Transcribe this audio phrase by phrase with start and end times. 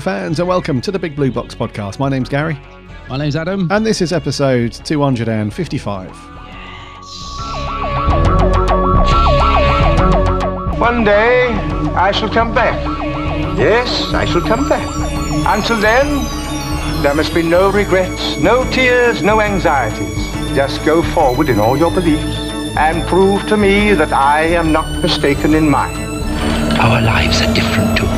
[0.00, 1.98] Howdy, howdy do, Who fans, and welcome to the Big Blue Box podcast.
[1.98, 2.58] My name's Gary,
[3.08, 3.68] My name's Adam.
[3.70, 6.08] and this is episode 255.
[6.08, 6.18] Yes.
[10.78, 11.48] One day
[11.94, 12.78] I shall come back.
[13.58, 14.86] Yes, I shall come back.
[15.46, 16.06] Until then,
[17.02, 20.16] there must be no regrets, no tears, no anxieties.
[20.54, 22.36] Just go forward in all your beliefs
[22.76, 25.96] and prove to me that I am not mistaken in mine.
[26.78, 28.17] Our lives are different to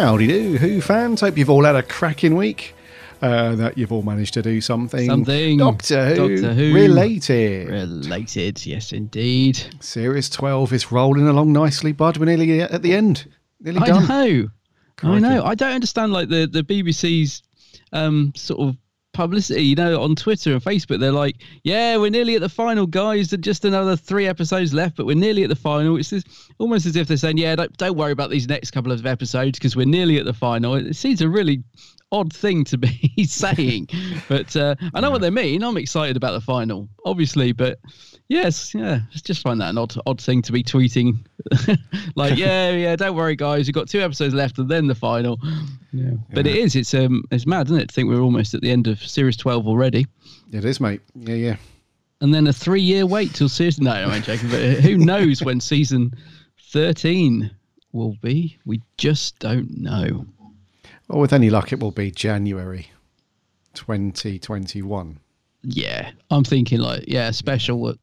[0.00, 1.20] Howdy do, Who fans.
[1.20, 2.74] Hope you've all had a cracking week.
[3.20, 5.04] Uh, that you've all managed to do something.
[5.04, 5.58] Something.
[5.58, 6.74] Doctor Who, Doctor Who.
[6.74, 7.68] related.
[7.68, 9.60] Related, yes, indeed.
[9.80, 12.16] Series 12 is rolling along nicely, bud.
[12.16, 13.30] We're nearly at the end.
[13.60, 14.08] Nearly I done.
[14.08, 14.48] know.
[14.96, 15.16] Crikey.
[15.16, 15.44] I know.
[15.44, 17.42] I don't understand like the the BBC's
[17.92, 18.76] um sort of
[19.12, 19.62] publicity.
[19.62, 23.30] You know, on Twitter and Facebook, they're like, "Yeah, we're nearly at the final, guys.
[23.30, 26.26] There's just another three episodes left, but we're nearly at the final." It's just,
[26.58, 29.58] almost as if they're saying, "Yeah, don't don't worry about these next couple of episodes
[29.58, 31.62] because we're nearly at the final." It seems a really
[32.12, 33.88] odd thing to be saying,
[34.28, 35.62] but uh, I know what they mean.
[35.62, 37.78] I'm excited about the final, obviously, but
[38.30, 41.18] yes, yeah, I just find that an odd odd thing to be tweeting.
[42.14, 43.66] like, yeah, yeah, don't worry, guys.
[43.66, 45.38] We've got two episodes left and then the final.
[45.92, 46.76] Yeah, but it is.
[46.76, 47.88] It's um, it's mad, isn't it?
[47.88, 50.06] To think we're almost at the end of series twelve already,
[50.52, 51.02] It is, mate.
[51.14, 51.56] Yeah, yeah.
[52.22, 53.84] and then a three year wait till season.
[53.84, 54.48] No, I'm joking.
[54.48, 56.14] But who knows when season
[56.70, 57.50] thirteen
[57.92, 58.56] will be?
[58.64, 60.24] We just don't know.
[61.08, 62.88] Well, with any luck, it will be January
[63.74, 65.18] 2021.
[65.62, 67.96] Yeah, I'm thinking like yeah, special at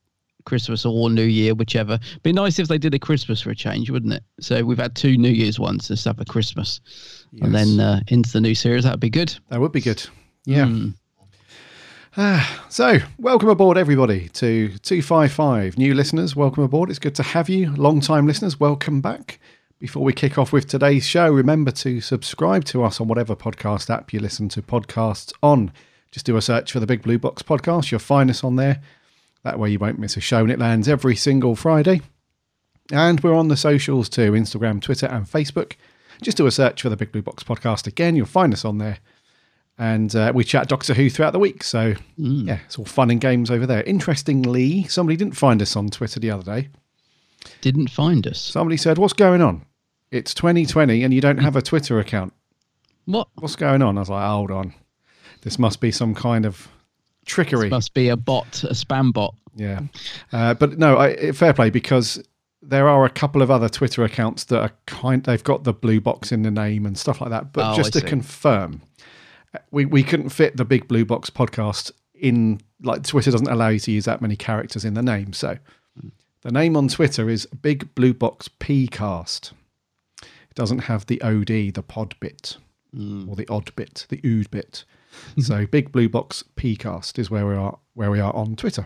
[0.47, 1.99] Christmas or New Year, whichever.
[2.23, 4.23] Be nice if they did a Christmas for a change, wouldn't it?
[4.39, 5.89] So we've had two New Year's ones.
[5.89, 6.79] Let's have a Christmas,
[7.41, 8.85] and then uh, into the new series.
[8.85, 9.37] That'd be good.
[9.49, 10.03] That would be good.
[10.45, 10.73] Yeah.
[12.15, 15.77] Ah, so, welcome aboard, everybody, to 255.
[15.77, 16.89] New listeners, welcome aboard.
[16.89, 17.75] It's good to have you.
[17.75, 19.39] Long time listeners, welcome back.
[19.77, 23.93] Before we kick off with today's show, remember to subscribe to us on whatever podcast
[23.93, 25.71] app you listen to podcasts on.
[26.09, 27.91] Just do a search for the Big Blue Box podcast.
[27.91, 28.81] You'll find us on there.
[29.47, 32.01] That way you won't miss a show, and it lands every single Friday.
[32.91, 35.75] And we're on the socials too Instagram, Twitter, and Facebook.
[36.21, 38.17] Just do a search for the Big Blue Box podcast again.
[38.17, 38.97] You'll find us on there.
[39.77, 41.63] And uh, we chat Doctor Who throughout the week.
[41.63, 43.83] So, yeah, it's all fun and games over there.
[43.83, 46.67] Interestingly, somebody didn't find us on Twitter the other day.
[47.61, 48.41] Didn't find us.
[48.41, 49.65] Somebody said, What's going on?
[50.11, 52.33] It's 2020 and you don't have a Twitter account.
[53.05, 53.29] What?
[53.35, 53.97] What's going on?
[53.97, 54.73] I was like, Hold on.
[55.43, 56.67] This must be some kind of
[57.27, 57.69] trickery.
[57.69, 59.35] Must be a bot, a spam bot.
[59.55, 59.81] Yeah.
[60.31, 62.23] Uh, but no, I, fair play because
[62.61, 66.01] there are a couple of other Twitter accounts that are kind they've got the blue
[66.01, 67.53] box in the name and stuff like that.
[67.53, 68.09] But Oh, just I to see.
[68.09, 68.81] confirm,
[69.71, 73.79] we, we couldn't fit the big blue box podcast in like Twitter doesn't allow you
[73.79, 75.33] to use that many characters in the name.
[75.33, 75.57] So
[76.41, 79.51] the name on Twitter is Big Blue Box Pcast.
[80.21, 82.57] It doesn't have the OD, the pod bit,
[82.95, 84.83] or the odd bit, the ood bit.
[85.39, 88.85] so Big Blue Box Pcast is where we are where we are on Twitter.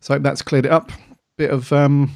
[0.00, 0.92] So hope that's cleared it up.
[1.36, 2.12] Bit of um,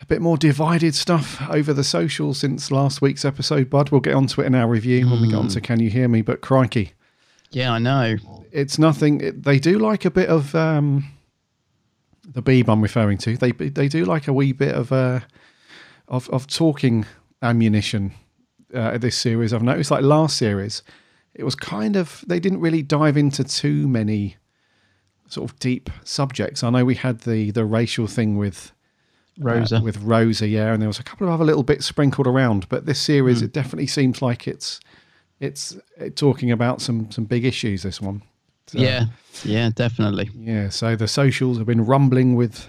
[0.00, 3.90] a bit more divided stuff over the social since last week's episode, Bud.
[3.90, 6.22] We'll get onto it in our review when we get onto Can You Hear Me?
[6.22, 6.92] But crikey,
[7.50, 8.16] Yeah, I know.
[8.52, 9.20] It's nothing.
[9.20, 11.04] It, they do like a bit of um,
[12.26, 13.36] the beeb I'm referring to.
[13.36, 15.20] They they do like a wee bit of uh,
[16.08, 17.06] of of talking
[17.42, 18.12] ammunition.
[18.72, 19.90] Uh, this series, I've noticed.
[19.90, 20.82] Like last series,
[21.34, 24.36] it was kind of they didn't really dive into too many
[25.28, 26.62] sort of deep subjects.
[26.64, 28.72] I know we had the the racial thing with
[29.38, 29.76] Rosa.
[29.76, 32.68] uh, with Rosa, yeah, and there was a couple of other little bits sprinkled around.
[32.68, 33.44] But this series, Mm.
[33.44, 34.80] it definitely seems like it's
[35.38, 37.82] it's uh, talking about some some big issues.
[37.82, 38.22] This one,
[38.66, 39.06] So, Yeah,
[39.44, 40.30] yeah, definitely.
[40.36, 40.68] yeah.
[40.68, 42.66] So the socials have been rumbling with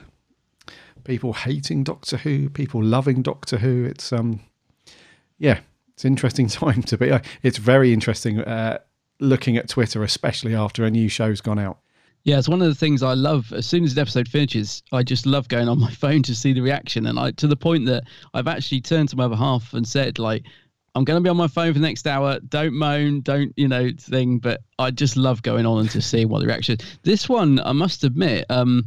[1.04, 3.84] people hating Doctor Who, people loving Doctor Who.
[3.86, 4.40] It's um,
[5.40, 5.60] yeah,
[6.01, 7.12] it's an interesting time to be.
[7.12, 8.80] uh, It's very interesting uh,
[9.19, 11.77] looking at Twitter, especially after a new show's gone out.
[12.24, 13.51] Yeah, it's one of the things I love.
[13.53, 16.53] As soon as the episode finishes, I just love going on my phone to see
[16.53, 19.75] the reaction, and I to the point that I've actually turned to my other half
[19.75, 20.44] and said, like,
[20.95, 22.39] I'm going to be on my phone for the next hour.
[22.39, 24.39] Don't moan, don't you know thing.
[24.39, 26.77] But I just love going on and just seeing what the reaction.
[26.80, 27.00] is.
[27.03, 28.86] This one, I must admit, um,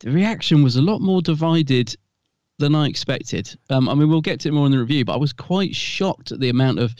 [0.00, 1.94] the reaction was a lot more divided
[2.58, 3.56] than I expected.
[3.70, 5.74] Um, I mean, we'll get to it more in the review, but I was quite
[5.74, 6.94] shocked at the amount of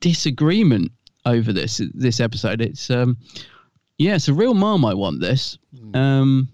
[0.00, 0.92] disagreement
[1.24, 2.60] over this this episode.
[2.60, 3.16] It's um,
[3.98, 5.18] yeah, it's a real marmite one.
[5.18, 5.58] This,
[5.94, 6.48] um,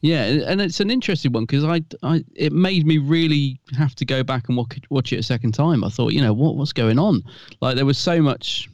[0.00, 4.04] yeah, and it's an interesting one because I, I, it made me really have to
[4.04, 5.84] go back and watch, watch it a second time.
[5.84, 7.22] I thought, you know, what what's going on?
[7.60, 8.68] Like there was so much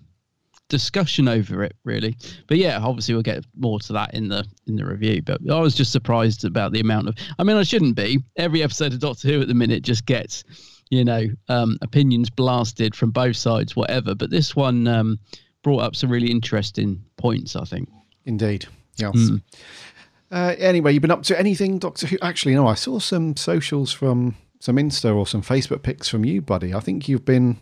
[0.68, 2.16] discussion over it, really.
[2.46, 5.22] But yeah, obviously we'll get more to that in the in the review.
[5.22, 7.14] But I was just surprised about the amount of.
[7.38, 8.18] I mean, I shouldn't be.
[8.36, 10.44] Every episode of Doctor Who at the minute just gets,
[10.90, 14.14] you know, um, opinions blasted from both sides, whatever.
[14.14, 15.18] But this one um,
[15.62, 17.56] brought up some really interesting points.
[17.56, 17.88] I think.
[18.26, 18.66] Indeed,
[18.96, 19.14] yes.
[19.16, 19.42] Mm.
[20.30, 22.18] Uh, anyway, you've been up to anything, Doctor Who?
[22.20, 22.66] Actually, no.
[22.66, 26.74] I saw some socials from some Insta or some Facebook pics from you, buddy.
[26.74, 27.58] I think you've been.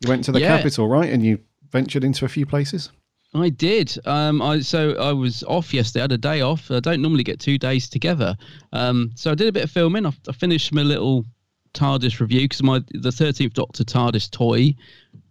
[0.00, 0.56] You went to the Yeah.
[0.56, 1.12] capital, right?
[1.12, 1.38] And you
[1.72, 2.90] ventured into a few places.
[3.34, 3.96] I did.
[4.04, 6.00] Um, I so I was off yesterday.
[6.00, 6.70] I had a day off.
[6.70, 8.36] I don't normally get two days together.
[8.72, 10.04] Um, so I did a bit of filming.
[10.04, 11.24] I, I finished my little
[11.72, 14.74] TARDIS review because my the Thirteenth Doctor TARDIS toy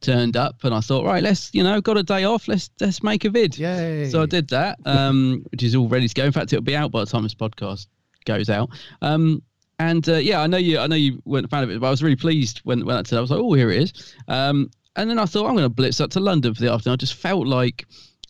[0.01, 2.47] turned up, and I thought, right, let's you know, got a day off.
[2.47, 3.57] Let's let's make a vid.
[3.57, 4.09] Yay!
[4.09, 6.25] So I did that, um, which is all ready to go.
[6.25, 7.85] In fact, it'll be out by the time this podcast
[8.25, 8.69] goes out.
[9.03, 9.43] Um,
[9.77, 10.79] and uh, yeah, I know you.
[10.79, 12.95] I know you weren't a fan of it, but I was really pleased when when
[12.95, 13.17] that said.
[13.17, 14.15] I was like, oh, here it is.
[14.27, 16.93] Um, and then I thought I'm going to blitz up to London for the afternoon.
[16.93, 17.85] I just felt like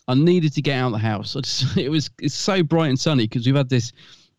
[0.08, 1.34] I needed to get out of the house.
[1.34, 3.92] Just, it was it's so bright and sunny because we've had this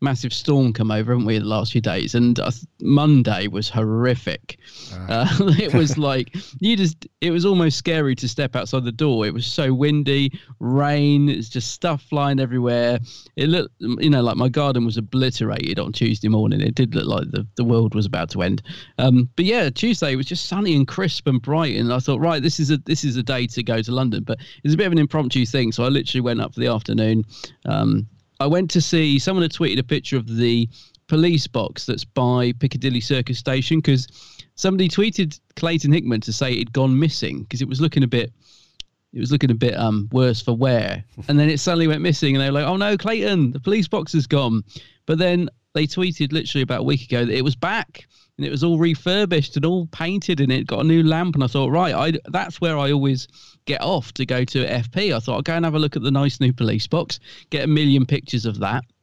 [0.04, 2.14] massive storm come over, haven't we, the last few days?
[2.14, 4.58] And uh, Monday was horrific.
[5.08, 5.26] Uh,
[5.58, 9.26] it was like you just it was almost scary to step outside the door.
[9.26, 10.30] It was so windy,
[10.60, 13.00] rain, it's just stuff flying everywhere.
[13.36, 16.60] It looked you know like my garden was obliterated on Tuesday morning.
[16.60, 18.62] It did look like the, the world was about to end.
[18.98, 22.42] Um, but yeah, Tuesday was just sunny and crisp and bright, and I thought, right,
[22.42, 24.22] this is a this is a day to go to London.
[24.22, 26.68] But it's a bit of an impromptu thing, so I literally went up for the
[26.68, 27.24] afternoon.
[27.64, 28.06] Um,
[28.44, 30.68] I went to see someone had tweeted a picture of the
[31.06, 34.06] police box that's by Piccadilly Circus Station because
[34.54, 38.34] somebody tweeted Clayton Hickman to say it'd gone missing because it was looking a bit
[39.14, 41.02] it was looking a bit um worse for wear.
[41.28, 43.88] And then it suddenly went missing and they were like oh no Clayton the police
[43.88, 44.62] box has gone.
[45.06, 48.50] But then they tweeted literally about a week ago that it was back and it
[48.50, 51.70] was all refurbished and all painted and it got a new lamp and I thought
[51.70, 53.26] right I that's where I always
[53.66, 56.02] get off to go to FP I thought I'll go and have a look at
[56.02, 57.18] the nice new police box
[57.50, 58.84] get a million pictures of that.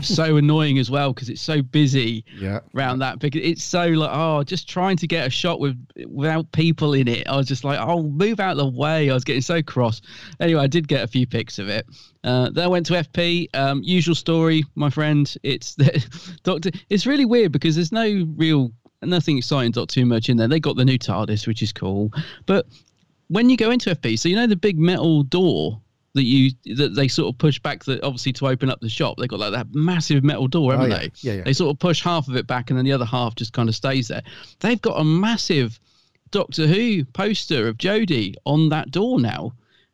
[0.00, 2.60] So annoying as well because it's so busy Yeah.
[2.74, 6.50] around that because it's so like oh just trying to get a shot with without
[6.52, 9.10] people in it i was just like oh move out of the way.
[9.10, 10.00] I was getting so cross.
[10.40, 11.84] Anyway i did get a few pics of it.
[12.24, 16.06] Uh, then i went to fp um, usual story my friend it's the
[16.42, 18.70] doctor it's really weird because there's no real
[19.02, 20.48] nothing exciting not too much in there.
[20.48, 22.10] They got the new tardis which is cool.
[22.46, 22.66] But
[23.32, 25.80] when you go into fp so you know the big metal door
[26.14, 29.16] that you that they sort of push back that obviously to open up the shop
[29.18, 31.00] they got like that massive metal door haven't Oh, yeah.
[31.02, 31.42] they Yeah, yeah.
[31.44, 33.68] they sort of push half of it back and then the other half just kind
[33.68, 34.22] of stays there
[34.60, 35.80] they've got a massive
[36.30, 39.52] doctor who poster of jodie on that door now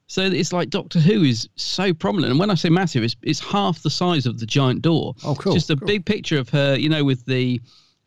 [0.09, 3.40] so it's like doctor who is so prominent and when i say massive it's, it's
[3.40, 5.87] half the size of the giant door Oh, cool, just a cool.
[5.87, 7.61] big picture of her you know with the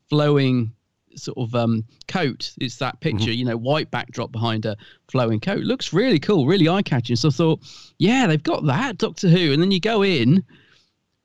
[0.09, 0.71] flowing
[1.15, 2.51] sort of um coat.
[2.59, 3.31] It's that picture Mm-hmm.
[3.39, 4.75] you know white backdrop behind a
[5.09, 5.59] flowing coat.
[5.61, 7.15] Looks really cool really eye-catching.
[7.15, 7.59] So i thought
[7.99, 9.53] yeah they've got that doctor who.
[9.53, 10.43] And then you go in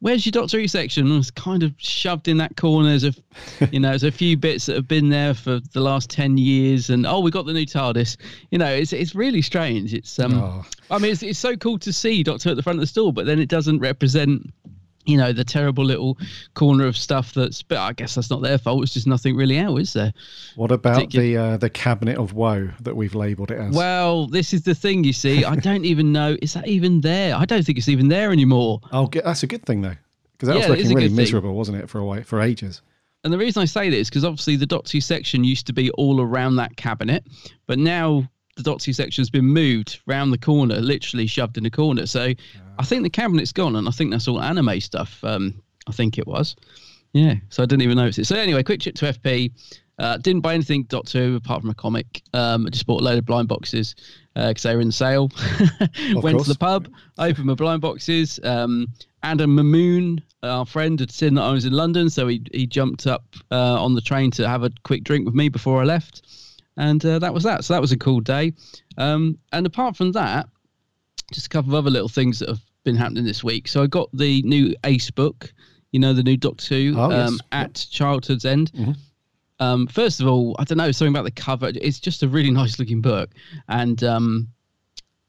[0.00, 1.06] where's your doctor who section?
[1.10, 3.14] And it's kind of shoved in that corner there's a
[3.72, 6.90] you know there's a few bits that have been there for the last 10 years.
[6.90, 8.16] And oh we got the new tardis.
[8.50, 9.94] You know it's it's really strange.
[9.94, 10.64] It's um Oh.
[10.90, 13.12] i mean it's, it's so cool to see doctor at the front of the store
[13.12, 14.52] but then it doesn't represent
[15.06, 16.18] you know the terrible little
[16.54, 18.82] corner of stuff that's but i guess that's not their fault.
[18.82, 20.12] It's just nothing really out is there?
[20.56, 23.74] What about Particular- the uh, the cabinet of woe that we've labelled it as?
[23.74, 25.44] well this is the thing you see.
[25.44, 27.34] I don't even know is that even there?
[27.36, 28.80] I don't think it's even there anymore.
[28.92, 29.96] I'll that's a good thing though,
[30.32, 31.16] because that Yeah, was looking really good thing.
[31.16, 32.82] miserable, wasn't it, for a while, for ages?
[33.24, 35.72] and the reason i say that is because obviously the dot 2 section used to
[35.72, 37.24] be all around that cabinet
[37.66, 38.22] but now
[38.56, 42.06] the dot 2 section has been moved round the corner literally shoved in the corner.
[42.06, 42.32] So
[42.78, 45.54] i think the cabinet's gone and i think that's all anime stuff um
[45.88, 46.56] i think it was
[47.12, 48.26] Yeah, so I didn't even notice it.
[48.26, 49.50] So anyway, quick trip to FP.
[49.98, 52.22] Uh, didn't buy anything dot two apart from a comic.
[52.34, 53.94] Um, I just bought a load of blind boxes
[54.34, 55.30] because they were in sale.
[56.12, 56.42] Went course.
[56.42, 58.38] to the pub, opened my blind boxes.
[58.42, 58.88] Um,
[59.22, 63.06] Adam Mamoon, our friend, had seen that I was in London, so he he jumped
[63.06, 66.20] up uh, on the train to have a quick drink with me before I left,
[66.76, 67.64] and uh, that was that.
[67.64, 68.52] So that was a cool day.
[68.98, 70.50] Um, and apart from that,
[71.32, 73.68] just a couple of other little things that have been happening this week.
[73.68, 75.52] So I got the new Ace book,
[75.92, 77.28] you know, the new Doctor Who Oh, yes.
[77.28, 78.70] um, at Childhood's End.
[79.58, 81.72] Um, first of all, I don't know something about the cover.
[81.74, 83.30] It's just a really nice looking book,
[83.68, 84.48] and um,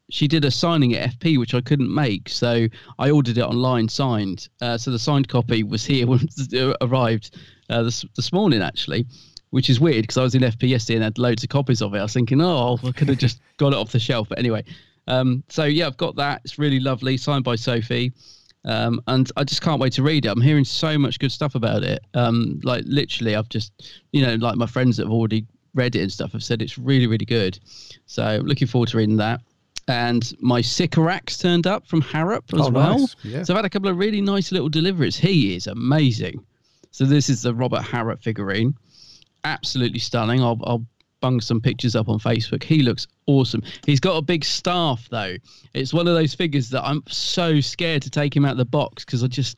[0.09, 2.67] she did a signing at FP, which I couldn't make, so
[2.99, 4.47] I ordered it online signed.
[4.61, 7.35] Uh, so the signed copy was here when it arrived
[7.69, 9.05] uh, this this morning, actually.
[9.51, 11.93] Which is weird because I was in FP yesterday and had loads of copies of
[11.95, 11.99] it.
[11.99, 14.27] I was thinking, oh, I could have just got it off the shelf.
[14.27, 14.65] But anyway,
[15.07, 16.41] um, so yeah, I've got that.
[16.43, 18.11] It's really lovely, signed by Sophie.
[18.65, 20.29] Um, and I just can't wait to read it.
[20.29, 22.03] I'm hearing so much good stuff about it.
[22.13, 23.71] Um, like literally, I've just,
[24.11, 26.77] you know, like my friends that have already read it and stuff have said it's
[26.77, 27.57] really, really good.
[28.07, 29.39] So looking forward to reading that.
[29.87, 32.99] And my Sycorax turned up from Harrop as Oh, well.
[32.99, 33.15] nice.
[33.23, 33.43] Yeah.
[33.43, 35.15] So I've had a couple of really nice little deliveries.
[35.15, 36.43] He is amazing.
[36.91, 38.73] So this is the Robert Harrop figurine.
[39.45, 40.41] Absolutely stunning.
[40.41, 40.85] I'll, I'll
[41.19, 42.63] bung some pictures up on Facebook.
[42.63, 43.63] He looks awesome.
[43.85, 45.35] He's got a big staff though.
[45.73, 48.65] It's one of those figures that I'm so scared to take him out of the
[48.65, 49.57] box because I just,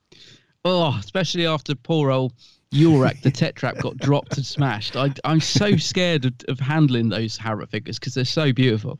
[0.66, 2.34] oh, especially after poor old
[2.74, 4.96] Urak, the Tetrap, got dropped and smashed.
[4.96, 9.00] I, I'm so scared of, of handling those Harrop figures because they're so beautiful.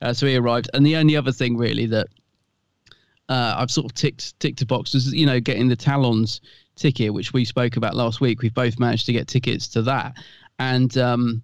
[0.00, 2.08] Uh, so he arrived, and the only other thing really that
[3.28, 6.40] uh, I've sort of ticked ticked a box was you know getting the Talons
[6.76, 8.40] ticket, which we spoke about last week.
[8.40, 10.16] We've both managed to get tickets to that,
[10.58, 11.42] and um,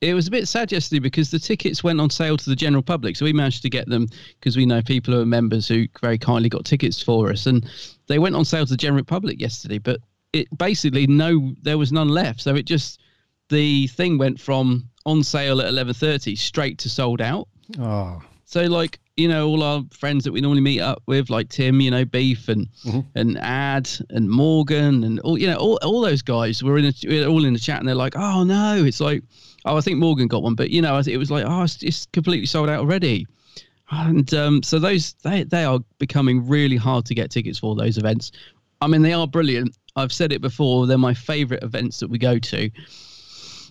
[0.00, 2.82] it was a bit sad yesterday because the tickets went on sale to the general
[2.82, 3.16] public.
[3.16, 4.06] So we managed to get them
[4.38, 7.68] because we know people who are members who very kindly got tickets for us, and
[8.06, 9.78] they went on sale to the general public yesterday.
[9.78, 10.00] But
[10.32, 12.42] it basically no, there was none left.
[12.42, 13.00] So it just
[13.48, 17.48] the thing went from on sale at eleven thirty straight to sold out.
[17.78, 21.48] Oh, So like you know all our friends that we normally meet up with, like
[21.48, 23.00] Tim, you know Beef and mm-hmm.
[23.14, 27.24] and Ad and Morgan and all you know all, all those guys were in a,
[27.26, 29.22] all in the chat and they're like, oh no, it's like
[29.66, 32.06] oh I think Morgan got one, but you know it was like oh it's, it's
[32.06, 33.26] completely sold out already.
[33.90, 37.98] And um, so those they they are becoming really hard to get tickets for those
[37.98, 38.32] events.
[38.80, 39.76] I mean they are brilliant.
[39.94, 42.70] I've said it before; they're my favourite events that we go to.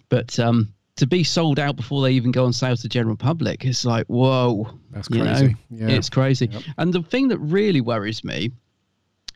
[0.09, 3.15] But um, to be sold out before they even go on sale to the general
[3.15, 4.67] public, it's like, whoa.
[4.91, 5.33] That's you know?
[5.33, 5.55] crazy.
[5.69, 5.89] Yeah.
[5.89, 6.49] It's crazy.
[6.77, 8.51] And the thing that really worries me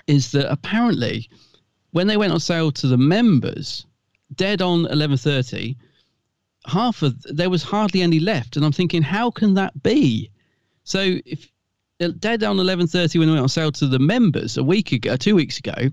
[0.07, 1.29] is that apparently
[1.91, 3.85] when they went on sale to the members,
[4.35, 5.75] dead on 11.30,
[6.67, 8.55] half of there was hardly any left.
[8.55, 10.31] And I'm thinking, how can that be?
[10.83, 11.49] So if
[12.01, 15.15] uh, dead on 11.30 when they went on sale to the members a week ago,
[15.15, 15.89] two weeks ago,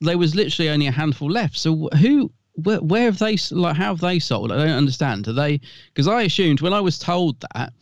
[0.00, 1.56] there was literally only a handful left.
[1.56, 4.50] So who, where, where have they, like, how have they sold?
[4.52, 5.28] I don't understand.
[5.28, 7.72] Are they, because I assumed when I was told that,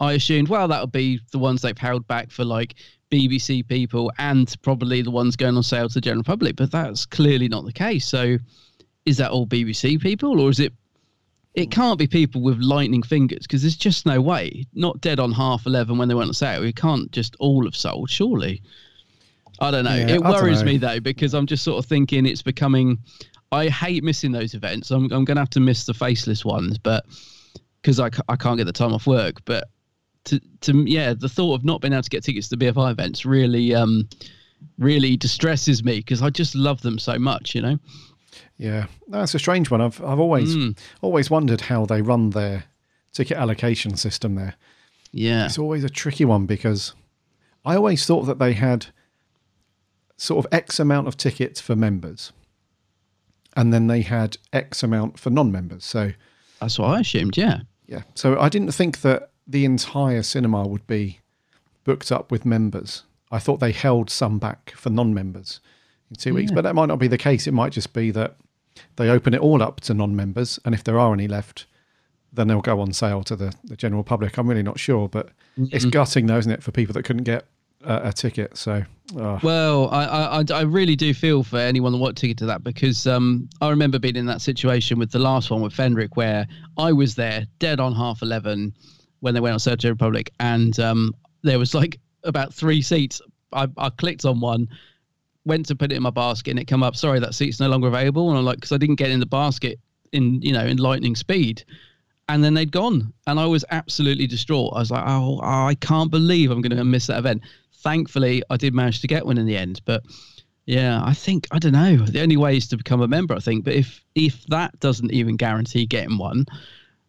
[0.00, 2.74] I assumed, well, that would be the ones they've held back for like
[3.10, 6.56] BBC people and probably the ones going on sale to the general public.
[6.56, 8.06] But that's clearly not the case.
[8.06, 8.38] So
[9.04, 10.72] is that all BBC people or is it,
[11.56, 14.66] it can't be people with lightning fingers because there's just no way.
[14.74, 16.62] Not dead on half 11 when they went on sale.
[16.62, 18.62] It can't just all have sold, surely.
[19.58, 19.94] I don't know.
[19.94, 20.66] Yeah, it worries know.
[20.66, 22.98] me though because I'm just sort of thinking it's becoming.
[23.50, 24.90] I hate missing those events.
[24.90, 27.06] I'm I'm going to have to miss the faceless ones, but
[27.80, 29.42] because I, I can't get the time off work.
[29.46, 29.68] But
[30.24, 33.24] to to yeah, the thought of not being able to get tickets to BFI events
[33.24, 34.06] really um
[34.78, 37.54] really distresses me because I just love them so much.
[37.54, 37.78] You know.
[38.58, 39.80] Yeah, that's a strange one.
[39.80, 40.78] I've I've always Mm.
[41.02, 42.64] always wondered how they run their
[43.12, 44.54] ticket allocation system there.
[45.12, 45.46] Yeah.
[45.46, 46.94] It's always a tricky one because
[47.64, 48.86] I always thought that they had
[50.16, 52.32] sort of X amount of tickets for members,
[53.56, 55.84] and then they had X amount for non-members.
[55.84, 56.12] So
[56.60, 57.36] that's what I assumed.
[57.36, 57.60] Yeah.
[57.86, 58.02] Yeah.
[58.14, 61.20] So I didn't think that the entire cinema would be
[61.84, 63.04] booked up with members.
[63.30, 65.60] I thought they held some back for non-members
[66.10, 67.46] in two weeks, but that might not be the case.
[67.46, 68.36] It might just be that
[68.96, 71.66] they open it all up to non-members, and if there are any left,
[72.32, 74.36] then they'll go on sale to the, the general public.
[74.38, 75.90] I'm really not sure, but it's Mhm.
[75.90, 77.46] gutting though, isn't it, for people that couldn't get
[77.82, 78.56] a, a ticket.
[78.58, 78.82] So,
[79.16, 79.40] oh.
[79.42, 80.04] Well, I,
[80.40, 83.70] I, I really do feel for anyone that want ticket to that because um, I
[83.70, 86.46] remember being in that situation with the last one with Fenric where
[86.76, 88.74] I was there dead on half 11
[89.20, 92.82] when they went on sale to the Republic and um, there was like about three
[92.82, 93.22] seats.
[93.52, 94.68] I, I clicked on one,
[95.46, 97.68] went to put it in my basket and it come up, sorry, that seat's no
[97.68, 98.28] longer available.
[98.28, 99.78] And I'm like, because I didn't get in the basket
[100.12, 101.64] in, you know, in lightning speed.
[102.28, 103.12] And then they'd gone.
[103.28, 104.72] And i was absolutely distraught.
[104.74, 107.42] I was like oh i can't believe i'm going to miss that event.
[107.72, 109.80] Thankfully i did manage to get one in the end.
[109.84, 110.02] But
[110.66, 111.96] yeah i think i don't know.
[111.96, 113.64] The only way is to become a member i think.
[113.64, 116.46] But if if that doesn't even guarantee getting one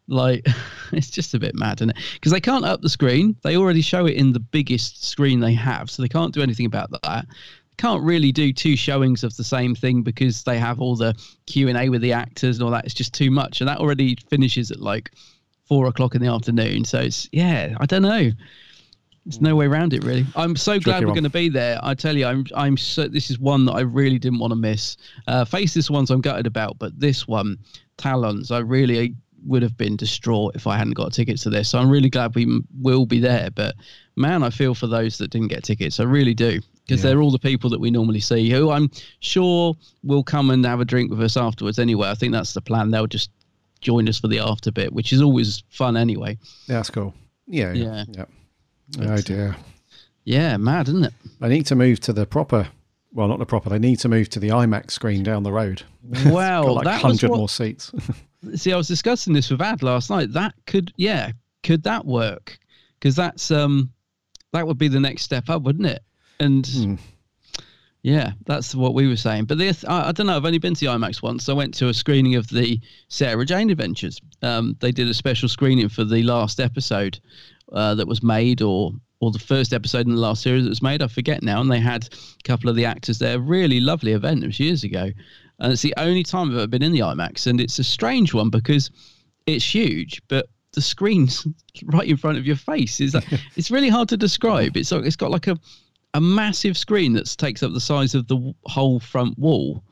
[0.08, 0.46] like
[0.92, 1.98] it's just a bit mad isn't it?
[2.14, 3.36] Because they can't up the screen.
[3.42, 6.68] They already show it in the biggest screen they have so they can't do anything
[6.68, 7.26] about that
[7.78, 11.14] can't really do two showings of the same thing because they have all the
[11.46, 12.86] Q and A with the actors and all that.
[12.86, 15.12] It's just too much, and that already finishes at like
[15.68, 16.86] four o'clock in the afternoon.
[16.86, 18.32] So it's yeah, I don't know.
[19.26, 20.26] There's no way around it, really.
[20.38, 21.78] I'm so Tricky glad we're going to be there.
[21.84, 23.08] I tell you, I'm I'm so.
[23.08, 24.98] This is one that I really didn't want to miss.
[25.28, 27.58] Uh, Faceless ones I'm gutted about, but this one,
[27.98, 29.16] Talons, I really
[29.46, 31.70] would have been distraught if I hadn't got tickets to this.
[31.70, 33.50] So I'm really glad we will be there.
[33.52, 33.76] But
[34.16, 36.00] man, I feel for those that didn't get tickets.
[36.00, 37.10] I really do because Yeah.
[37.12, 38.90] they're all the people that we normally see who I'm
[39.20, 42.10] sure will come and have a drink with us afterwards anyway.
[42.10, 42.92] I think that's the plan.
[42.92, 43.30] They'll just
[43.82, 46.38] join us for the after bit, which is always fun anyway.
[46.68, 47.14] Yeah, that's cool.
[47.46, 48.26] Yeah, yeah, Yeah.
[48.98, 49.06] yeah.
[49.14, 49.56] Oh dear.
[50.24, 51.14] Yeah, mad, isn't it?
[51.42, 52.68] I need to move to the proper.
[53.14, 53.70] Well, not the proper.
[53.70, 55.84] They need to move to the IMAX screen down the road.
[56.26, 57.92] Wow, Got like that was hundred what- more seats.
[58.56, 60.32] See, I was discussing this with Ad last night.
[60.32, 61.32] That could, yeah,
[61.64, 62.58] could that work?
[63.00, 63.92] Because that's um,
[64.54, 66.02] that would be the next step up, wouldn't it?
[66.40, 66.96] And Hmm.
[68.04, 69.46] yeah, that's what we were saying.
[69.46, 70.36] But this, I, I don't know.
[70.38, 71.50] I've only been to the IMAX once.
[71.50, 72.80] I went to a screening of the
[73.10, 74.20] Sarah Jane Adventures.
[74.42, 77.20] Um, they did a special screening for the last episode
[77.74, 80.84] uh, that was made, or or the first episode in the last series that was
[80.84, 81.02] made.
[81.02, 81.60] I forget now.
[81.60, 83.40] And they had a couple of the actors there.
[83.40, 84.44] Really lovely event.
[84.44, 85.10] It was years ago,
[85.60, 87.48] and it's the only time I've ever been in the IMAX.
[87.48, 88.92] And it's a strange one because
[89.48, 91.48] it's huge, but the screen's
[91.86, 93.02] right in front of your face.
[93.02, 93.16] Is
[93.56, 94.78] it's really hard to describe.
[94.78, 95.58] It's like- it's got like a
[96.18, 99.84] a massive screen that takes up the size of the whole front wall.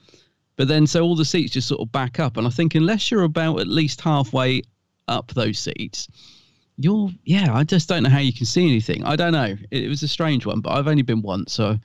[0.56, 2.38] But then, so all the seats just sort of back up.
[2.38, 4.64] And I think unless you're about at least halfway
[5.08, 6.08] up those seats,
[6.78, 9.04] you're, yeah, I just don't know how you can see anything.
[9.04, 9.56] I don't know.
[9.70, 11.54] It, it was a strange one, but I've only been once.
[11.54, 11.78] So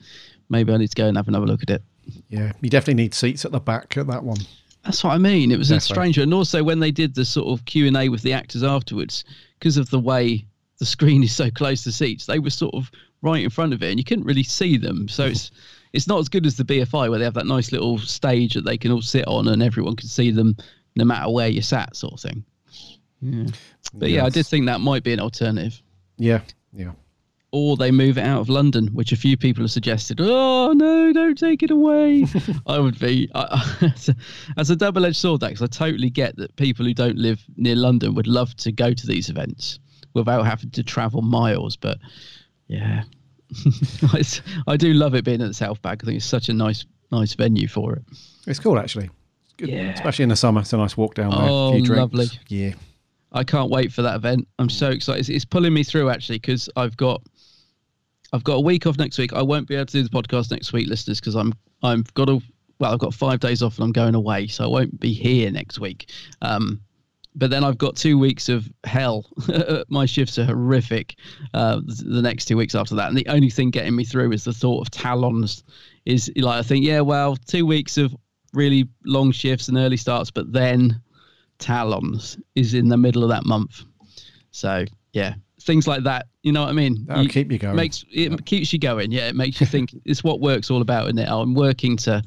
[0.48, 1.83] maybe I need to go and have another look at it.
[2.31, 4.38] yeah, you definitely need seats at the back at that one.
[4.85, 5.53] That's what I mean.
[5.53, 6.24] It was a strange one.
[6.24, 9.24] And also when they did the sort of Q and A with the actors afterwards,
[9.59, 10.46] because of the way
[10.79, 12.90] the screen is so close to seats, they were sort of
[13.23, 15.09] right in front of it, and you couldn't really see them.
[15.09, 15.51] So it's
[15.93, 18.65] it's not as good as the BFI where they have that nice little stage that
[18.65, 20.57] they can all sit on, and everyone can see them
[20.97, 22.45] no matter where you sat, sort of thing.
[23.21, 23.47] Yeah.
[23.95, 25.81] But yeah, I did think that might be an alternative.
[26.17, 26.41] Yeah,
[26.73, 26.93] yeah.
[27.53, 30.21] Or they move it out of London, which a few people have suggested.
[30.21, 32.27] Oh no, don't take it away.
[32.67, 34.15] I would be I, as a,
[34.57, 35.41] as a double-edged sword.
[35.41, 38.93] Because I totally get that people who don't live near London would love to go
[38.93, 39.81] to these events
[40.15, 41.77] without having to travel miles.
[41.77, 41.99] But
[42.71, 43.03] yeah,
[44.67, 46.03] I do love it being at the South Bank.
[46.03, 48.03] I think it's such a nice, nice venue for it.
[48.47, 49.11] It's cool actually.
[49.45, 49.91] It's good, Yeah.
[49.93, 50.61] especially in the summer.
[50.61, 51.41] It's a nice walk down there.
[51.43, 52.27] Oh, a few lovely.
[52.49, 52.75] Yeah,
[53.33, 54.47] I can't wait for that event.
[54.59, 55.21] I'm so excited.
[55.21, 57.23] It's, it's pulling me through actually because I've got
[58.33, 59.33] I've got a week off next week.
[59.33, 61.53] I won't be able to do the podcast next week, listeners, because I'm
[61.83, 62.41] I've got a
[62.79, 65.51] well, I've got five days off and I'm going away, so I won't be here
[65.51, 66.11] next week.
[66.41, 66.81] Um,
[67.35, 69.27] but then I've got two weeks of hell.
[69.88, 71.16] My shifts are horrific.
[71.55, 74.45] Uh, the next two weeks after that, and the only thing getting me through is
[74.45, 75.62] the thought of talons.
[76.07, 78.14] Is like I think, yeah, well, two weeks of
[78.53, 81.01] really long shifts and early starts, but then
[81.59, 83.83] talons is in the middle of that month.
[84.51, 86.27] So yeah, things like that.
[86.43, 87.05] You know what I mean?
[87.07, 87.77] That'll keep you going.
[87.77, 89.12] Makes it keeps you going.
[89.12, 89.95] Yeah, it makes you think.
[90.05, 91.29] it's what work's all about, isn't it?
[91.29, 92.23] I'm working to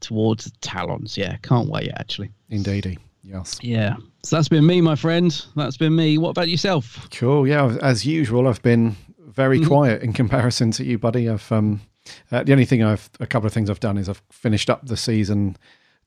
[0.00, 1.16] towards talons.
[1.18, 2.30] Yeah, can't wait actually.
[2.48, 2.98] indeedy.
[3.22, 3.58] Yes.
[3.60, 3.96] Yeah.
[4.26, 5.30] So that's been me, my friend.
[5.54, 6.18] That's been me.
[6.18, 7.08] What about yourself?
[7.12, 7.46] Cool.
[7.46, 9.68] Yeah, as usual, I've been very Mm-hmm.
[9.68, 11.28] quiet in comparison to you, buddy.
[11.28, 11.80] I've um,
[12.32, 14.84] uh, the only thing I've a couple of things I've done is I've finished up
[14.86, 15.56] the season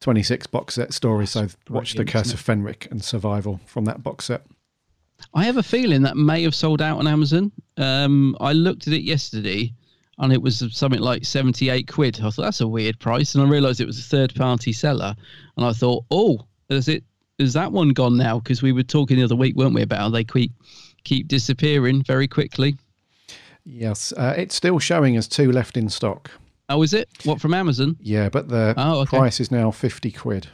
[0.02, 1.28] twenty six box set story.
[1.28, 4.42] So I've watched the Curse of Fenric and Survival from that box set.
[5.34, 7.54] I have a feeling that may have sold out on Amazon.
[7.78, 9.74] Um, I looked at it yesterday,
[10.18, 12.20] and it was something like seventy-eight quid.
[12.20, 15.16] I thought that's a weird price, and I realised it was a third-party seller.
[15.56, 17.06] And I thought, oh, is it?
[17.40, 18.40] Is that one gone now?
[18.40, 20.52] Because we were talking the other week, weren't we, about how they keep
[21.04, 22.78] keep disappearing very quickly.
[23.66, 26.30] Yes, uh, it's still showing as two left in stock.
[26.68, 27.08] Oh, is it?
[27.24, 27.98] What from Amazon?
[28.00, 29.18] Yeah, but the Oh, okay.
[29.18, 30.48] price is now fifty quid.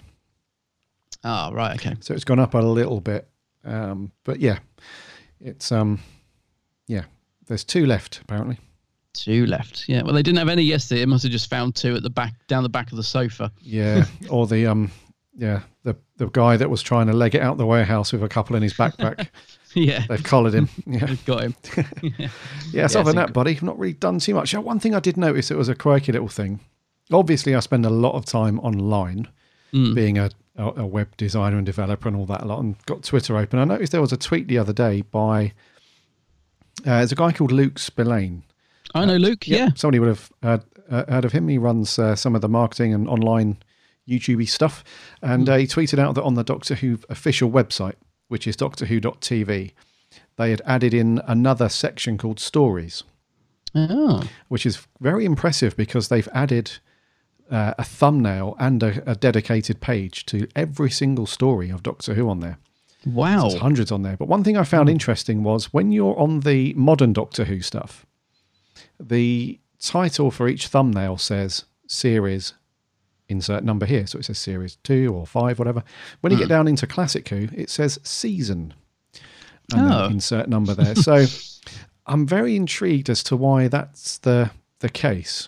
[1.24, 1.76] Oh, right.
[1.80, 1.96] Okay.
[2.02, 3.28] So it's gone up a little bit.
[3.64, 4.60] Um, but yeah,
[5.42, 6.00] it's um,
[6.88, 7.04] yeah.
[7.48, 8.60] There's two left apparently.
[9.14, 9.86] Two left.
[9.88, 10.04] Yeah.
[10.04, 11.00] Well, they didn't have any yesterday.
[11.02, 13.52] They must have just found two at the back, down the back of the sofa.
[13.62, 14.92] Yeah, or the um,
[15.36, 18.30] yeah, the the guy that was trying to leg it out the warehouse with a
[18.30, 19.28] couple in his backpack.
[19.74, 20.70] yeah, they've collared him.
[20.86, 21.56] Yeah, they've got him.
[22.18, 22.30] yeah.
[22.72, 22.88] yeah.
[22.88, 24.54] So other than that, buddy, I've not really done too much.
[24.54, 26.60] One thing I did notice it was a quirky little thing.
[27.12, 29.28] Obviously, I spend a lot of time online,
[29.74, 29.94] Mm.
[29.96, 33.04] being a, a a web designer and developer and all that a lot, and got
[33.04, 33.60] Twitter open.
[33.60, 35.52] I noticed there was a tweet the other day by
[36.86, 38.44] uh, there's a guy called Luke Spillane.
[38.94, 39.48] I know Luke.
[39.48, 39.70] Yeah.
[39.76, 41.48] Somebody would have heard, uh, heard of him.
[41.48, 43.58] He runs uh, some of the marketing and online
[44.08, 44.84] YouTube stuff.
[45.22, 47.96] And uh, he tweeted out that on the Doctor Who official website,
[48.28, 49.72] which is doctorwho.tv,
[50.38, 53.04] they had added in another section called stories,
[53.74, 54.24] Oh.
[54.48, 56.72] which is very impressive because they've added
[57.52, 62.30] uh, a thumbnail and a, a dedicated page to every single story of Doctor Who
[62.30, 62.58] on there.
[63.06, 63.50] Wow.
[63.50, 64.18] There's hundreds on there.
[64.18, 68.06] But one thing I found interesting was when you're on the modern Doctor Who stuff,
[69.00, 72.54] the title for each thumbnail says series
[73.30, 74.08] insert number here.
[74.08, 75.84] So it says series two or five, whatever.
[76.22, 76.50] When you get hmm.
[76.50, 78.74] down into classic Who, it says season
[79.74, 80.06] and Oh.
[80.06, 80.96] insert number there.
[80.96, 81.26] So
[82.06, 85.48] I'm very intrigued as to why that's the the case.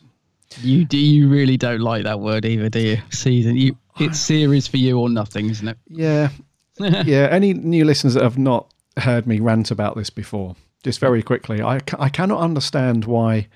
[0.61, 0.97] You do.
[0.97, 2.97] You really don't like that word either, do you?
[3.11, 3.55] Season.
[3.55, 3.77] You.
[3.99, 5.77] It's series for you or nothing, isn't it?
[5.87, 6.29] Yeah.
[6.79, 7.27] yeah.
[7.31, 11.27] Any new listeners that have not heard me rant about this before, just very hmm.
[11.27, 13.47] quickly, I, I cannot understand why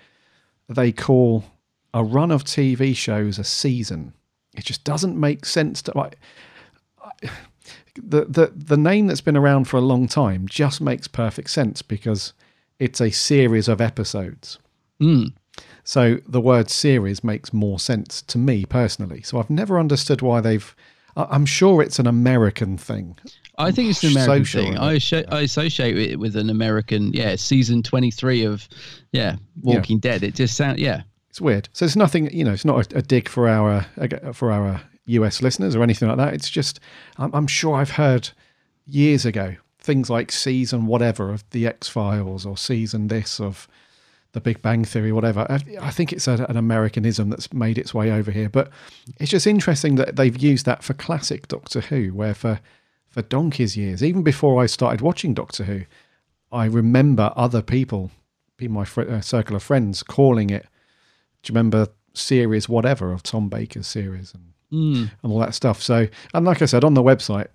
[0.67, 1.45] they call
[1.93, 4.13] a run of TV shows a season.
[4.55, 6.17] It just doesn't make sense to like
[7.95, 11.81] the the the name that's been around for a long time just makes perfect sense
[11.81, 12.33] because
[12.79, 14.59] it's a series of episodes.
[15.01, 15.33] Mm.
[15.83, 19.21] So the word series makes more sense to me personally.
[19.21, 20.75] So I've never understood why they've.
[21.17, 23.17] I'm sure it's an American thing.
[23.57, 24.77] I think it's an American sure thing.
[24.77, 25.37] of I.
[25.37, 28.67] I associate it with an American, yeah, season twenty three of,
[29.11, 30.23] yeah, Walking Dead.
[30.23, 31.01] It just sounds, yeah,
[31.31, 31.69] It's weird.
[31.71, 32.29] So it's nothing.
[32.35, 33.85] You know, it's not a, a dig for our
[34.33, 36.33] for our US listeners or anything like that.
[36.33, 36.81] It's just
[37.17, 38.29] I'm, I'm sure I've heard
[38.85, 43.69] years ago things like season whatever of the X Files or season this of
[44.33, 45.47] the Big Bang Theory, whatever.
[45.49, 48.49] I, I think it's a, an Americanism that's made its way over here.
[48.49, 48.69] But
[49.17, 52.59] it's just interesting that they've used that for classic Doctor Who, where for
[53.07, 55.83] for donkey's years, even before I started watching Doctor Who,
[56.51, 58.11] I remember other people,
[58.59, 60.65] in my fr- uh, circle of friends, calling it.
[61.43, 65.11] Do you remember series whatever of Tom Baker's series and Mm.
[65.23, 65.81] and all that stuff?
[65.81, 67.47] So, and like I said on the website,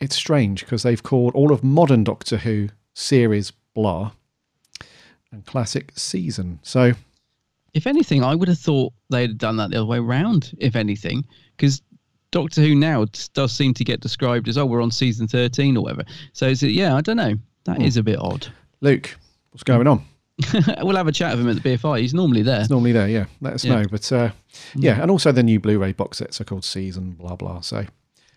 [0.00, 4.12] it's strange because they've called all of modern Doctor Who series blah
[5.32, 6.60] and classic season.
[6.62, 6.92] So
[7.72, 10.52] If anything, I would have thought they'd have done that the other way around.
[10.58, 11.24] If anything,
[11.56, 11.80] because
[12.32, 15.84] Doctor Who now does seem to get described as, oh, we're on season thirteen or
[15.84, 16.04] whatever.
[16.32, 17.34] So it's, yeah, I don't know.
[17.64, 18.00] That is Hmm.
[18.00, 18.46] a bit odd.
[18.80, 19.16] Luke,
[19.50, 20.04] what's going on?
[20.82, 22.00] we'll have a chat with him at the BFI.
[22.00, 22.60] He's normally there.
[22.60, 23.26] It's normally there, yeah.
[23.40, 23.82] Let us Yeah.
[23.82, 23.88] Know.
[23.90, 24.30] But uh,
[24.74, 27.60] yeah, and also the new Blu-ray box sets are called Season blah blah.
[27.60, 27.84] So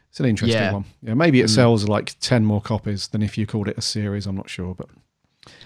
[0.10, 0.74] it's an interesting Yeah.
[0.74, 0.86] one.
[1.02, 1.56] Yeah, maybe it Mm.
[1.56, 4.26] sells like ten more copies than if you called it a series.
[4.28, 4.90] I'm not sure, but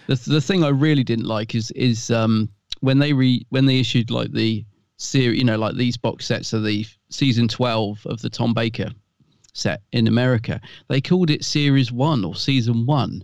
[0.07, 2.49] The the thing I really didn't like is is um
[2.81, 4.63] when they re when they issued like the
[4.97, 8.89] series, you know, like these box sets of the season twelve of the Tom Baker
[9.53, 13.23] set in America, they called it series one or season one,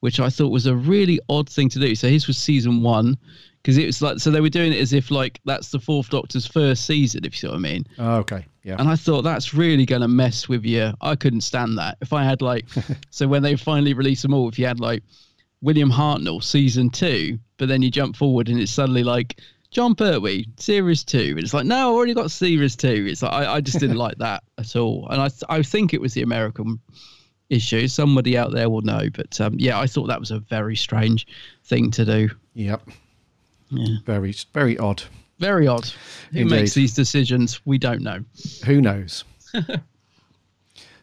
[0.00, 1.94] which I thought was a really odd thing to do.
[1.94, 3.16] So his was season one.
[3.62, 6.10] Because it was like, so they were doing it as if like that's the Fourth
[6.10, 7.84] Doctor's first season, if you see what I mean.
[7.98, 8.76] oh, okay, yeah.
[8.78, 10.92] And I thought that's really going to mess with you.
[11.00, 11.98] I couldn't stand that.
[12.00, 12.66] If I had like,
[13.10, 15.02] so when they finally released them all, if you had like
[15.62, 19.40] William Hartnell season two, but then you jump forward and it's suddenly like
[19.72, 23.06] Jon Pertwee series two, and it's like no, I already got series two.
[23.10, 25.08] It's like I, I just didn't like that at all.
[25.10, 26.78] And I th- I think it was the American
[27.50, 27.88] issue.
[27.88, 31.26] Somebody out there will know, but um, yeah, I thought that was a very strange
[31.64, 32.28] thing to do.
[32.54, 32.82] Yep.
[33.70, 33.96] Yeah.
[34.04, 35.02] Very very odd.
[35.38, 35.86] Very odd.
[36.32, 36.54] Who Indeed.
[36.54, 37.60] makes these decisions?
[37.66, 38.20] We don't know.
[38.64, 39.24] Who knows?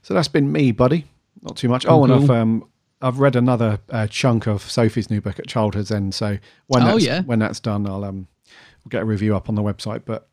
[0.01, 1.05] so that's been me, buddy.
[1.41, 1.85] Not too much.
[1.87, 2.67] Oh, and I've um,
[3.01, 6.15] I've read another uh, chunk of Sophie's new book at Childhood's End.
[6.15, 7.21] So when Oh, that's, yeah.
[7.23, 8.27] when that's done, I'll um,
[8.83, 10.03] we'll get a review up on the website.
[10.05, 10.27] But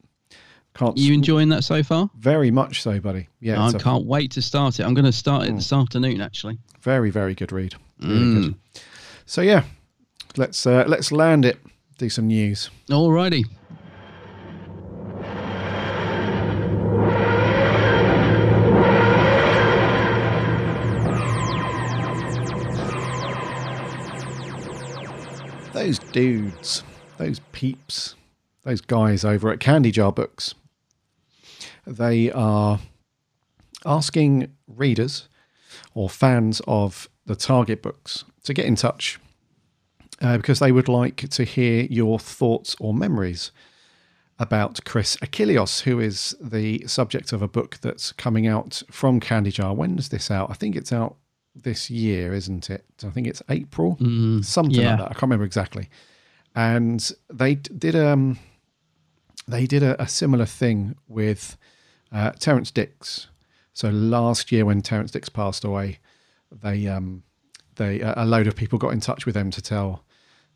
[0.74, 2.09] can't You enjoying that so far?
[2.18, 3.28] very much so, buddy.
[3.40, 4.85] Yeah, I can't wait to start it.
[4.85, 6.59] I'm going to start it this afternoon, actually.
[6.80, 7.74] very very good read.
[8.00, 8.42] Really Mm.
[8.42, 8.54] good.
[9.26, 9.64] So yeah,
[10.37, 11.59] let's uh, let's land it.
[11.98, 12.70] Do some news.
[12.88, 13.44] Alrighty.
[25.72, 26.83] Those dudes,
[27.16, 28.16] those peeps,
[28.64, 30.54] those guys over at Candy Jar Books,
[31.87, 32.79] they are
[33.85, 35.29] asking readers
[35.95, 39.19] or fans of the Target books to get in touch
[40.21, 43.53] uh, because they would like to hear your thoughts or memories
[44.38, 49.51] about Chris Achilleos, who is the subject of a book that's coming out from Candy
[49.51, 49.75] Jar.
[49.75, 50.51] When is this out?
[50.51, 51.16] I think it's out
[51.55, 52.85] this year, isn't it?
[53.05, 54.90] I think it's April, Mm, something yeah.
[54.90, 55.05] like that.
[55.11, 55.88] I can't remember exactly.
[56.55, 58.38] And they did um
[59.47, 61.57] they did a, a similar thing with
[62.12, 63.29] uh, Terrance Dicks.
[63.73, 65.99] So last year, when Terrance Dicks passed away,
[66.51, 67.23] they um
[67.77, 70.05] they a a load of people got in touch with them to tell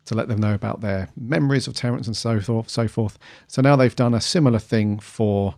[0.05, 2.69] to let them know about their memories of Terrance and so forth.
[2.69, 3.17] So forth.
[3.47, 5.55] So now they've done a similar thing for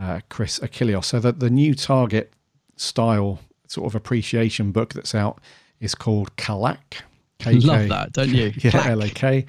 [0.00, 1.04] uh, Chris Achilleos.
[1.04, 2.32] So that the new Target
[2.76, 5.40] style sort of appreciation book that's out
[5.80, 7.02] is called Kalak.
[7.46, 8.52] Love that, don't you?
[8.58, 8.88] yeah.
[8.88, 9.44] L A K.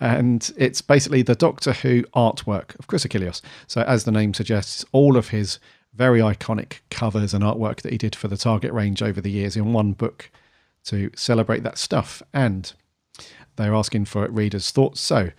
[0.00, 3.42] And it's basically the Doctor Who artwork of Chris Achilleos.
[3.66, 5.58] So, as the name suggests, all of his
[5.94, 9.56] very iconic covers and artwork that he did for the Target range over the years
[9.56, 10.30] in one book
[10.84, 12.22] to celebrate that stuff.
[12.32, 12.72] And
[13.56, 15.00] they're asking for readers' thoughts.
[15.00, 15.30] So,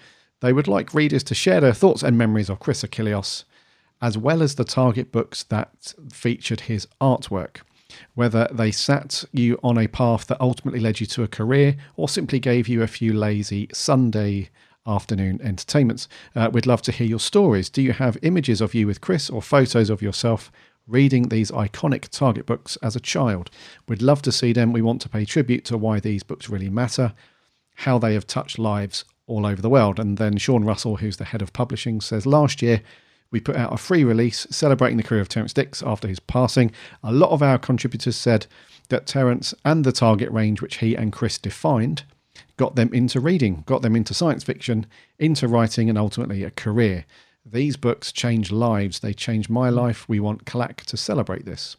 [0.42, 3.46] they would like readers to share their thoughts and memories of Chris Achilleos,
[4.00, 7.58] as well as the Target books that featured his artwork.
[8.16, 12.10] Whether they sat you on a path that ultimately led you to a career or
[12.10, 14.50] simply gave you a few lazy Sunday
[14.88, 16.08] afternoon entertainments.
[16.36, 17.70] Uh, we'd love to hear your stories.
[17.70, 20.52] Do you have images of you with Chris or photos of yourself
[20.88, 23.50] reading these iconic Target books as a child?
[23.88, 24.74] We'd love to see them.
[24.74, 27.14] We want to pay tribute to why these books really matter,
[27.76, 30.00] how they have touched lives all over the world.
[30.00, 32.82] And then Shaun Russell, who's the head of publishing, says last year
[33.32, 36.72] we put out a free release celebrating the career of Terrance Dicks after his passing.
[37.04, 38.46] A lot of our contributors said
[38.90, 42.04] that Terrance and the target range, which he and Chris defined,
[42.58, 44.86] got them into reading, got them into science fiction,
[45.18, 47.06] into writing, and ultimately a career.
[47.46, 49.00] These books change lives.
[49.00, 50.08] They change my life.
[50.08, 51.78] We want Clack to celebrate this.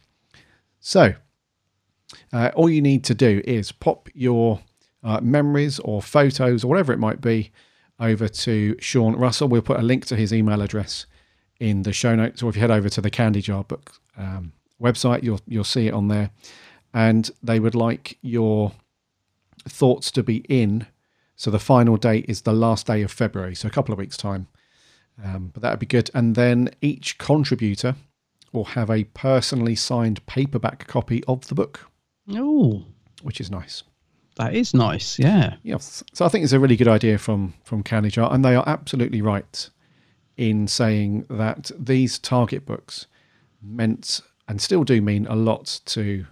[0.79, 1.13] So,
[2.33, 4.59] uh, all you need to do is pop your
[5.03, 7.51] uh, memories or photos or whatever it might be
[7.99, 9.47] over to Shaun Russell.
[9.47, 11.05] We'll put a link to his email address
[11.59, 14.53] in the show notes, or if you head over to the Candy Jar Book um,
[14.81, 16.31] website, you'll you'll see it on there.
[16.93, 18.71] And they would like your
[19.67, 20.85] thoughts to be in.
[21.35, 24.17] So the final date is the last day of February, so a couple of weeks'
[24.17, 24.47] time.
[25.23, 26.09] Um, but that would be good.
[26.13, 27.95] And then each contributor
[28.51, 31.89] will have a personally signed paperback copy of the book,
[32.31, 32.83] Oh,
[33.23, 33.83] which is nice.
[34.37, 35.17] that is nice.
[35.19, 35.55] Yeah.
[35.63, 36.03] Yes.
[36.13, 38.63] So I think it's a really good idea from from Candy Jar, and they are
[38.67, 39.69] absolutely right
[40.37, 43.07] in saying that these target books
[43.61, 46.25] meant and still do mean a lot to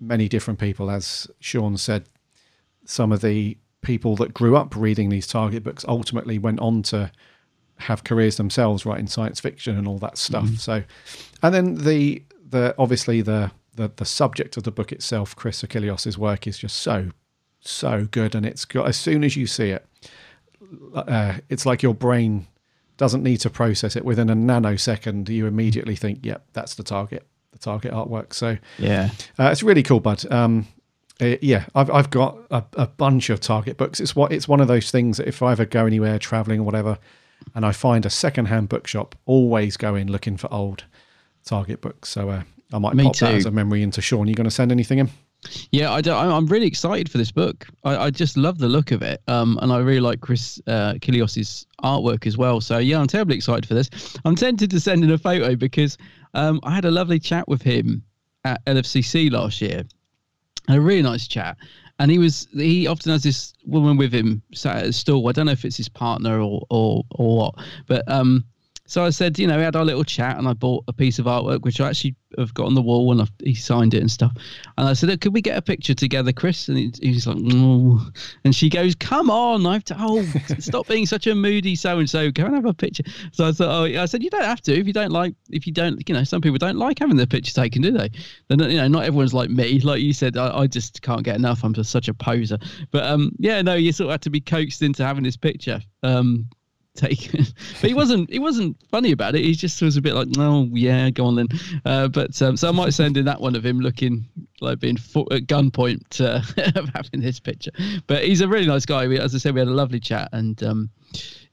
[0.00, 0.90] many different people.
[0.90, 2.04] As Shaun said,
[2.84, 7.10] some of the people that grew up reading these target books ultimately went on to
[7.76, 10.44] have careers themselves writing science fiction and all that stuff.
[10.44, 10.58] Mhm.
[10.58, 10.84] So,
[11.42, 16.16] and then the the obviously the the the subject of the book itself, Chris Achilleos'
[16.16, 17.10] work is just so
[17.60, 19.86] so good, and it's got as soon as you see it,
[20.94, 22.46] uh, it's like your brain
[22.96, 25.28] doesn't need to process it within a nanosecond.
[25.28, 29.10] You immediately think, "Yep, that's the target, the target artwork." So Yeah.
[29.38, 30.30] uh, it's really cool, bud.
[30.30, 30.66] Um,
[31.20, 34.00] uh, yeah, I've I've got a, a bunch of Target books.
[34.00, 36.64] It's what it's one of those things that if I ever go anywhere traveling or
[36.64, 36.98] whatever,
[37.54, 40.84] and I find a secondhand bookshop, always go in looking for old
[41.44, 42.08] Target books.
[42.08, 44.26] So uh, I might Me pop that as a memory into Shaun.
[44.28, 45.10] You going to send anything in?
[45.70, 47.66] Yeah, I I'm really excited for this book.
[47.84, 50.94] I, I just love the look of it, um, and I really like Chris uh,
[51.00, 52.60] Kilios's artwork as well.
[52.60, 53.90] So yeah, I'm terribly excited for this.
[54.24, 55.98] I'm tempted to send in a photo because
[56.34, 58.02] um, I had a lovely chat with him
[58.44, 59.84] at LFCC last year,
[60.68, 61.56] a really nice chat.
[61.98, 65.28] And he was he often has this woman with him sat at his stall.
[65.28, 67.54] I don't know if it's his partner or or or what,
[67.86, 68.44] but um,
[68.92, 71.18] so I said, you know, we had our little chat, and I bought a piece
[71.18, 74.02] of artwork which I actually have got on the wall, and I've, he signed it
[74.02, 74.32] and stuff.
[74.76, 77.38] And I said, "Look, could we get a picture together, Chris?" And he, he's like,
[77.38, 78.02] "No,"
[78.44, 80.26] and she goes, "Come on, I've told,
[80.58, 82.30] stop being such a moody so and so.
[82.30, 84.78] Go and have a picture." So I thought, "Oh, I said you don't have to
[84.78, 87.24] if you don't like, if you don't, you know, some people don't like having their
[87.24, 88.10] picture taken, do they?
[88.48, 89.80] They're you know, not everyone's like me.
[89.80, 91.64] Like you said, I, I just can't get enough.
[91.64, 92.58] I'm just such a poser.
[92.90, 95.80] But um, yeah, no, you sort of had to be coaxed into having this picture.
[96.02, 96.46] Um,
[96.94, 97.44] taken.
[97.80, 99.44] but he wasn't he wasn't funny about it.
[99.44, 101.48] He just was a bit like, oh yeah, go on then.
[101.84, 104.26] Uh, but um, so I might send in that one of him looking
[104.60, 106.40] like being fo- at gunpoint uh,
[106.94, 107.72] having this picture.
[108.06, 109.06] But he's a really nice guy.
[109.06, 110.90] We, as I said, we had a lovely chat, and um,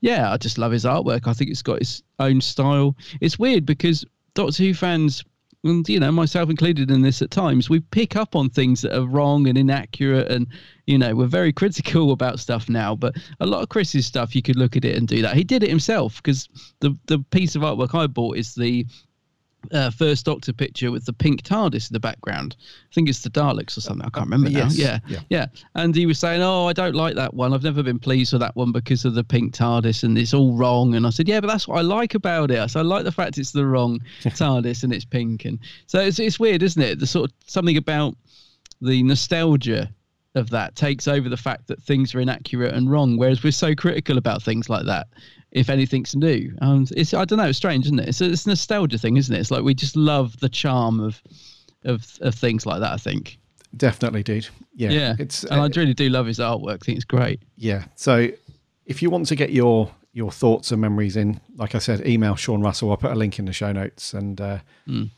[0.01, 1.27] yeah, I just love his artwork.
[1.27, 2.95] I think it's got its own style.
[3.21, 5.23] It's weird because Doctor Who fans.
[5.63, 8.97] And you know, myself included in this at times, we pick up on things that
[8.97, 10.47] are wrong and inaccurate, and
[10.87, 12.95] you know, we're very critical about stuff now.
[12.95, 15.35] But a lot of Chris's stuff, you could look at it and do that.
[15.35, 16.47] He did it himself because
[16.79, 18.85] the the piece of artwork I bought is the
[19.71, 22.55] uh, first Doctor picture with the pink TARDIS in the background.
[22.59, 24.05] I think it's the Daleks or something.
[24.05, 24.77] I can't remember yes.
[24.77, 24.83] now.
[24.83, 25.19] Yeah, Yeah.
[25.29, 25.45] yeah,
[25.75, 27.53] And he was saying, "Oh, I don't like that one.
[27.53, 30.53] I've never been pleased with that one because of the pink TARDIS, and it's all
[30.53, 32.69] wrong." And I said, "Yeah, but that's what I like about it.
[32.69, 36.19] So I like the fact it's the wrong TARDIS and it's pink." And so it's
[36.19, 36.99] it's weird, isn't it?
[36.99, 38.15] The sort of something about
[38.81, 39.89] the nostalgia
[40.35, 43.73] of that takes over the fact that things are inaccurate and wrong, whereas we're so
[43.73, 45.07] critical about things like that.
[45.51, 48.09] If anything's new, um, it's I don't know, it's strange, isn't it?
[48.09, 49.39] It's a, it's a nostalgia thing, isn't it?
[49.39, 51.21] It's like we just love the charm of
[51.85, 52.91] of of things like that.
[52.93, 53.39] I think.
[53.75, 54.47] Definitely, dude.
[54.75, 56.75] Yeah, Yeah, It's and uh, I really do love his artwork.
[56.81, 57.41] I think it's great.
[57.55, 57.85] Yeah.
[57.95, 58.29] So
[58.85, 62.35] if you want to get your your thoughts and memories in, like I said, email
[62.35, 62.89] Shaun Russell.
[62.91, 65.09] I'll put a link in the show notes, and uh, Mm.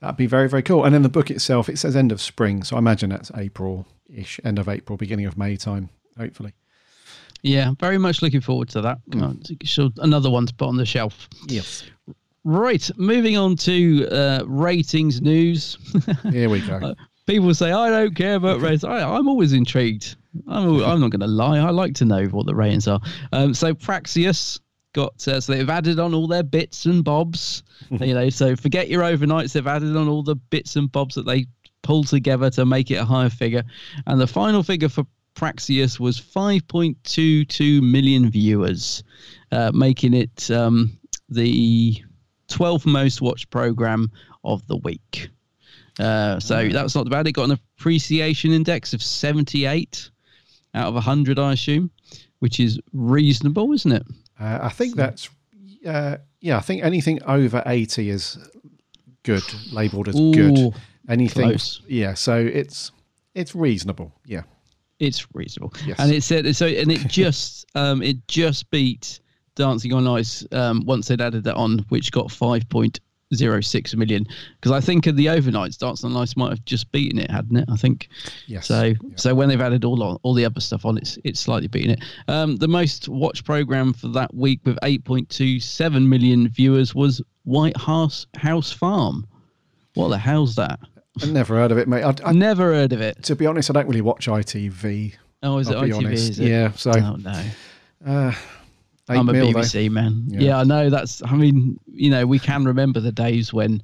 [0.00, 0.84] that'd be very very cool.
[0.84, 3.86] And in the book itself, it says end of spring, so I imagine that's April
[4.12, 5.88] ish, end of April, beginning of May time,
[6.18, 6.52] hopefully.
[7.42, 8.98] Yeah, very much looking forward to that.
[9.10, 9.78] Mm.
[9.78, 11.28] Uh, another one to put on the shelf.
[11.46, 11.84] Yes.
[12.44, 15.78] Right, moving on to uh, ratings news.
[16.30, 16.94] Here we go.
[17.26, 18.84] People say I don't care about ratings.
[18.84, 20.16] I, I'm always intrigued.
[20.46, 21.58] I'm, I'm not going to lie.
[21.58, 23.00] I like to know what the ratings are.
[23.32, 24.60] Um, so Praxeus
[24.92, 27.62] got uh, so they've added on all their bits and bobs.
[27.90, 29.52] you know, so forget your overnights.
[29.52, 31.46] They've added on all the bits and bobs that they
[31.86, 33.62] pulled together to make it a higher figure.
[34.06, 39.04] And the final figure for Praxeus was 5.22 million viewers,
[39.52, 42.02] uh, making it um, the
[42.48, 44.10] 12th most watched program
[44.42, 45.28] of the week.
[46.00, 47.26] Uh, so that's not bad.
[47.28, 50.10] It got an appreciation index of 78
[50.74, 51.90] out of 100, I assume,
[52.40, 54.04] which is reasonable, isn't it?
[54.40, 55.30] Uh, I think that's
[55.86, 56.58] uh, yeah.
[56.58, 58.36] I think anything over eighty is
[59.22, 60.74] good, labelled as Ooh, good.
[61.08, 61.80] Anything, close.
[61.86, 62.14] yeah.
[62.14, 62.92] So it's
[63.34, 64.12] it's reasonable.
[64.24, 64.42] Yeah.
[64.98, 65.74] It's reasonable.
[65.84, 65.98] Yes.
[65.98, 69.20] And it said so, and it just um, it just beat
[69.54, 73.00] Dancing on Ice um, once they'd added that on, which got five point
[73.34, 74.26] zero six million.
[74.54, 77.56] Because I think of the overnights, Dancing on Ice might have just beaten it, hadn't
[77.56, 77.68] it?
[77.70, 78.08] I think.
[78.46, 78.66] Yes.
[78.66, 81.68] So so when they've added all on, all the other stuff on, it's it's slightly
[81.68, 82.00] beating it.
[82.28, 86.94] Um, the most watched program for that week with eight point two seven million viewers
[86.94, 89.26] was White House House Farm.
[89.94, 90.78] What the hell's that?
[91.22, 92.02] I've never heard of it, mate.
[92.02, 93.22] I, I, Never heard of it.
[93.24, 95.14] to be honest, I don't really watch ITV.
[95.42, 96.12] Oh, is I'll be ITV?
[96.12, 96.48] Is it?
[96.48, 96.72] Yeah.
[96.72, 97.42] So Oh no.
[98.06, 98.32] uh,
[99.08, 99.60] I'm a mil, though.
[99.60, 100.24] BBC man.
[100.28, 100.40] Yeah.
[100.40, 100.58] Yeah.
[100.58, 100.90] I know.
[100.90, 101.22] That's.
[101.24, 103.82] I mean, you know, we can remember the days when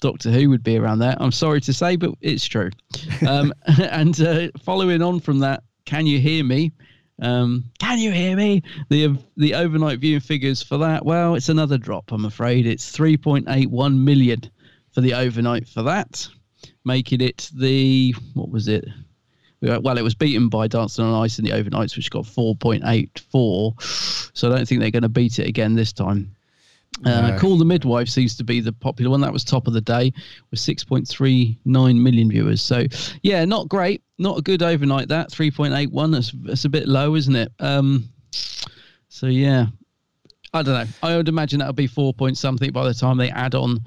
[0.00, 1.14] Doctor Who would be around there.
[1.20, 2.70] I'm sorry to say, but it's true.
[3.26, 6.72] Um, and uh, following on from that, can you hear me?
[7.20, 8.62] Um, can you hear me?
[8.88, 11.04] The the overnight viewing figures for that.
[11.04, 12.10] Well, it's another drop.
[12.10, 14.40] I'm afraid it's 3.81 million
[14.92, 16.26] for the overnight for that,
[16.84, 18.86] making it the what was it?
[19.60, 24.32] Well, it was beaten by Dancing on Ice in the overnights, which got 4.84.
[24.36, 26.34] So I don't think they're going to beat it again this time.
[27.06, 27.38] Uh, No.
[27.38, 29.20] Call the Midwife seems to be the popular one.
[29.20, 30.12] That was top of the day
[30.50, 32.60] with 6.39 million viewers.
[32.60, 32.86] So,
[33.22, 34.02] yeah, not great.
[34.18, 35.30] Not a good overnight, that.
[35.30, 36.10] 3.81.
[36.12, 37.52] That's, that's a bit low, isn't it?
[37.60, 38.08] Um,
[39.08, 39.66] so, yeah.
[40.52, 40.92] I don't know.
[41.04, 43.78] I would imagine that'll be 4 point something by the time they add on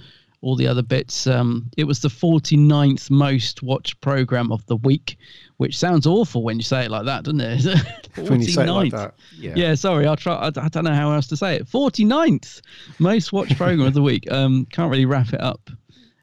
[0.45, 1.25] all the other bits.
[1.25, 5.17] Um, it was the 49th most watched program of the week,
[5.57, 8.09] which sounds awful when you say it like that, doesn't it?
[8.29, 8.91] When you say it like 49th.
[8.91, 9.53] that, yeah.
[9.55, 10.35] Yeah, sorry, I'll try.
[10.35, 11.67] I, I don't know how else to say it.
[11.67, 12.61] 49th
[12.99, 14.31] most watched program of the week.
[14.31, 15.69] Um, can't really wrap it up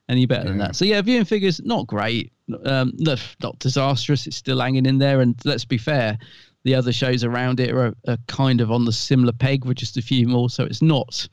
[0.09, 0.77] any better than that.
[0.77, 2.33] So yeah, viewing figures not great.
[2.65, 4.27] Um, not, not disastrous.
[4.29, 5.21] It's still hanging in there.
[5.21, 6.17] And let's be fair,
[6.63, 9.97] the other shows around it are, are kind of on the similar peg with just
[9.97, 10.49] a few more.
[10.49, 11.29] So it's not.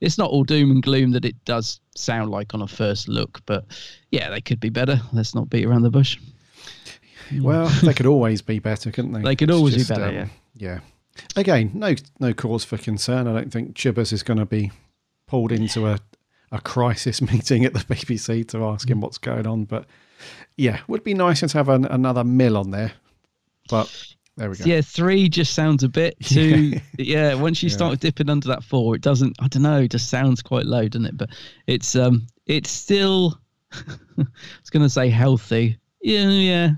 [0.00, 3.40] It's not all doom and gloom that it does sound like on a first look,
[3.46, 3.64] but
[4.10, 5.00] yeah, they could be better.
[5.12, 6.18] Let's not beat around the bush.
[7.40, 9.22] Well, they could always be better, couldn't they?
[9.22, 10.26] They could It's always be better, um, yeah.
[10.56, 10.80] Yeah.
[11.36, 13.26] Again, no no cause for concern.
[13.26, 14.72] I don't think Chibbers is going to be
[15.26, 16.00] pulled into a,
[16.52, 19.02] a crisis meeting at the BBC to ask him mm.
[19.02, 19.64] what's going on.
[19.64, 19.86] But
[20.56, 22.92] yeah, would be nicer to have an, another mill on there.
[23.68, 24.64] But there we go.
[24.64, 26.74] Yeah, three just sounds a bit too.
[26.98, 27.76] yeah, once you Yeah.
[27.76, 29.36] start dipping under that four, it doesn't.
[29.40, 29.80] I don't know.
[29.82, 31.16] It just sounds quite low, doesn't it?
[31.16, 31.30] But
[31.66, 33.38] it's um, it's still.
[33.72, 33.86] I
[34.18, 35.78] was going to say healthy.
[36.00, 36.70] Yeah, yeah.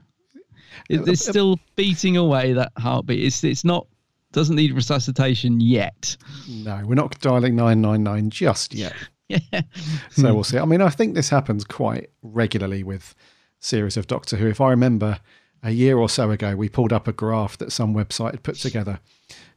[0.89, 3.25] It, it's still beating away that heartbeat.
[3.25, 3.87] It's it's not
[4.33, 6.17] doesn't need resuscitation yet.
[6.49, 8.93] No, we're not dialing 999 just yet.
[9.29, 9.39] Yeah.
[10.11, 10.59] So we'll see.
[10.59, 13.15] I mean, I think this happens quite regularly with
[13.59, 14.47] series of Doctor Who.
[14.47, 15.19] If I remember
[15.67, 18.55] a year or so ago, we pulled up a graph that some website had put
[18.55, 19.01] together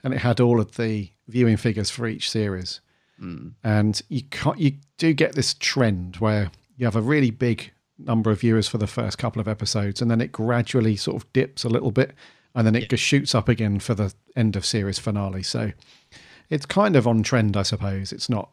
[0.03, 2.81] and it had all of the viewing figures for each series.
[3.19, 3.49] Hmm.
[3.63, 8.31] And you can't, you do get this trend where you have a really big number
[8.31, 11.63] of viewers for the first couple of episodes and then it gradually sort of dips
[11.63, 12.15] a little bit
[12.55, 15.43] and then it just shoots up again for the end of series finale.
[15.43, 15.73] So
[16.49, 18.11] it's kind of on trend, I suppose.
[18.11, 18.49] It's not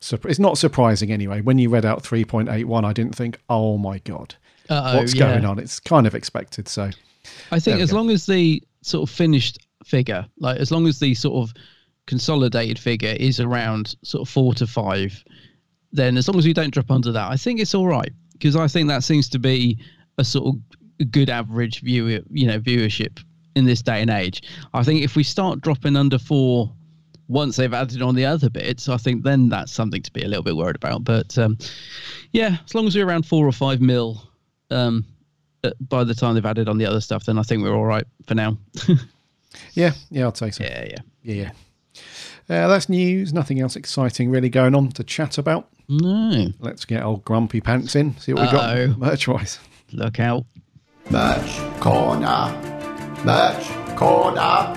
[0.00, 1.42] it's not surprising anyway.
[1.42, 4.36] When you read out 3.81, I didn't think, oh my God,
[4.68, 5.32] Uh-oh, what's yeah.
[5.32, 5.58] going on?
[5.58, 6.68] It's kind of expected.
[6.68, 6.90] So
[7.50, 7.96] I think as go.
[7.96, 11.54] long as the sort of finished figure, like as long as the sort of
[12.06, 15.22] consolidated figure is around sort of four to five,
[15.92, 18.56] then as long as we don't drop under that, I think it's all right because
[18.56, 19.78] I think that seems to be
[20.16, 23.22] a sort of good average viewer, you know, viewership
[23.56, 24.42] in this day and age.
[24.74, 26.72] I think if we start dropping under four
[27.28, 30.28] once they've added on the other bits, I think then that's something to be a
[30.28, 31.04] little bit worried about.
[31.04, 31.58] But um,
[32.32, 34.27] yeah, as long as we're around four or five mil
[34.70, 35.04] um,
[35.64, 37.84] uh, by the time they've added on the other stuff, then I think we're all
[37.84, 38.58] right for now.
[39.74, 40.64] yeah, yeah, I'll take so.
[40.64, 40.98] Yeah, yeah.
[41.22, 41.50] Yeah, yeah.
[42.50, 43.32] Uh, that's news.
[43.34, 45.68] Nothing else exciting really going on to chat about.
[45.88, 46.52] No.
[46.60, 48.16] Let's get old Grumpy Pants in.
[48.18, 48.86] See what we Uh-oh.
[48.88, 49.58] got merch wise.
[49.92, 50.44] Look out.
[51.10, 52.52] Merch corner.
[53.24, 53.66] Merch
[53.96, 54.74] corner.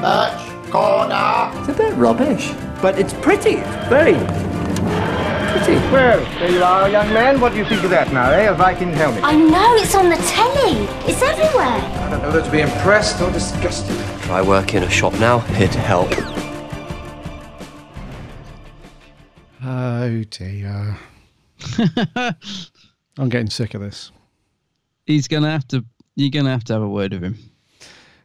[0.00, 1.50] Merch corner.
[1.60, 3.56] It's a bit rubbish, but it's pretty.
[3.88, 4.14] Very
[5.58, 5.74] pretty.
[5.92, 7.40] Well, there you are, young man.
[7.40, 8.50] What do you think of that now, eh?
[8.50, 9.22] A Viking helmet.
[9.22, 10.84] I know, it's on the telly.
[11.08, 11.64] It's everywhere.
[11.64, 13.96] I don't know whether to be impressed or disgusted.
[14.22, 16.10] Try work in a shop now, it'd help.
[19.62, 20.98] Oh dear.
[23.16, 24.10] I'm getting sick of this.
[25.06, 25.84] He's gonna have to.
[26.16, 27.38] You're gonna have to have a word with him.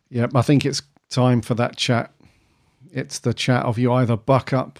[0.09, 2.11] Yep, I think it's time for that chat.
[2.91, 4.79] It's the chat of you either buck up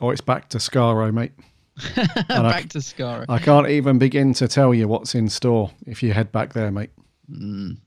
[0.00, 1.32] or it's back to Skaro, mate.
[1.96, 3.24] And I- Back to Scar.
[3.28, 6.70] I can't even begin to tell you what's in store if you head back there,
[6.70, 6.90] mate.
[7.30, 7.78] Mm,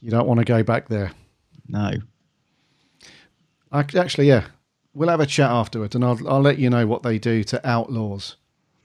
[0.00, 1.12] You don't want to go back there.
[1.68, 1.92] no.
[3.70, 4.46] I, actually, yeah,
[4.94, 7.68] we'll have a chat afterwards, and I'll I'll let you know what they do to
[7.68, 8.36] outlaws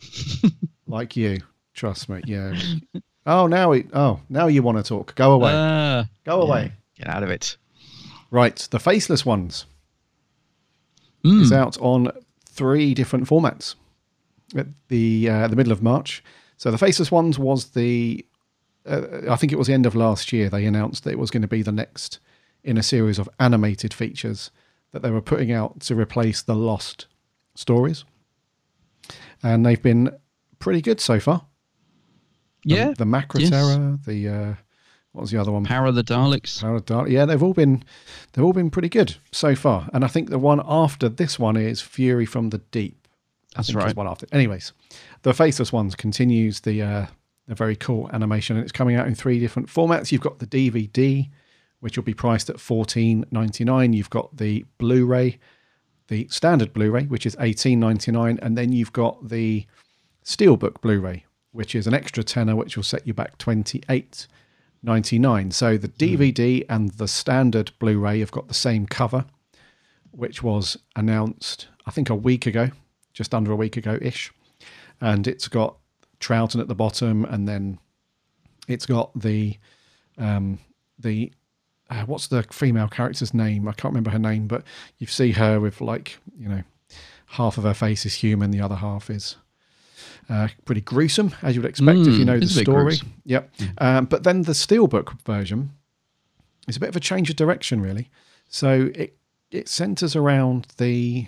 [0.88, 1.40] like you.
[1.74, 2.54] Trust me, yeah.
[3.26, 3.88] Oh, now it.
[3.94, 5.16] Oh, now you want to talk?
[5.16, 5.52] Go away.
[5.54, 6.74] Ah, Go away.
[6.98, 7.56] Get out of it.
[8.30, 9.66] Right, the faceless ones
[11.24, 11.42] Mm.
[11.42, 12.12] is out on
[12.46, 13.76] three different formats
[14.56, 16.24] at the uh, the middle of March.
[16.58, 18.26] So the faceless ones was the
[18.86, 20.50] uh, I think it was the end of last year.
[20.50, 22.20] They announced that it was going to be the next
[22.64, 24.52] in a series of animated features
[24.92, 27.08] that they were putting out to replace the lost
[27.56, 28.06] stories,
[29.42, 30.12] and they've been
[30.60, 31.46] pretty good so far.
[32.66, 32.94] Yeah.
[32.98, 33.50] the, Macra Yes.
[33.50, 34.54] Terror, the uh,
[35.12, 35.64] what was the other one?
[35.64, 36.62] Power of the Daleks.
[36.62, 37.10] Power of Dark.
[37.10, 37.84] Yeah, they've all been
[38.32, 39.90] they've all been pretty good so far.
[39.94, 43.03] And I think the one after this one is Fury from the Deep.
[43.56, 43.96] I That's think is right.
[43.96, 44.28] One after.
[44.32, 44.74] Anyways,
[45.22, 47.06] the Faceless ones continues the uh,
[47.48, 50.12] very cool animation, and it's coming out in three different formats.
[50.12, 51.30] You've got the DVD,
[51.80, 53.94] which will be priced at fourteen ninety nine.
[53.94, 55.40] You've got the Blu-ray,
[56.08, 59.66] the standard Blu-ray, which is eighteen ninety nine, and then you've got the
[60.26, 64.28] Steelbook Blu-ray, which is an extra tenner, which will set you back twenty eight
[64.82, 65.52] ninety nine.
[65.52, 69.26] So the DVD and the standard Blu-ray have got the same cover,
[70.12, 72.70] which was announced I think a week ago,
[73.14, 74.32] just under a week ago ish,
[75.02, 75.78] and it's got
[76.20, 77.80] Troughton at the bottom, and then
[78.68, 79.58] it's got the
[80.18, 80.60] um,
[81.00, 81.32] the
[81.90, 83.68] uh, what's the female character's name?
[83.68, 84.64] I can't remember her name, but
[84.98, 86.64] you see her with like you know
[87.28, 89.36] half of her face is human, the other half is
[90.30, 92.66] uh, pretty gruesome, as you would expect if you Mm, know the it's a bit
[92.66, 92.98] story.
[93.26, 93.52] Yep.
[93.80, 95.72] Um, but then the steelbook version
[96.68, 98.10] is a bit of a change of direction, really.
[98.48, 99.18] So it
[99.52, 101.28] it centers around the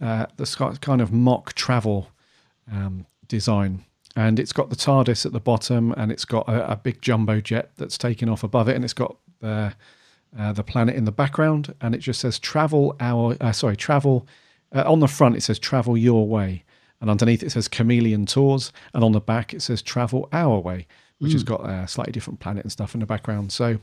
[0.00, 2.08] uh, the kind of mock travel
[2.70, 3.84] um, design,
[4.16, 7.40] and it's got the TARDIS at the bottom, and it's got a, a big jumbo
[7.40, 9.74] jet that's taken off above it, and it's got the
[10.38, 14.26] uh, the planet in the background, and it just says "travel our." Uh, sorry, travel.
[14.74, 16.64] Uh, on the front, it says "travel your way,"
[17.00, 20.86] and underneath it says "chameleon tours," and on the back it says "travel our way,"
[21.18, 21.48] which has Mm.
[21.48, 23.52] got a slightly different planet and stuff in the background.
[23.52, 23.78] So,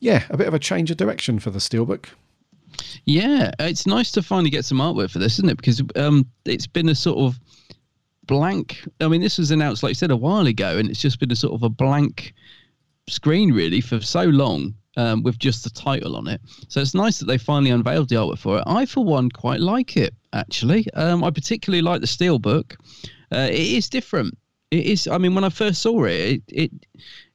[0.00, 2.06] yeah, a bit of a change of direction for the steelbook.
[3.04, 5.56] Yeah, it's nice to finally get some artwork for this, isn't it?
[5.56, 7.38] Because um, it's been a sort of
[8.24, 8.86] blank.
[9.00, 11.32] I mean, this was announced, like you said, a while ago, and it's just been
[11.32, 12.34] a sort of a blank
[13.08, 16.40] screen really for so long um, with just the title on it.
[16.68, 18.64] So it's nice that they finally unveiled the artwork for it.
[18.66, 20.86] I, for one, quite like it actually.
[20.94, 22.76] Um, I particularly like the steelbook.
[23.32, 24.36] Uh, it is different.
[24.70, 25.08] It is.
[25.08, 26.72] I mean, when I first saw it, it it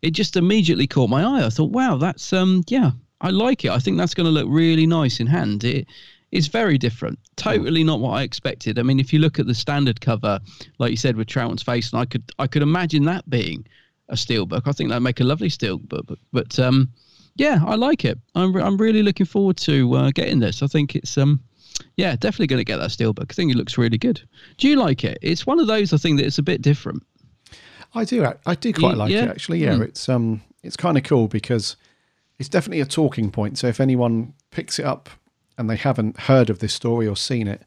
[0.04, 1.46] it just immediately caught my eye.
[1.46, 2.92] I thought, wow, that's um, yeah,
[3.24, 3.72] I like it.
[3.72, 5.64] I think that's going to look really nice in hand.
[5.64, 5.88] It
[6.32, 7.18] is very different.
[7.38, 8.78] Totally not what I expected.
[8.78, 10.40] I mean, if you look at the standard cover,
[10.78, 13.66] like you said with Troughton's face, and I could I could imagine that being
[14.10, 14.64] a steelbook.
[14.68, 16.06] I think that'd make a lovely steelbook.
[16.06, 16.90] But, but um,
[17.36, 18.20] yeah, I like it.
[18.36, 20.62] I'm re- I'm really looking forward to uh, getting this.
[20.62, 21.40] I think it's um,
[21.98, 23.32] yeah, definitely going to get that steelbook.
[23.32, 24.22] I think it looks really good.
[24.58, 25.18] Do you like it?
[25.22, 27.04] It's one of those I think that it's a bit different.
[27.96, 28.26] I do.
[28.46, 29.24] I do quite You- like yeah?
[29.26, 29.60] it actually.
[29.64, 29.84] Yeah, Hmm.
[29.84, 31.76] it's um, it's kind of cool because
[32.40, 33.58] it's definitely a talking point.
[33.58, 35.10] So if anyone picks it up
[35.58, 37.62] and they haven't heard of this story or seen it,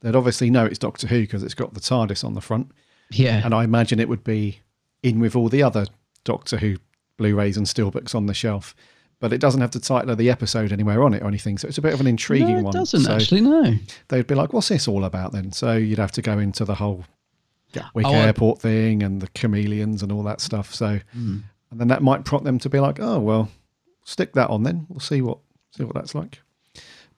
[0.00, 2.70] they'd obviously know it's Doctor Who because it's got the TARDIS on the front.
[3.10, 3.42] Yeah.
[3.44, 4.60] And I imagine it would be
[5.02, 5.86] in with all the other
[6.24, 6.76] Doctor Who
[7.18, 8.74] Blu-rays and steelbooks on the shelf.
[9.20, 11.56] But it doesn't have the title of the episode anywhere on it or anything.
[11.58, 12.72] So it's a bit of an intriguing No, it one.
[12.72, 13.74] doesn't So actually, no.
[14.08, 15.52] They'd be like, what's this all about then?
[15.52, 17.04] So you'd have to go into the whole
[17.72, 20.74] Gatwick Oh, I- airport thing and the chameleons and all that stuff.
[20.74, 21.38] So, Hmm.
[21.70, 23.48] and then that might prompt them to be like, oh, well,
[24.04, 24.86] stick that on then.
[24.88, 25.38] We'll see what,
[25.70, 26.40] see what that's like.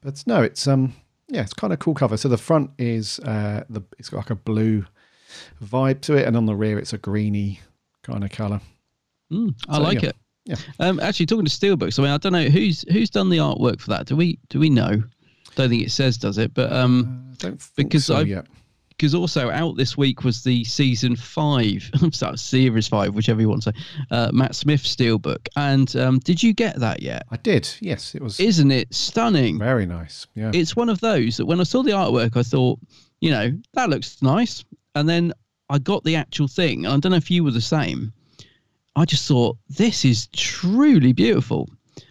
[0.00, 0.94] But no, it's, um,
[1.28, 2.16] yeah, it's kind of cool cover.
[2.16, 4.84] So the front is, uh, the, it's got like a blue
[5.62, 6.26] vibe to it.
[6.26, 7.60] And on the rear, it's a greeny
[8.02, 8.60] kind of color.
[9.32, 10.08] Mm, I So, like yeah.
[10.10, 10.16] it.
[10.46, 10.56] Yeah.
[10.78, 13.80] Um, actually, talking to Steelbooks, I mean, I don't know who's who's done the artwork
[13.80, 14.04] for that.
[14.04, 14.90] Do we do we know?
[14.90, 16.52] I don't think it says, does it?
[16.52, 18.46] But um, Uh, don't think because so I yet.
[18.96, 23.62] Because also out this week was the season five, sorry, series five, whichever you want
[23.62, 25.48] to say, uh, Matt Smith Steelbook.
[25.56, 27.24] And um, did you get that yet?
[27.30, 27.68] I did.
[27.80, 28.38] Yes, it was.
[28.38, 29.58] Isn't it stunning?
[29.58, 30.26] Very nice.
[30.34, 30.50] Yeah.
[30.54, 32.78] It's one of those that when I saw the artwork, I thought,
[33.20, 34.64] you know, that looks nice.
[34.94, 35.32] And then
[35.68, 36.86] I got the actual thing.
[36.86, 38.12] I don't know if you were the same.
[38.96, 41.68] I just thought this is truly beautiful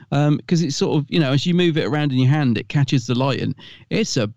[0.10, 2.70] because it's sort of you know as you move it around in your hand, it
[2.70, 3.56] catches the light, and
[3.90, 4.32] it's a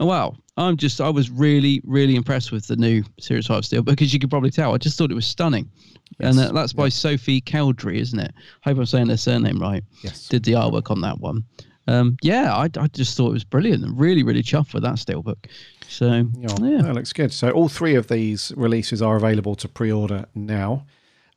[0.00, 0.36] oh, wow.
[0.58, 4.18] I'm just I was really really impressed with the new Series Five steel because you
[4.18, 4.74] could probably tell.
[4.74, 5.70] I just thought it was stunning,
[6.18, 8.32] and uh, that's by Sophie Cowdrey, isn't it?
[8.64, 9.84] I Hope I'm saying her surname right.
[10.02, 10.28] Yes.
[10.28, 11.44] Did the artwork on that one.
[11.88, 13.84] Um, yeah, I, I just thought it was brilliant.
[13.84, 15.46] and really, really chuffed with that steelbook.
[15.88, 17.32] So Yeah, yeah, that looks good.
[17.32, 20.86] So all three of these releases are available to pre-order now,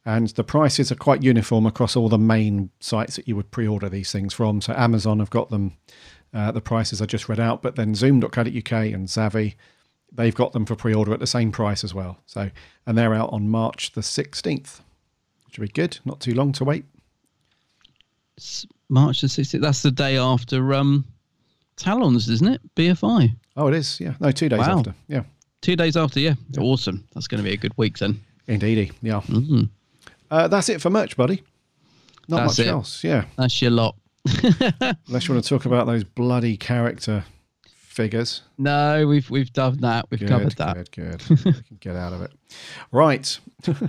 [0.06, 3.90] and the prices are quite uniform across all the main sites that you would pre-order
[3.90, 4.62] these things from.
[4.62, 5.78] So Amazon have got them.
[6.34, 9.56] Uh, the prices I just read out, but then Zoom.co.uk and Zavvi,
[10.12, 12.20] they've got them for pre-order at the same price as well.
[12.28, 12.52] So
[12.86, 14.82] and they're out on March the sixteenth,
[15.48, 15.98] which will be good.
[16.06, 16.86] Not too long to wait.
[18.38, 19.62] S- March the 16th.
[19.62, 21.06] That's the day after um,
[21.76, 22.62] Talons, isn't it?
[22.76, 23.36] BFI.
[23.58, 24.00] Oh, it is.
[24.00, 24.80] Yeah, no, two days Wow.
[24.80, 24.96] after.
[25.08, 25.24] Yeah,
[25.62, 26.36] Two days after, yeah.
[26.58, 27.06] Awesome.
[27.14, 28.22] That's going to be a good week then.
[28.48, 28.92] indeedy.
[29.02, 29.20] Yeah.
[29.22, 29.64] Mm-hmm.
[30.32, 31.44] Uh, that's it for merch, buddy.
[32.30, 32.70] Not That's much it.
[32.70, 33.04] else.
[33.04, 33.26] Yeah.
[33.38, 33.96] That's your lot.
[35.08, 37.24] Unless you want to talk about those bloody character
[37.66, 38.44] figures.
[38.58, 40.06] No, we've we've done that.
[40.10, 40.92] We've Good, covered that.
[40.92, 41.80] Good, good.
[41.80, 42.32] get out of it.
[42.92, 43.38] Right.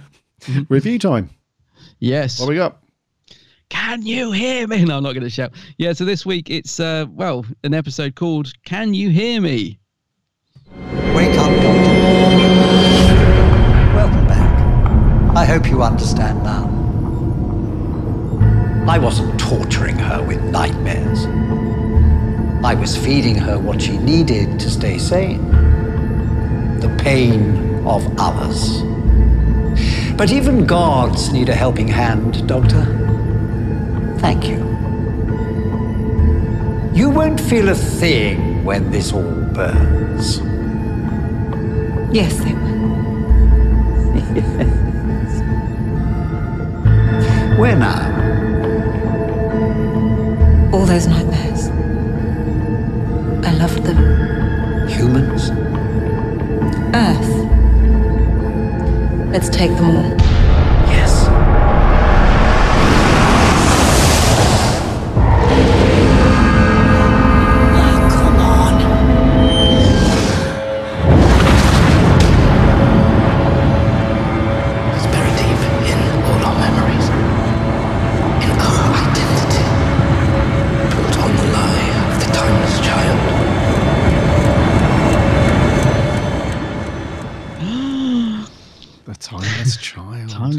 [0.68, 1.30] Review time.
[1.98, 2.40] Yes.
[2.40, 2.78] What we got?
[3.68, 4.84] Can you hear me?
[4.84, 5.52] No, I'm not going to shout.
[5.78, 9.78] Yeah, so this week it's uh well, an episode called Can You Hear Me?
[11.14, 11.94] Wake up, Doctor.
[13.94, 15.36] Welcome back.
[15.36, 16.79] I hope you understand now.
[18.88, 21.26] I wasn't torturing her with nightmares.
[22.64, 25.50] I was feeding her what she needed to stay sane
[26.80, 28.82] the pain of others.
[30.16, 32.84] But even gods need a helping hand, Doctor.
[34.18, 34.58] Thank you.
[36.94, 40.40] You won't feel a thing when this all burns.
[42.12, 42.80] Yes, they will.
[47.58, 48.19] Where now?
[50.90, 51.68] Those nightmares.
[53.46, 54.88] I loved them.
[54.88, 55.50] Humans?
[56.92, 57.30] Earth.
[59.30, 60.19] Let's take them all.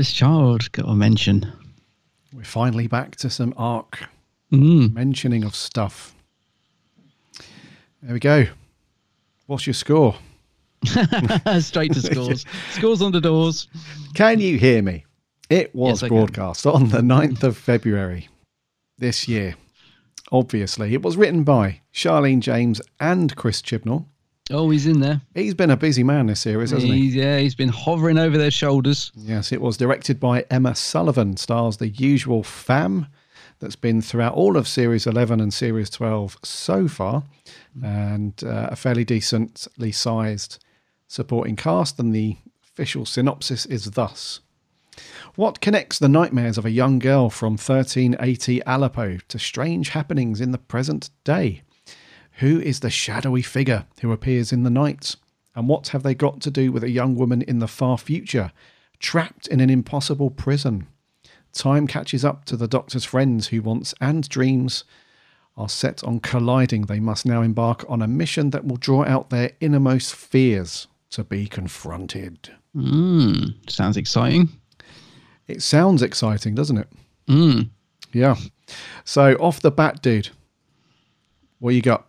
[0.01, 1.45] Timeless Child, got a mention.
[2.33, 4.09] We're finally back to some arc
[4.51, 4.93] Mm.
[4.95, 6.15] mentioning of stuff.
[8.01, 8.47] There we go.
[9.45, 10.15] What's your score?
[11.59, 12.45] Straight to scores.
[12.71, 13.67] scores on the doors.
[14.15, 15.05] Can you hear me?
[15.51, 16.17] It was Yes, can.
[16.17, 18.27] broadcast on the 9th of February
[18.97, 19.53] this year.
[20.31, 24.05] Obviously, it was written by Charlene James and Chris Chibnall.
[24.51, 25.21] Oh, he's in there.
[25.33, 27.03] He's been a busy man this series, hasn't he?
[27.03, 29.11] He's, yeah, he's been hovering over their shoulders.
[29.15, 33.07] Yes, it was directed by Emma Sullivan, stars the usual fam
[33.59, 37.23] that's been throughout all of Series 11 and Series 12 so far,
[37.83, 40.63] and uh, a fairly decently sized
[41.07, 41.99] supporting cast.
[41.99, 44.39] And the official synopsis is thus
[45.35, 50.51] What connects the nightmares of a young girl from 1380 Aleppo to strange happenings in
[50.51, 51.61] the present day?
[52.41, 55.15] Who is the shadowy figure who appears in the night?
[55.53, 58.51] And what have they got to do with a young woman in the far future,
[58.97, 60.87] trapped in an impossible prison?
[61.53, 64.85] Time catches up to the doctor's friends who wants and dreams
[65.55, 66.87] are set on colliding.
[66.87, 71.23] They must now embark on a mission that will draw out their innermost fears to
[71.23, 72.49] be confronted.
[72.75, 74.49] Mm, sounds exciting.
[75.47, 76.87] It sounds exciting, doesn't it?
[77.27, 77.69] Mm.
[78.13, 78.35] Yeah.
[79.05, 80.29] So off the bat, dude,
[81.59, 82.07] what you got?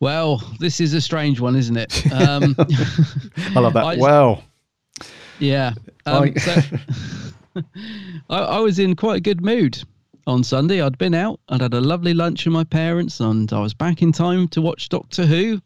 [0.00, 2.04] Well, this is a strange one, isn't it?
[2.12, 3.84] Um, I love that.
[3.84, 4.42] I- wow.
[5.38, 5.72] Yeah.
[6.06, 6.60] Um, I- so,
[8.30, 9.82] I, I was in quite a good mood
[10.26, 10.82] on Sunday.
[10.82, 14.02] I'd been out, I'd had a lovely lunch with my parents, and I was back
[14.02, 15.60] in time to watch Doctor Who.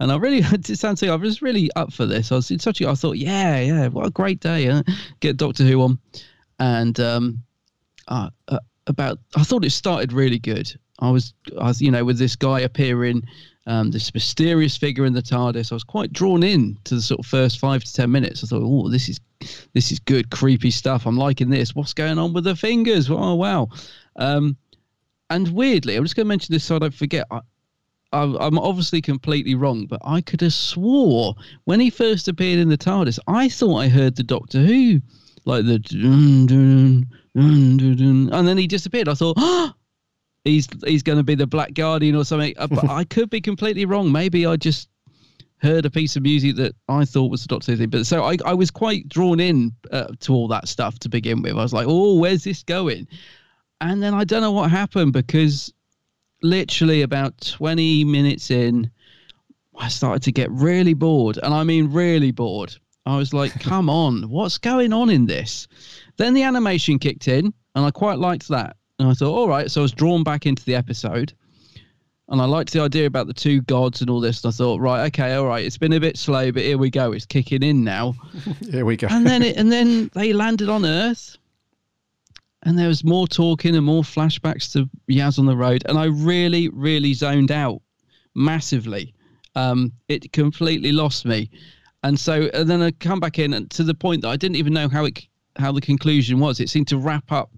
[0.00, 2.30] And I really, it sounds like I was really up for this.
[2.30, 4.66] I was in such a, I thought, yeah, yeah, what a great day.
[4.66, 4.82] Huh?
[5.20, 5.98] Get Doctor Who on.
[6.58, 7.42] And um,
[8.08, 10.72] uh, uh, about, I thought it started really good.
[11.00, 13.22] I was, I was, you know, with this guy appearing,
[13.66, 15.70] um, this mysterious figure in the TARDIS.
[15.70, 18.42] I was quite drawn in to the sort of first five to ten minutes.
[18.42, 19.20] I thought, oh, this is,
[19.72, 21.06] this is good, creepy stuff.
[21.06, 21.74] I'm liking this.
[21.74, 23.08] What's going on with the fingers?
[23.10, 23.68] Oh wow.
[24.16, 24.56] Um,
[25.30, 27.26] and weirdly, I'm just going to mention this so I don't forget.
[27.30, 27.40] I,
[28.12, 31.34] I'm obviously completely wrong, but I could have swore
[31.64, 35.00] when he first appeared in the TARDIS, I thought I heard the Doctor Who,
[35.46, 39.08] like the dun, dun, dun, and then he disappeared.
[39.08, 39.72] I thought, oh,
[40.44, 42.54] he's he's going to be the Black Guardian or something.
[42.58, 44.10] Uh, but I could be completely wrong.
[44.10, 44.88] Maybe I just
[45.62, 47.90] heard a piece of music that I thought was the Doctor Who thing.
[47.90, 51.40] But so I, I was quite drawn in uh, to all that stuff to begin
[51.42, 51.52] with.
[51.52, 53.06] I was like, oh, where's this going?
[53.80, 55.72] And then I don't know what happened because
[56.42, 58.90] literally about 20 minutes in,
[59.78, 61.38] I started to get really bored.
[61.42, 62.76] And I mean, really bored.
[63.06, 65.66] I was like, come on, what's going on in this?
[66.16, 68.76] Then the animation kicked in, and I quite liked that.
[68.98, 69.70] And I thought, all right.
[69.70, 71.32] So I was drawn back into the episode.
[72.28, 74.42] And I liked the idea about the two gods and all this.
[74.42, 76.88] And I thought, right, okay, all right, it's been a bit slow, but here we
[76.88, 77.12] go.
[77.12, 78.14] It's kicking in now.
[78.70, 79.08] Here we go.
[79.10, 81.36] and then it, and then they landed on Earth,
[82.62, 86.06] and there was more talking and more flashbacks to Yaz on the road, and I
[86.06, 87.82] really, really zoned out
[88.34, 89.12] massively.
[89.54, 91.50] Um, it completely lost me,
[92.02, 94.56] and so and then I come back in and to the point that I didn't
[94.56, 95.26] even know how it
[95.56, 96.60] how the conclusion was.
[96.60, 97.50] It seemed to wrap up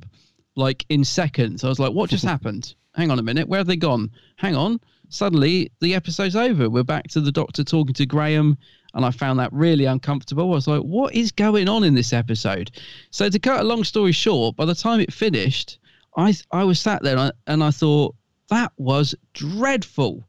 [0.57, 1.65] like in seconds.
[1.65, 2.75] I was like, what just happened?
[2.95, 4.11] Hang on a minute, where have they gone?
[4.37, 4.81] Hang on.
[5.09, 6.71] Suddenly the episode's over.
[6.71, 8.57] We're back to the doctor talking to Graham,
[8.95, 10.45] and I found that really uncomfortable.
[10.45, 12.71] I was like, what is going on in this episode?
[13.11, 15.79] So to cut a long story short, by the time it finished,
[16.17, 18.15] I I was sat there and I, and I thought
[18.49, 20.27] that was dreadful.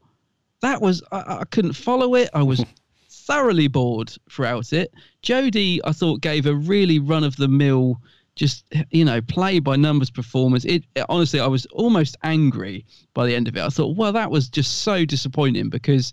[0.62, 2.28] That was I, I couldn't follow it.
[2.34, 2.64] I was
[3.10, 4.92] thoroughly bored throughout it.
[5.22, 8.00] Jodie, I thought, gave a really run of the mill,
[8.36, 10.64] just you know, play by numbers performance.
[10.64, 12.84] It, it honestly, I was almost angry
[13.14, 13.62] by the end of it.
[13.62, 16.12] I thought, well, that was just so disappointing because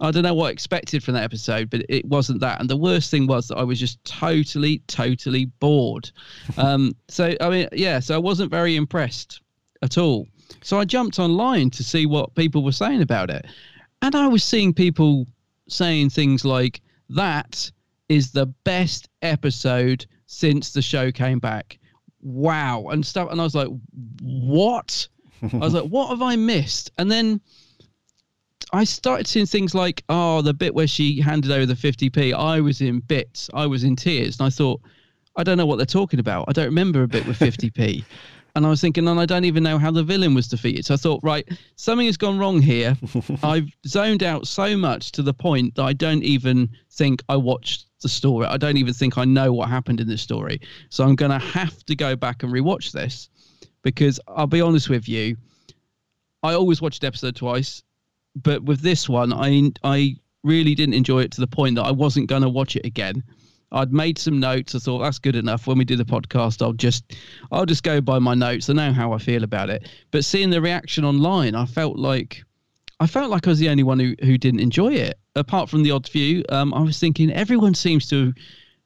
[0.00, 2.60] I don't know what I expected from that episode, but it wasn't that.
[2.60, 6.10] And the worst thing was that I was just totally, totally bored.
[6.56, 9.40] um, so I mean, yeah, so I wasn't very impressed
[9.82, 10.26] at all.
[10.62, 13.46] So I jumped online to see what people were saying about it,
[14.02, 15.26] and I was seeing people
[15.68, 17.70] saying things like that
[18.08, 21.78] is the best episode since the show came back.
[22.22, 23.30] Wow, and stuff.
[23.30, 23.68] And I was like,
[24.20, 25.08] what?
[25.42, 26.92] I was like, what have I missed?
[26.98, 27.40] And then
[28.72, 32.32] I started seeing things like, oh, the bit where she handed over the 50p.
[32.32, 33.50] I was in bits.
[33.52, 34.38] I was in tears.
[34.38, 34.80] And I thought,
[35.36, 36.46] I don't know what they're talking about.
[36.48, 38.04] I don't remember a bit with 50p.
[38.54, 40.86] and I was thinking, and I don't even know how the villain was defeated.
[40.86, 42.96] So I thought, right, something has gone wrong here.
[43.42, 47.86] I've zoned out so much to the point that I don't even think I watched
[48.02, 48.46] the story.
[48.46, 50.60] I don't even think I know what happened in this story.
[50.90, 53.28] So I'm going to have to go back and rewatch this
[53.82, 55.36] because I'll be honest with you.
[56.42, 57.82] I always watched the episode twice,
[58.34, 61.92] but with this one, I I really didn't enjoy it to the point that I
[61.92, 63.22] wasn't going to watch it again.
[63.70, 64.74] I'd made some notes.
[64.74, 65.66] I thought that's good enough.
[65.66, 67.14] When we do the podcast, I'll just
[67.50, 68.68] I'll just go by my notes.
[68.68, 69.88] I know how I feel about it.
[70.10, 72.44] But seeing the reaction online, I felt like
[73.02, 75.18] I felt like I was the only one who, who didn't enjoy it.
[75.34, 78.32] Apart from the odd few, um, I was thinking everyone seems to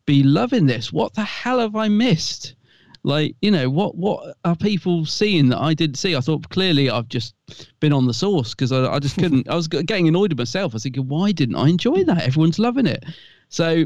[0.07, 0.91] be loving this.
[0.91, 2.55] What the hell have I missed?
[3.03, 6.17] Like, you know, what what are people seeing that I didn't see?
[6.17, 7.35] I thought clearly I've just
[7.79, 9.49] been on the sauce because I, I just couldn't.
[9.51, 10.73] I was getting annoyed at myself.
[10.73, 12.23] I was thinking, why didn't I enjoy that?
[12.23, 13.05] Everyone's loving it.
[13.51, 13.85] So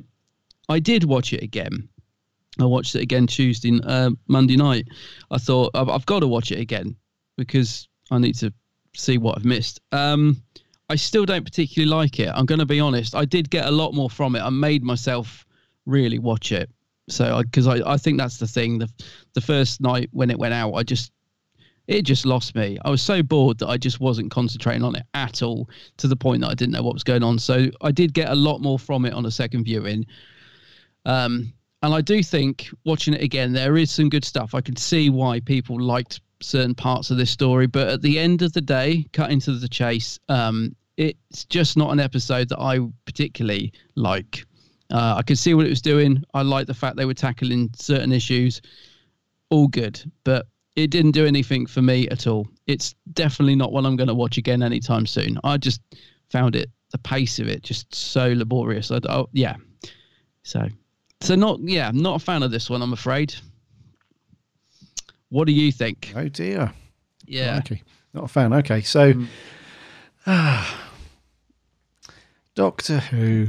[0.69, 1.89] I did watch it again.
[2.61, 4.87] I watched it again Tuesday, uh, Monday night.
[5.33, 6.95] I thought I've, I've got to watch it again
[7.37, 8.53] because I need to
[8.95, 9.81] see what I've missed.
[9.93, 10.43] Um,
[10.89, 12.31] I still don't particularly like it.
[12.35, 13.15] I'm going to be honest.
[13.15, 14.41] I did get a lot more from it.
[14.41, 15.47] I made myself
[15.87, 16.71] really watch it.
[17.09, 18.79] So, because I, I, I think that's the thing.
[18.79, 18.89] The
[19.35, 21.13] the first night when it went out, I just
[21.91, 22.79] it just lost me.
[22.85, 26.15] I was so bored that I just wasn't concentrating on it at all to the
[26.15, 27.39] point that I didn't know what was going on.
[27.39, 30.07] So I did get a lot more from it on a second viewing.
[31.05, 34.55] Um, and I do think watching it again, there is some good stuff.
[34.55, 38.43] I can see why people liked certain parts of this story, but at the end
[38.43, 42.81] of the day, cut into the chase, um, it's just not an episode that I
[43.07, 44.45] particularly like.
[44.91, 46.23] Uh, I could see what it was doing.
[46.35, 48.61] I like the fact they were tackling certain issues.
[49.51, 52.47] All good, but it didn't do anything for me at all.
[52.67, 55.39] It's definitely not one I'm going to watch again anytime soon.
[55.43, 55.81] I just
[56.31, 58.91] found it the pace of it just so laborious.
[58.91, 59.57] I, oh, yeah,
[60.43, 60.69] so
[61.21, 62.83] so not yeah, not a fan of this one.
[62.83, 63.35] I'm afraid.
[65.31, 66.13] What do you think?
[66.15, 66.73] Oh dear.
[67.27, 67.59] Yeah.
[67.59, 67.83] Okay.
[68.13, 68.53] Not a fan.
[68.53, 69.15] Okay, so
[70.27, 70.91] ah,
[72.55, 73.49] Doctor Who.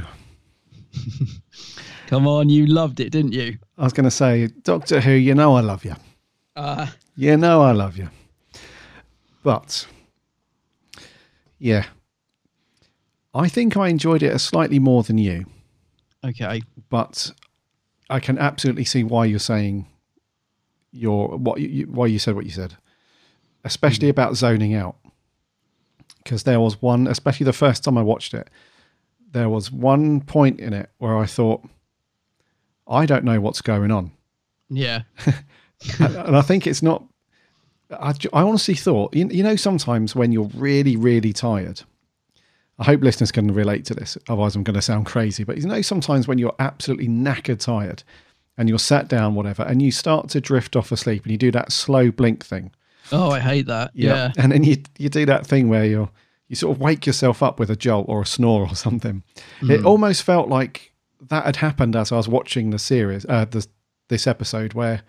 [2.06, 3.58] Come on, you loved it, didn't you?
[3.78, 5.12] I was going to say, Doctor Who.
[5.12, 5.94] You know I love you.
[6.54, 8.08] Uh, You know I love you.
[9.42, 9.86] But
[11.58, 11.86] yeah,
[13.34, 15.46] I think I enjoyed it a slightly more than you.
[16.24, 16.62] okay.
[16.90, 17.32] but
[18.10, 19.86] I can absolutely see why you're saying
[20.92, 22.76] your what you, why you said what you said,
[23.64, 24.10] especially mm.
[24.10, 24.96] about zoning out.
[26.22, 28.48] Because there was one, especially the first time I watched it,
[29.32, 31.64] there was one point in it where I thought,
[32.86, 34.12] I don't know what's going on,
[34.68, 35.02] Yeah.
[35.26, 35.34] and
[36.16, 37.04] and I think it's not.
[37.90, 41.82] I, I honestly thought, you, you know, sometimes when you're really, really tired,
[42.78, 44.16] I hope listeners can relate to this.
[44.28, 45.44] Otherwise, I'm going to sound crazy.
[45.44, 48.02] But you know, sometimes when you're absolutely knackered tired
[48.58, 51.50] and you're sat down, whatever, and you start to drift off asleep and you do
[51.52, 52.70] that slow blink thing.
[53.10, 53.90] Oh, I hate that.
[53.94, 54.32] Yeah.
[54.38, 56.10] And then you, you do that thing where you're,
[56.48, 59.22] you sort of wake yourself up with a jolt or a snore or something.
[59.62, 59.84] It Mm.
[59.86, 60.92] almost felt like
[61.28, 63.68] that had happened as I was watching the series, uh, this,
[64.08, 65.02] this episode, where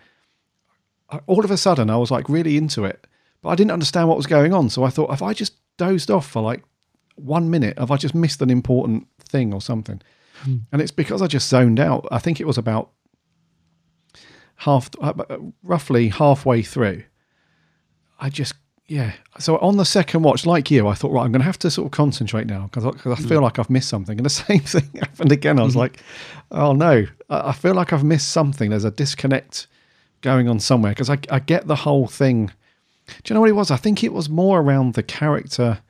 [1.10, 3.06] I- all of a sudden I was like really into it,
[3.42, 4.70] but I didn't understand what was going on.
[4.70, 6.62] So I thought, if I just dozed off for like
[7.16, 10.00] one minute, have I just missed an important thing or something?
[10.72, 12.06] And it's because I just zoned out.
[12.10, 12.90] I think it was about
[14.56, 17.04] half, uh, uh, roughly halfway through.
[18.20, 18.54] I just,
[18.86, 19.12] yeah.
[19.38, 21.70] So on the second watch, like you, I thought, right, I'm going to have to
[21.70, 23.42] sort of concentrate now because I, feel mm.
[23.42, 24.18] like I've missed something.
[24.18, 25.58] And the same thing happened again.
[25.58, 25.80] I was mm-hmm.
[25.80, 26.02] like,
[26.50, 28.70] oh no, I, I feel like I've missed something.
[28.70, 29.66] There's a disconnect
[30.20, 32.46] going on somewhere because I, I get the whole thing.
[33.06, 33.70] Do you know what it was?
[33.70, 35.80] I think it was more around the character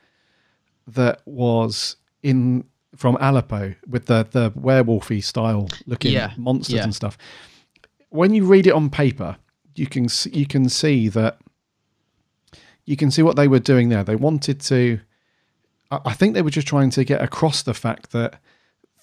[0.88, 2.64] that was in
[2.96, 6.84] from Aleppo with the the werewolfy style looking Yeah, monsters yeah.
[6.84, 7.16] and stuff.
[8.14, 9.38] When you read it on paper,
[9.74, 11.40] you can you can see that
[12.84, 14.04] you can see what they were doing there.
[14.04, 15.00] They wanted to.
[15.90, 18.40] I I think they were just trying to get across the fact that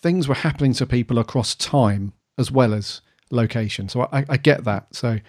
[0.02, 3.02] things were happening to people across time as well as
[3.32, 3.90] location.
[3.90, 4.96] So I, I get that.
[4.96, 5.20] So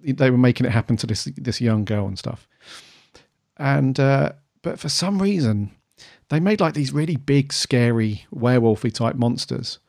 [0.00, 2.46] they were making it happen to this this young girl and stuff.
[3.56, 5.72] And uh, but for some reason,
[6.28, 9.80] they made like these really big, scary werewolfy type monsters.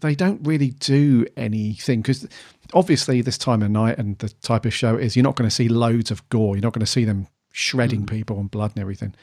[0.00, 2.26] They don't really do anything because
[2.74, 5.54] obviously this time of night and the type of show is you're not going to
[5.54, 6.56] see loads of gore.
[6.56, 9.14] You're not going to see them shredding people and blood and everything.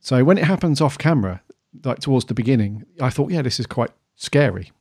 [0.00, 1.42] So when it happens off camera,
[1.84, 4.72] like towards the beginning, I thought, yeah, this is quite scary.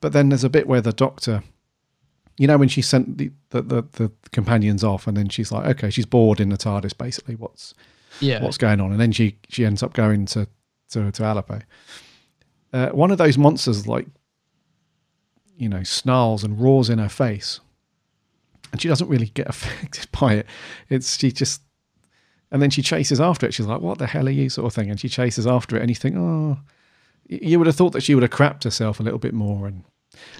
[0.00, 1.42] But then there's a bit where the doctor,
[2.38, 5.66] you know, when she sent the the, the, the companions off, and then she's like,
[5.76, 6.96] okay, she's bored in the TARDIS.
[6.96, 7.74] Basically, what's
[8.20, 8.42] Yeah.
[8.42, 8.90] what's going on?
[8.92, 10.46] And then she she ends up going to
[10.90, 11.60] to to Aleppo.
[12.72, 14.06] Uh, one of those monsters, like
[15.56, 17.60] you know, snarls and roars in her face,
[18.72, 20.46] and she doesn't really get affected by it.
[20.88, 21.62] It's she just,
[22.50, 23.54] and then she chases after it.
[23.54, 25.80] She's like, "What the hell are you?" sort of thing, and she chases after it,
[25.80, 26.58] and you think, "Oh."
[27.28, 29.84] You would have thought that she would have crapped herself a little bit more, and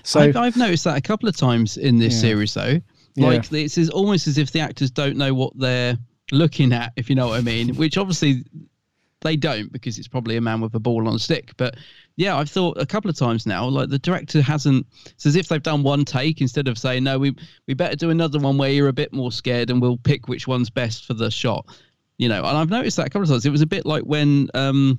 [0.03, 2.21] so I've, I've noticed that a couple of times in this Yeah.
[2.21, 2.81] series, though.
[3.15, 3.27] Yeah.
[3.29, 5.97] Like it's as, almost as if the actors don't know what they're
[6.33, 7.77] looking at, if you know what I mean.
[7.77, 8.45] Which obviously
[9.21, 11.53] they don't because it's probably a man with a ball on a stick.
[11.57, 11.77] But
[12.17, 14.87] yeah, I've thought a couple of times now, like the director hasn't.
[15.07, 17.35] It's as if they've done one take instead of saying, "No, we
[17.67, 20.47] we better do another one where you're a bit more scared, and we'll pick which
[20.47, 21.67] one's best for the shot."
[22.19, 23.47] You know, and I've noticed that a couple of times.
[23.47, 24.99] It was a bit like when um,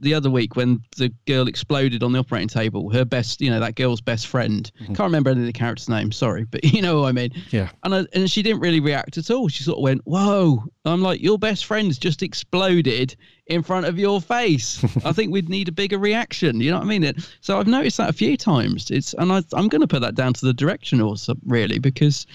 [0.00, 2.90] the other week when the girl exploded on the operating table.
[2.90, 4.70] Her best, you know, that girl's best friend.
[4.80, 4.94] Mm-hmm.
[4.94, 6.16] Can't remember any of the characters' names.
[6.16, 7.30] Sorry, but you know what I mean.
[7.50, 9.48] yeah, And I, and she didn't really react at all.
[9.48, 13.14] She sort of went, "Whoa!" I'm like, "Your best friend's just exploded
[13.46, 16.60] in front of your face." I think we'd need a bigger reaction.
[16.60, 17.04] You know what I mean?
[17.04, 18.90] It, so I've noticed that a few times.
[18.90, 21.78] It's and I, I'm going to put that down to the direction or some, really
[21.78, 22.26] because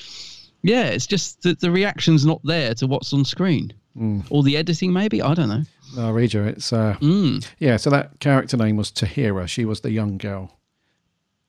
[0.62, 4.26] yeah, it's just that the reaction's not there to what's on screen mm.
[4.30, 4.92] or the editing.
[4.92, 5.64] Maybe I don't know.
[5.98, 6.44] I'll read you.
[6.44, 7.46] It's uh, Mm.
[7.60, 7.78] yeah.
[7.78, 9.48] So that character name was Tahira.
[9.48, 10.58] She was the young girl.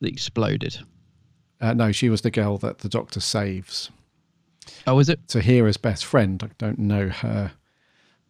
[0.01, 0.79] That exploded.
[1.61, 3.91] Uh, no, she was the girl that the doctor saves.
[4.87, 5.27] Oh, is it?
[5.27, 6.43] Tahira's best friend.
[6.43, 7.53] I don't know her.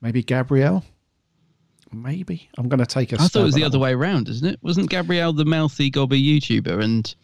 [0.01, 0.85] Maybe Gabrielle.
[1.93, 3.17] Maybe I'm going to take a.
[3.17, 3.89] I thought it was the other one.
[3.89, 4.59] way around, isn't it?
[4.63, 7.15] Wasn't Gabrielle the mouthy gobby YouTuber and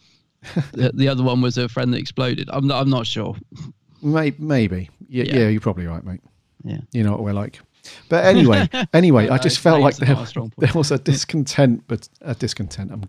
[0.73, 2.49] the, the other one was her friend that exploded?
[2.51, 3.35] I'm not, I'm not sure.
[4.01, 4.89] May, maybe.
[5.07, 5.35] Yeah, Yeah.
[5.39, 6.21] yeah, you're probably right, mate.
[6.63, 6.79] Yeah.
[6.91, 7.59] You know what we're like.
[8.09, 10.59] But anyway, anyway, I just felt like there, it's not a strong point.
[10.71, 12.91] there was a discontent, but a discontent.
[12.91, 13.03] I'm,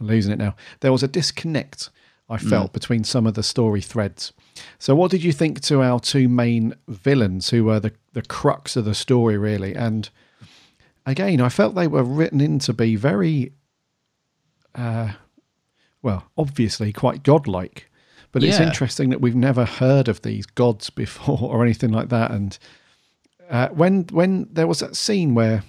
[0.00, 0.54] I'm losing it now.
[0.80, 1.90] There was a disconnect
[2.28, 2.72] I felt Mm.
[2.72, 4.32] between some of the story threads.
[4.78, 8.76] So, what did you think to our two main villains, who were the the crux
[8.76, 9.74] of the story, really?
[9.74, 10.08] And
[11.04, 13.52] again, I felt they were written in to be very,
[14.74, 15.12] uh,
[16.02, 17.90] well, obviously quite godlike.
[18.30, 22.30] But it's interesting that we've never heard of these gods before or anything like that.
[22.30, 22.58] And
[23.52, 25.62] uh, when when there was that scene where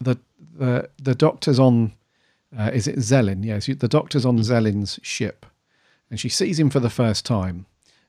[0.00, 0.16] the
[0.58, 1.92] the the doctor's on,
[2.58, 3.44] uh, is it Zellin?
[3.44, 5.44] Yes, the doctor's on Zellin's ship,
[6.10, 7.66] and she sees him for the first time,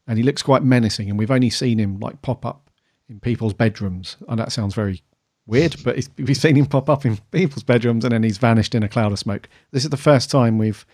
[0.07, 1.09] and he looks quite menacing.
[1.09, 2.69] And we've only seen him like pop up
[3.09, 5.03] in people's bedrooms, and that sounds very
[5.45, 8.81] weird, but we've seen him pop up in people's bedrooms, and then he's vanished in
[8.81, 9.49] a cloud of smoke.
[9.71, 10.85] This is the first time we've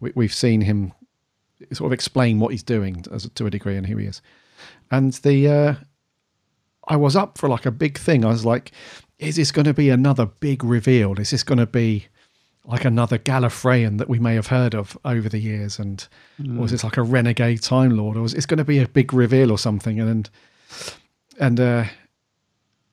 [0.00, 0.92] we, we've seen him
[1.72, 4.20] sort of explain what he's doing as to a degree, and here he is.
[4.90, 5.74] And the uh,
[6.88, 8.24] I was up for like a big thing.
[8.24, 8.72] I was like,
[9.18, 11.18] is this going to be another big reveal?
[11.18, 12.06] Is this going to be
[12.66, 15.78] like another Gallifreyan that we may have heard of over the years?
[15.78, 16.06] And
[16.40, 16.62] Mm.
[16.64, 18.16] is this like a renegade Time Lord?
[18.16, 20.00] Or is it's going to be a big reveal or something?
[20.00, 20.28] And
[21.38, 21.84] and uh,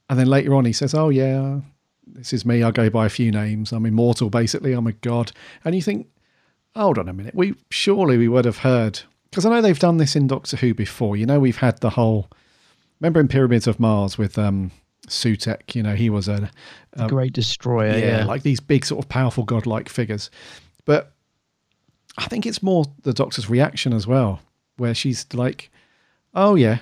[0.09, 1.59] and then later on he says, "Oh yeah,
[2.05, 2.63] this is me.
[2.63, 3.71] I go by a few names.
[3.71, 4.29] I'm immortal.
[4.29, 5.31] Basically, I'm a god."
[5.65, 6.07] And you think,
[6.75, 7.33] hold on a minute.
[7.35, 10.73] We surely we would have heard because I know they've done this in Doctor Who
[10.73, 11.15] before.
[11.17, 12.29] You know, we've had the whole.
[13.01, 14.71] Remember in Pyramids of Mars with um,
[15.07, 15.73] Sutekh?
[15.75, 16.51] You know, he was a,
[16.93, 17.97] a Great Destroyer.
[17.97, 18.25] Yeah.
[18.25, 20.29] like these big sort of powerful godlike figures.
[20.85, 21.11] But
[22.17, 24.39] I think it's more the Doctor's reaction as well,
[24.77, 25.71] where she's like,
[26.35, 26.79] "Oh yeah."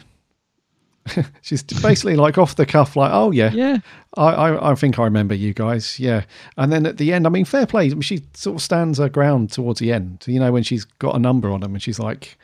[1.41, 3.78] she's basically like off the cuff, like, "Oh yeah, yeah,
[4.17, 6.26] I, I, I think I remember you guys, yeah."
[6.57, 7.86] And then at the end, I mean, fair play.
[7.86, 10.84] I mean, she sort of stands her ground towards the end, you know, when she's
[10.84, 12.38] got a number on them, and she's like,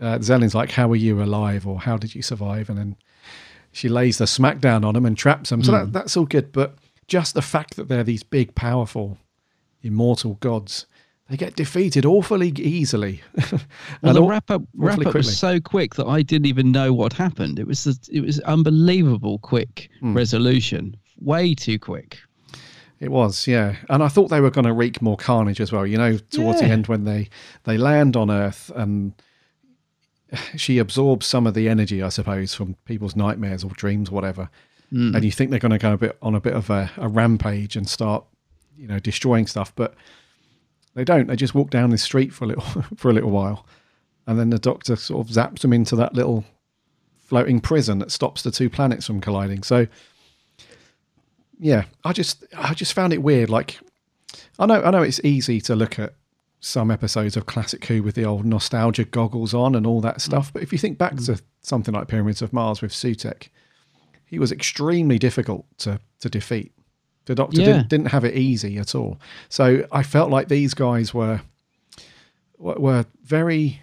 [0.00, 2.96] uh, Zellin's like, "How are you alive?" or "How did you survive?" And then
[3.72, 5.62] she lays the smackdown on them and traps them.
[5.62, 5.92] So that, Mm.
[5.92, 6.52] that's all good.
[6.52, 6.76] But
[7.06, 9.18] just the fact that they're these big, powerful,
[9.82, 10.86] immortal gods,
[11.28, 13.20] they get defeated awfully easily.
[14.02, 16.92] Well, And the wrap up wrap up was so quick that I didn't even know
[16.92, 17.58] what happened.
[17.58, 20.14] It was the- it was unbelievable quick Hmm.
[20.16, 22.18] resolution, way too quick.
[22.98, 23.76] It was, yeah.
[23.88, 25.86] And I thought they were going to wreak more carnage as well.
[25.86, 27.28] You know, towards the end when they
[27.64, 29.12] they land on Earth and
[30.56, 34.50] she absorbs some of the energy, I suppose, from people's nightmares or dreams, whatever.
[34.92, 35.14] Mm.
[35.14, 37.08] And you think they're going to go a bit on a bit of a, a
[37.08, 38.24] rampage and start,
[38.76, 39.94] you know, destroying stuff, but
[40.94, 41.28] they don't.
[41.28, 42.62] They just walk down the street for a little
[42.96, 43.66] for a little while,
[44.26, 46.44] and then the Doctor sort of zaps them into that little
[47.18, 49.62] floating prison that stops the two planets from colliding.
[49.62, 49.86] So
[51.60, 53.50] yeah, I just I just found it weird.
[53.50, 53.78] Like
[54.58, 56.14] I know I know it's easy to look at
[56.60, 60.20] some episodes of Classic Who with the old nostalgia goggles on and all that mm.
[60.20, 61.26] stuff, but if you think back mm.
[61.26, 63.48] to something like Pyramids of Mars with Sutekh,
[64.26, 66.72] he was extremely difficult to to defeat.
[67.24, 67.66] The Doctor Yeah.
[67.66, 69.18] didn't didn't have it easy at all.
[69.48, 71.40] So I felt like these guys were
[72.58, 73.82] were very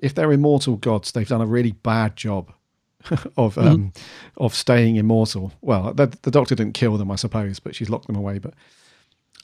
[0.00, 2.52] if they're immortal gods, they've done a really bad job
[3.36, 3.60] of mm-hmm.
[3.60, 3.92] um,
[4.36, 5.52] of staying immortal.
[5.60, 8.38] Well, the, the Doctor didn't kill them, I suppose, but she's locked them away.
[8.38, 8.54] But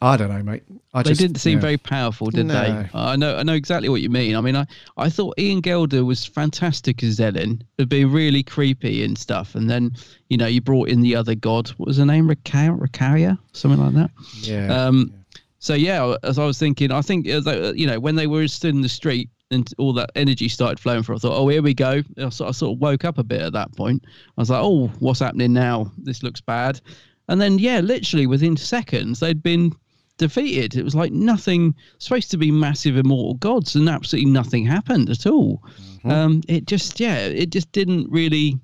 [0.00, 0.62] I don't know, mate.
[0.94, 1.62] I they just, didn't seem yeah.
[1.62, 2.54] very powerful, did No.
[2.54, 2.88] they?
[2.94, 4.36] I know, I know exactly what you mean.
[4.36, 4.64] I mean, I,
[4.96, 9.56] I thought Ian Gelder was fantastic as Zellin, of being really creepy and stuff.
[9.56, 9.92] And then,
[10.28, 11.68] you know, you brought in the other god.
[11.70, 12.28] What was her name?
[12.28, 14.10] Ricari- Ricaria, something like that.
[14.42, 14.72] Yeah.
[14.72, 15.12] Um.
[15.58, 18.82] So yeah, as I was thinking, I think you know when they were stood in
[18.82, 22.02] the street and all that energy started flowing for, I thought, oh, here we go.
[22.18, 24.04] I sort, I sort of woke up a bit at that point.
[24.06, 25.90] I was like, oh, what's happening now?
[25.98, 26.80] This looks bad.
[27.28, 29.72] And then yeah, literally within seconds, they'd been
[30.18, 30.76] defeated.
[30.76, 35.26] It was like nothing supposed to be massive immortal gods, and absolutely nothing happened at
[35.26, 35.62] all.
[36.04, 38.58] Um, it just yeah, it just didn't really.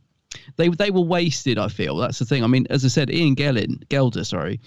[0.57, 1.59] They they were wasted.
[1.59, 2.45] I feel that's the thing.
[2.45, 4.61] I mean, as I said, Ian Gellin, Gelder, sorry,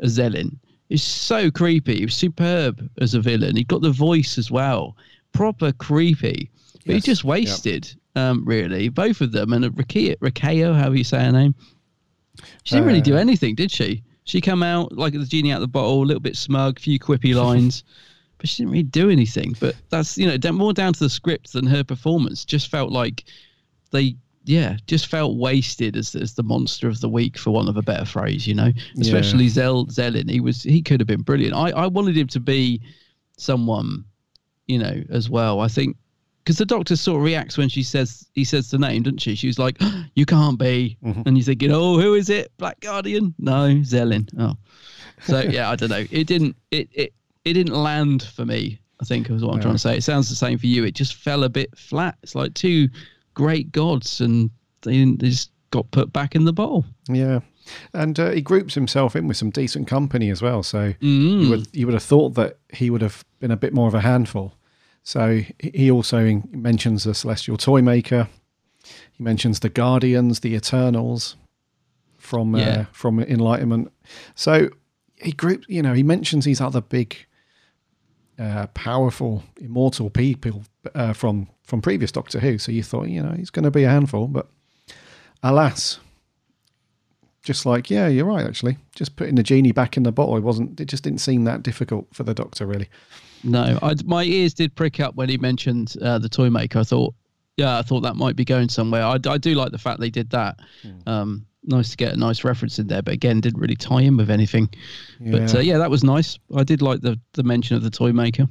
[0.00, 0.56] as Zellin
[0.88, 1.98] is so creepy.
[1.98, 3.56] He was superb as a villain.
[3.56, 4.96] He got the voice as well,
[5.32, 6.50] proper creepy.
[6.84, 7.28] But he Yes, just yep.
[7.30, 9.52] wasted, um, really, both of them.
[9.52, 11.54] And Rakeo, Rakeo, however you say her name,
[12.64, 14.02] she didn't really do Uh, anything, did she?
[14.24, 16.80] She come out like the genie out of the bottle, a little bit smug, a
[16.80, 17.84] few quippy lines,
[18.38, 19.54] but she didn't really do anything.
[19.58, 22.44] But that's you know more down to the script than her performance.
[22.44, 23.24] Just felt like
[23.90, 27.76] they, yeah, just felt wasted as as the monster of the week, for want of
[27.76, 28.46] a better phrase.
[28.46, 30.30] You know, especially Zel Zellin.
[30.30, 31.54] He was he could have been brilliant.
[31.54, 32.80] I I wanted him to be
[33.38, 34.04] someone,
[34.66, 35.60] you know, as well.
[35.60, 35.96] I think
[36.44, 39.34] because the doctor sort of reacts when she says he says the name, doesn't she?
[39.34, 39.80] She was like,
[40.14, 42.50] "You can't be," and you're thinking, "Oh, who is it?
[42.58, 43.34] Black Guardian?
[43.38, 44.54] No, Zellin." Oh,
[45.24, 46.04] so yeah, I don't know.
[46.10, 46.56] It didn't.
[46.70, 47.12] It it
[47.44, 49.62] it didn't land for me I think is what I'm Yeah.
[49.62, 49.96] trying to say.
[49.96, 50.84] It sounds the same for you.
[50.84, 52.16] It just fell a bit flat.
[52.22, 52.88] It's like two
[53.34, 54.48] great gods, and
[54.82, 56.84] they, they just got put back in the bowl.
[57.08, 57.40] Yeah,
[57.94, 60.62] and uh, he groups himself in with some decent company as well.
[60.62, 61.42] So Mm.
[61.42, 63.94] you would you would have thought that he would have been a bit more of
[63.94, 64.54] a handful.
[65.02, 68.28] So he- also mentions the celestial toy maker.
[69.12, 71.36] He mentions the guardians, the Eternals
[72.18, 73.92] from uh, from Enlightenment.
[74.34, 74.68] So
[75.16, 77.16] he group, you know, he mentions these other big,
[78.38, 80.62] uh, powerful, immortal people
[80.94, 82.58] uh, from from previous Doctor Who.
[82.58, 84.48] So you thought, you know, he's going to be a handful, but
[85.42, 85.98] alas,
[87.42, 88.46] just like yeah, you're right.
[88.46, 90.80] Actually, just putting the genie back in the bottle, it wasn't.
[90.80, 92.88] It just didn't seem that difficult for the Doctor, really.
[93.44, 96.78] No, I, my ears did prick up when he mentioned uh, the toy maker.
[96.80, 97.14] I thought,
[97.56, 99.02] yeah, I thought that might be going somewhere.
[99.04, 100.60] I, I do like the fact they did that.
[101.06, 104.16] Um, nice to get a nice reference in there, but again, didn't really tie in
[104.16, 104.68] with anything.
[105.20, 105.58] But Yeah.
[105.58, 106.38] uh, yeah, that was nice.
[106.56, 108.46] I did like the the mention of the toy maker.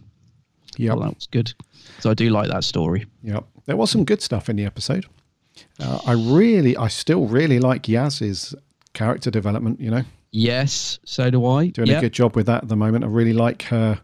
[0.78, 1.54] Yeah, that was good.
[2.00, 3.06] So I do like that story.
[3.24, 3.44] Yep.
[3.66, 5.06] There was some good stuff in the episode.
[5.80, 8.56] Uh, I really, I still really like Yaz's
[8.94, 10.04] character development, you know.
[10.32, 11.68] Yes, so do I.
[11.68, 11.98] Doing Yep.
[11.98, 13.04] a good job with that at the moment.
[13.04, 14.00] I really like her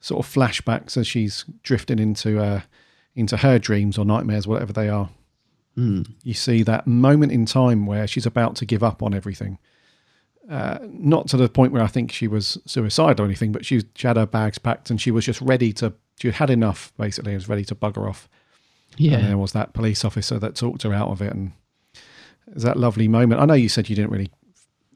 [0.00, 2.62] sort of flashbacks as she's drifting into uh,
[3.14, 5.10] into her dreams or nightmares, whatever they are.
[5.74, 6.02] Hmm.
[6.22, 9.58] You see that moment in time where she's about to give up on everything.
[10.48, 13.82] Uh, not to the point where I think she was suicidal or anything, but she,
[13.94, 15.92] she had her bags packed and she was just ready to.
[16.20, 18.28] She had had enough, basically, and was ready to bugger off.
[18.96, 19.18] Yeah.
[19.18, 21.52] And there was that police officer that talked her out of it, and
[22.46, 23.40] it was that lovely moment.
[23.40, 24.30] I know you said you didn't really.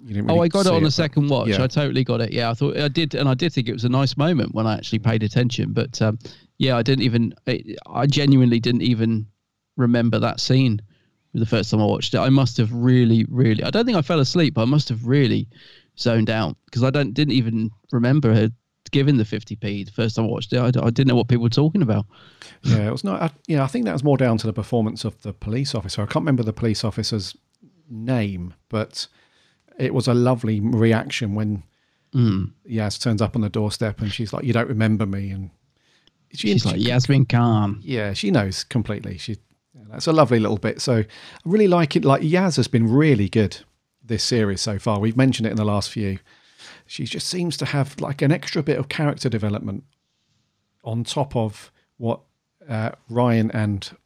[0.04, 1.48] You didn't really oh, I got it on the but- second watch.
[1.48, 1.62] Yeah.
[1.62, 2.32] I totally got it.
[2.32, 4.66] Yeah, I thought I did, and I did think it was a nice moment when
[4.66, 5.72] I actually paid attention.
[5.72, 6.18] But um,
[6.58, 7.34] yeah, I didn't even.
[7.46, 9.26] I, I genuinely didn't even
[9.76, 10.80] remember that scene
[11.34, 12.18] the first time I watched it.
[12.18, 13.62] I must have really, really.
[13.64, 15.48] I don't think I fell asleep, but I must have really
[15.98, 18.50] zoned out because I don't didn't even remember her
[18.90, 20.58] giving the 50p the first time I watched it.
[20.58, 22.06] I, I didn't know what people were talking about.
[22.62, 23.22] Yeah, it was not.
[23.22, 26.02] I, yeah, I think that was more down to the performance of the police officer.
[26.02, 27.36] I can't remember the police officer's
[27.88, 29.06] name, but
[29.78, 31.62] it was a lovely reaction when
[32.14, 32.52] Mm.
[32.68, 35.50] Yaz turns up on the doorstep and she's like, "You don't remember me," and
[36.32, 37.80] she, She's like Yasmin Khan.
[37.82, 39.16] Yeah, she knows completely.
[39.18, 39.38] She
[39.88, 40.80] that's a lovely little bit.
[40.80, 41.06] So I
[41.44, 42.04] really like it.
[42.04, 43.58] Like Yaz has been really good
[44.04, 45.00] this series so far.
[45.00, 46.18] We've mentioned it in the last few.
[46.86, 49.84] She just seems to have like an extra bit of character development
[50.84, 52.20] on top of what
[52.68, 53.96] uh, Ryan and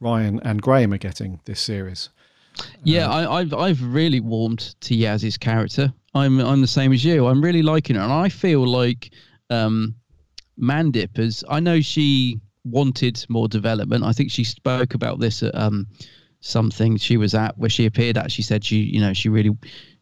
[0.00, 2.10] Ryan and Graham are getting this series.
[2.84, 5.92] Yeah, I, I've I've really warmed to Yaz's character.
[6.14, 7.26] I'm I'm the same as you.
[7.26, 9.10] I'm really liking her, and I feel like
[9.50, 9.94] um,
[10.60, 11.44] Mandip is.
[11.48, 14.04] I know she wanted more development.
[14.04, 15.86] I think she spoke about this at um,
[16.40, 18.32] something she was at where she appeared at.
[18.32, 19.56] She said she you know she really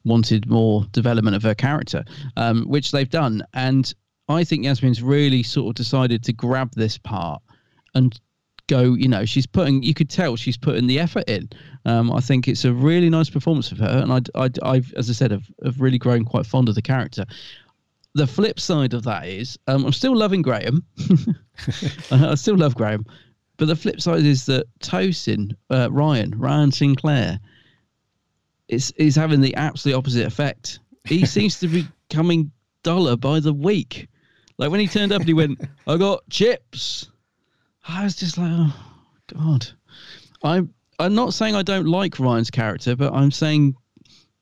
[0.04, 2.04] wanted more development of her character,
[2.36, 3.42] um, which they've done.
[3.54, 3.92] And
[4.28, 7.42] I think Yasmin's really sort of decided to grab this part
[7.94, 8.18] and
[8.66, 11.48] go you know she's putting you could tell she's putting the effort in.
[11.84, 15.10] Um i think it's a really nice performance of her and i i i've as
[15.10, 17.24] i said have, have really grown quite fond of the character.
[18.14, 20.84] The flip side of that is um i'm still loving graham.
[22.10, 23.04] I still love graham.
[23.56, 27.40] But the flip side is that tosin uh, ryan ryan sinclair
[28.68, 30.80] is is having the absolute opposite effect.
[31.04, 32.50] He seems to be coming
[32.82, 34.08] duller by the week.
[34.56, 37.10] Like when he turned up and he went i got chips
[37.86, 38.74] I was just like, oh
[39.32, 39.66] God.
[40.42, 43.74] I'm I'm not saying I don't like Ryan's character, but I'm saying,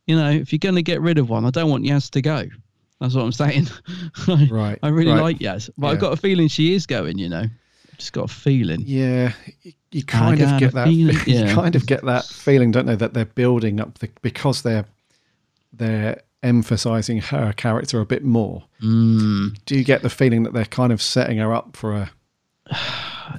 [0.07, 2.23] you know, if you're going to get rid of one, I don't want Yaz to
[2.23, 2.45] go.
[3.01, 3.69] That's what I'm saying.
[4.51, 4.79] Right.
[4.83, 5.21] I really right.
[5.21, 7.19] like Yaz, but I've got a feeling she is going.
[7.19, 7.45] You know,
[7.97, 8.83] just got a feeling.
[8.87, 9.33] Yeah,
[9.63, 10.87] you, you kind of get that.
[10.87, 11.55] feeling, you yeah.
[11.55, 14.85] kind of get that feeling, don't they, that they're building up the because they're
[15.73, 18.65] they're emphasizing her character a bit more.
[18.83, 19.57] Mm.
[19.65, 22.11] Do you get the feeling that they're kind of setting her up for a?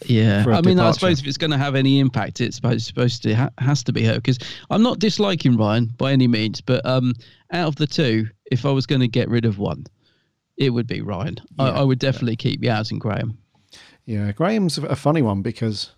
[0.06, 2.56] Yeah, for a I mean, I suppose if it's going to have any impact, it's
[2.56, 6.28] supposed, supposed to ha- has to be her because I'm not disliking Ryan by any
[6.28, 7.14] means, but um,
[7.52, 9.86] out of the two, if I was going to get rid of one,
[10.58, 11.38] it would be Ryan.
[11.60, 13.38] I, Yeah, I would definitely keep Yaz and Graham.
[14.06, 15.92] Yeah, Graham's a funny one because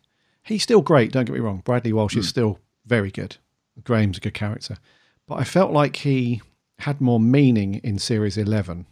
[0.43, 1.11] he's still great.
[1.11, 1.61] Don't get me wrong.
[1.65, 2.19] Bradley Walsh Hmm.
[2.19, 3.37] is still very good.
[3.83, 4.77] Graham's a good character,
[5.27, 6.41] but I felt like he
[6.79, 8.85] had more meaning in series eleven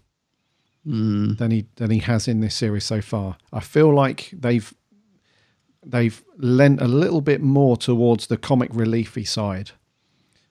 [0.85, 1.37] Mm.
[1.37, 3.37] than he than he has in this series so far.
[3.53, 4.73] I feel like they've
[5.85, 9.71] they've lent a little bit more towards the comic reliefy side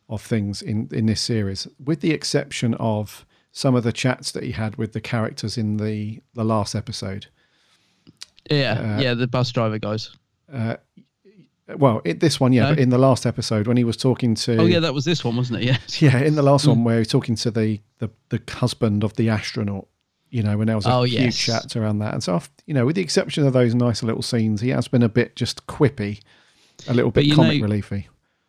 [0.09, 4.43] of things in in this series, with the exception of some of the chats that
[4.43, 7.27] he had with the characters in the the last episode.
[8.51, 10.11] Yeah, Uh, yeah, the bus driver guys.
[10.53, 10.77] Uh,
[11.77, 12.69] well, it, this one, yeah, No?
[12.71, 15.25] but in the last episode when he was talking to, Oh yeah, that was this
[15.25, 15.65] one, wasn't it?
[16.01, 16.11] Yeah.
[16.11, 19.15] yeah, in the last one where he was talking to the, the the husband of
[19.15, 19.87] the astronaut,
[20.33, 21.37] You know, when there was a Oh, huge yes.
[21.37, 24.23] chat around that, and so I've- you know, with the exception of those nice little
[24.23, 26.21] scenes, he has been a bit just quippy,
[26.89, 28.07] a little bit comic know- reliefy.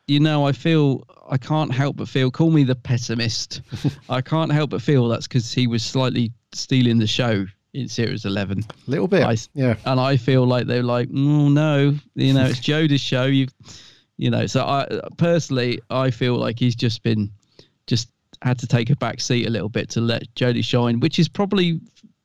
[0.08, 2.32] you know, I feel I can't help but feel.
[2.32, 3.62] Call me the pessimist.
[4.10, 8.24] I can't help but feel that's because he was slightly stealing the show in series
[8.24, 8.60] eleven.
[8.88, 9.76] A little bit, I, yeah.
[9.86, 13.26] And I feel like they're like, oh no, you know, it's Jodie's show.
[13.26, 13.48] You,
[14.18, 14.46] you know.
[14.48, 17.32] So I personally, I feel like he's just been,
[17.88, 18.10] just
[18.44, 21.28] had to take a back seat a little bit to let Jodie shine, which is
[21.28, 21.80] probably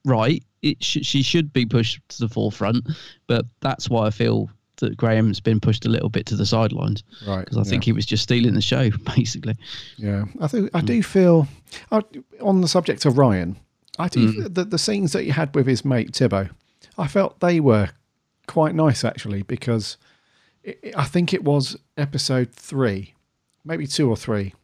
[0.05, 0.43] right.
[0.63, 2.87] It sh- she should be pushed to the forefront,
[3.27, 7.03] but that's why I feel that Graham's been pushed a little bit to the sidelines.
[7.27, 9.57] Right, Because I think he was just stealing the show, basically.
[9.97, 11.49] Yeah, I think I do feel
[11.91, 12.03] I,
[12.41, 13.57] on the subject of Ryan.
[13.99, 14.55] I do Mm.
[14.55, 16.51] the the scenes that he had with his mate Tibo.
[16.97, 17.91] I felt they were
[18.47, 19.97] quite nice actually because
[20.63, 23.15] it, I think it was episode three,
[23.65, 24.55] maybe two or three.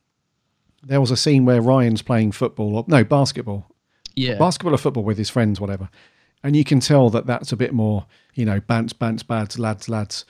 [0.87, 3.67] There was a scene where Ryan's playing football or no basketball,
[4.15, 4.39] Yeah.
[4.39, 5.89] basketball or football with his friends, whatever.
[6.43, 9.89] And you can tell that that's a bit more, you know, bants, bants, bads, lads,
[9.89, 10.25] lads.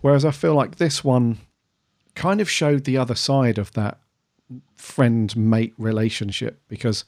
[0.00, 1.38] Whereas I feel like this one
[2.14, 3.98] kind of showed the other side of that
[4.76, 7.04] friend mate relationship because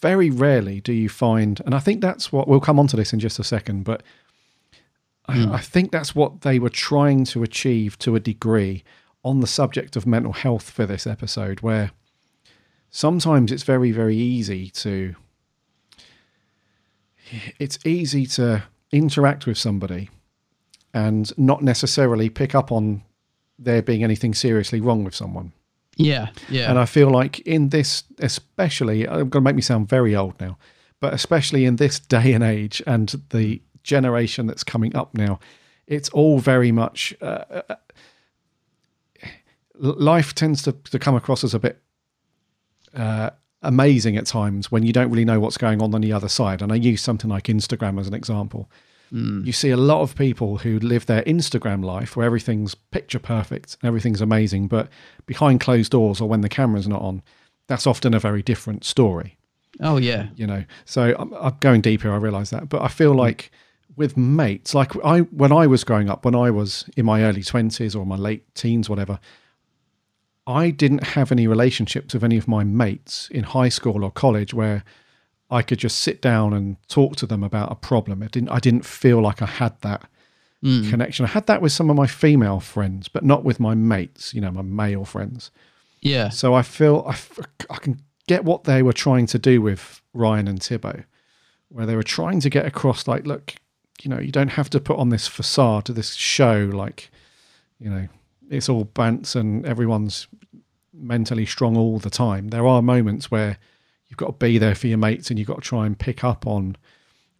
[0.00, 3.12] very rarely do you find, and I think that's what we'll come on to this
[3.12, 4.02] in just a second, but
[5.26, 5.52] I, hmm.
[5.52, 8.82] I think that's what they were trying to achieve to a degree
[9.24, 11.92] on the subject of mental health for this episode, where
[12.92, 15.16] sometimes it's very, very easy to
[17.58, 18.62] it's easy to
[18.92, 20.10] interact with somebody
[20.92, 23.02] and not necessarily pick up on
[23.58, 25.52] there being anything seriously wrong with someone.
[25.96, 26.68] Yeah, yeah.
[26.68, 30.38] And I feel like in this, especially, I'm going to make me sound very old
[30.40, 30.58] now,
[31.00, 35.40] but especially in this day and age and the generation that's coming up now,
[35.86, 37.14] it's all very much.
[37.22, 37.76] Uh, uh,
[39.78, 41.82] life tends to, to come across as a bit
[42.94, 43.30] uh,
[43.62, 46.62] amazing at times when you don't really know what's going on on the other side.
[46.62, 48.70] And I use something like Instagram as an example.
[49.12, 49.44] Mm.
[49.44, 53.76] You see a lot of people who live their Instagram life where everything's picture perfect
[53.80, 54.88] and everything's amazing, but
[55.26, 57.22] behind closed doors or when the camera's not on,
[57.68, 59.36] that's often a very different story.
[59.80, 60.28] oh yeah.
[60.34, 62.12] You know, so I'm, I'm going deep here.
[62.12, 63.50] I realise that, but I feel like
[63.96, 67.42] with mates, like I when I was growing up, when I was in my early
[67.42, 69.20] twenties or my late teens, whatever,
[70.46, 74.52] I didn't have any relationships with any of my mates in high school or college
[74.52, 74.82] where
[75.50, 78.22] I could just sit down and talk to them about a problem.
[78.22, 78.48] It didn't.
[78.48, 80.08] I didn't feel like I had that
[80.64, 80.88] Mm.
[80.90, 81.24] connection.
[81.24, 84.32] I had that with some of my female friends, but not with my mates.
[84.32, 85.50] You know, my male friends.
[86.00, 86.28] Yeah.
[86.28, 87.16] So I feel I,
[87.68, 91.02] I can get what they were trying to do with Ryan and Tibo,
[91.68, 93.54] where they were trying to get across, like, look,
[94.02, 97.10] you know, you don't have to put on this facade to this show, like,
[97.80, 98.06] you know,
[98.52, 100.28] it's all bants and everyone's
[100.92, 102.48] mentally strong all the time.
[102.48, 103.58] There are moments where
[104.08, 106.22] you've got to be there for your mates and you've got to try and pick
[106.22, 106.76] up on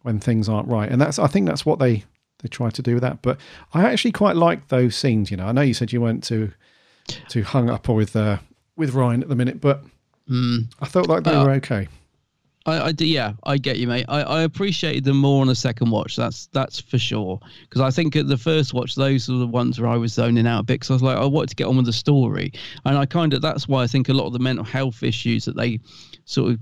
[0.01, 0.91] when things aren't right.
[0.91, 2.03] And that's I think that's what they
[2.39, 3.21] they try to do with that.
[3.21, 3.39] But
[3.73, 5.31] I actually quite like those scenes.
[5.31, 6.51] You know, I know you said you weren't too
[7.29, 8.39] too hung up with uh,
[8.75, 9.83] with Ryan at the minute, but
[10.29, 10.73] Mm.
[10.79, 11.89] I felt like they Uh, were okay.
[12.65, 14.05] I, I do, yeah, I get you, mate.
[14.07, 16.15] I, I appreciated them more on a second watch.
[16.15, 17.39] That's that's for sure.
[17.63, 20.47] Because I think at the first watch, those were the ones where I was zoning
[20.47, 20.75] out a bit.
[20.75, 22.53] Because I was like, I wanted to get on with the story,
[22.85, 25.43] and I kind of that's why I think a lot of the mental health issues
[25.45, 25.79] that they
[26.25, 26.59] sort of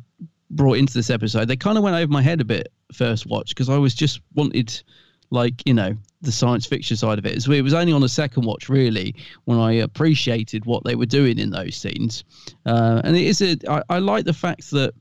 [0.49, 3.49] brought into this episode, they kind of went over my head a bit first watch
[3.49, 4.81] because I was just wanted
[5.29, 7.41] like you know the science fiction side of it.
[7.41, 11.05] So it was only on a second watch really when I appreciated what they were
[11.05, 12.23] doing in those scenes.
[12.65, 14.93] Uh, and it is a I, I like the fact that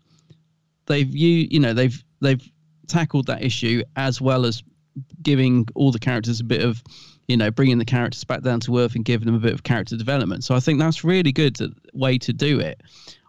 [0.86, 2.42] they've you you know they've they've
[2.86, 4.62] tackled that issue as well as
[5.22, 6.82] giving all the characters a bit of
[7.28, 9.62] you know bringing the characters back down to earth and giving them a bit of
[9.62, 10.44] character development.
[10.44, 12.82] So i think that's really good to, way to do it.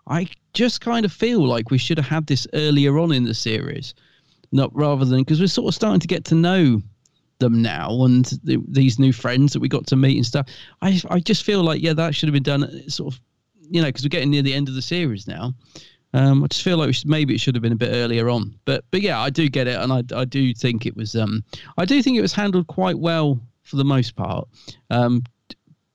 [0.07, 3.33] I just kind of feel like we should have had this earlier on in the
[3.33, 3.93] series
[4.51, 6.81] not rather than because we're sort of starting to get to know
[7.39, 10.47] them now and the, these new friends that we got to meet and stuff.
[10.81, 13.21] I i just feel like yeah that should have been done uh, sort of
[13.69, 15.53] you know because we're getting near the end of the series now
[16.13, 18.29] um, I just feel like we should, maybe it should have been a bit earlier
[18.29, 21.15] on, but but yeah, I do get it, and I, I do think it was
[21.15, 21.43] um
[21.77, 24.47] I do think it was handled quite well for the most part,
[24.89, 25.23] um,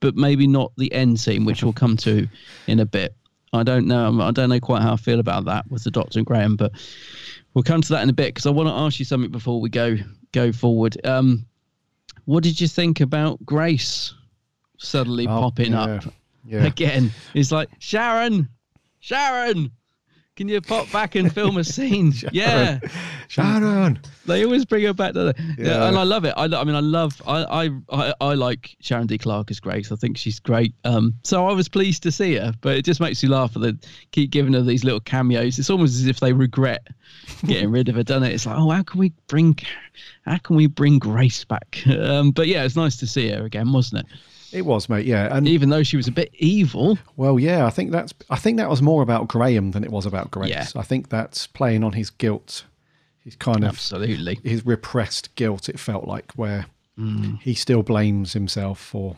[0.01, 2.27] but maybe not the end scene, which we'll come to
[2.67, 3.15] in a bit.
[3.53, 4.21] I don't know.
[4.21, 6.73] I don't know quite how I feel about that with the Doctor and Graham, but
[7.55, 9.61] we'll come to that in a bit because I want to ask you something before
[9.61, 9.97] we go
[10.33, 10.97] go forward.
[11.07, 11.47] Um,
[12.25, 14.15] what did you think about Grace
[14.79, 16.05] suddenly Oh, popping yeah, up
[16.45, 16.65] yeah.
[16.65, 17.11] again?
[17.35, 18.49] It's like Sharon,
[19.01, 19.71] Sharon
[20.37, 22.13] Can you pop back and film a scene?
[22.33, 22.79] yeah,
[23.29, 23.99] Sharon.
[24.27, 25.15] They always bring her back.
[25.15, 25.33] Yeah.
[25.57, 25.89] Yeah.
[25.89, 26.35] and I love it.
[26.37, 27.23] I, I mean, I love.
[27.27, 29.17] I, I, I, I like Sharon D.
[29.17, 29.91] Clarke as Grace.
[29.91, 30.75] I think she's great.
[30.85, 33.61] Um, so I was pleased to see her, but it just makes you laugh that
[33.61, 35.59] they keep giving her these little cameos.
[35.59, 36.87] It's almost as if they regret
[37.47, 38.35] getting rid of her, doesn't it?
[38.35, 39.59] It's like, oh, how can we bring,
[40.27, 41.83] how can we bring Grace back?
[41.97, 44.07] Um, but yeah, it's nice to see her again, wasn't it?
[44.57, 45.05] It was, mate.
[45.05, 46.99] Yeah, and even though she was a bit evil.
[47.17, 48.15] Well, yeah, I think that's.
[48.31, 50.49] I think that was more about Graham than it was about Grace.
[50.51, 50.67] Yeah.
[50.75, 52.65] I think that's playing on his guilt.
[53.23, 55.69] His kind of absolutely his repressed guilt.
[55.69, 56.67] It felt like where
[56.99, 57.39] Mm.
[57.43, 59.17] he still blames himself for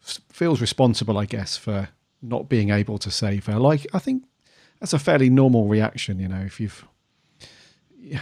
[0.00, 1.88] feels responsible, I guess, for
[2.22, 3.58] not being able to save her.
[3.58, 4.22] Like I think
[4.78, 6.20] that's a fairly normal reaction.
[6.20, 6.84] You know, if you've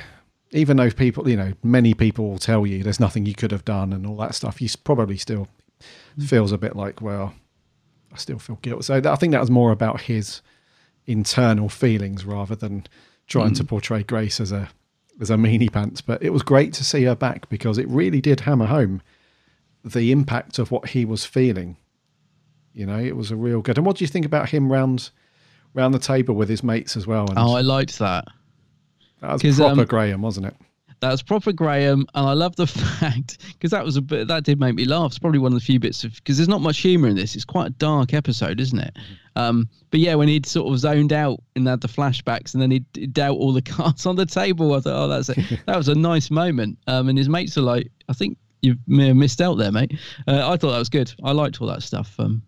[0.53, 3.65] even though people, you know, many people will tell you there's nothing you could have
[3.65, 5.49] done and all that stuff, you probably still
[6.25, 7.35] feels a bit like, well,
[8.13, 8.85] I still feel guilt.
[8.85, 10.41] So that- I think that was more about his
[11.07, 12.87] internal feelings rather than
[13.27, 13.69] trying to Mm.
[13.69, 14.69] portray Grace as a
[15.21, 16.01] as a meanie pants.
[16.03, 19.01] But it was great to see her back because it really did hammer home
[19.85, 21.77] the impact of what he was feeling.
[22.75, 23.79] You know, it was a real good.
[23.79, 25.11] And what do you think about him round
[25.73, 27.27] round the table with his mates as well?
[27.31, 28.27] And Oh, I liked that.
[29.21, 30.57] that was proper um, Graham, wasn't it?
[31.01, 32.67] That was proper Graham, and I love the
[33.01, 35.13] fact because that was a bit that did make me laugh.
[35.13, 37.35] It's probably one of the few bits of because there's not much humour in this.
[37.35, 38.97] It's quite a dark episode, isn't it?
[39.37, 42.71] Um, but yeah, when he'd sort of zoned out and had the flashbacks, and then
[42.71, 45.35] he'd, he'd dealt all the cards on the table, I thought, oh, that's a,
[45.67, 46.79] that was a nice moment.
[46.87, 49.99] Um, and his mates are like, I think you may have missed out there, mate.
[50.27, 51.13] Uh, I thought that was good.
[51.23, 52.19] I liked all that stuff.
[52.19, 52.43] Um,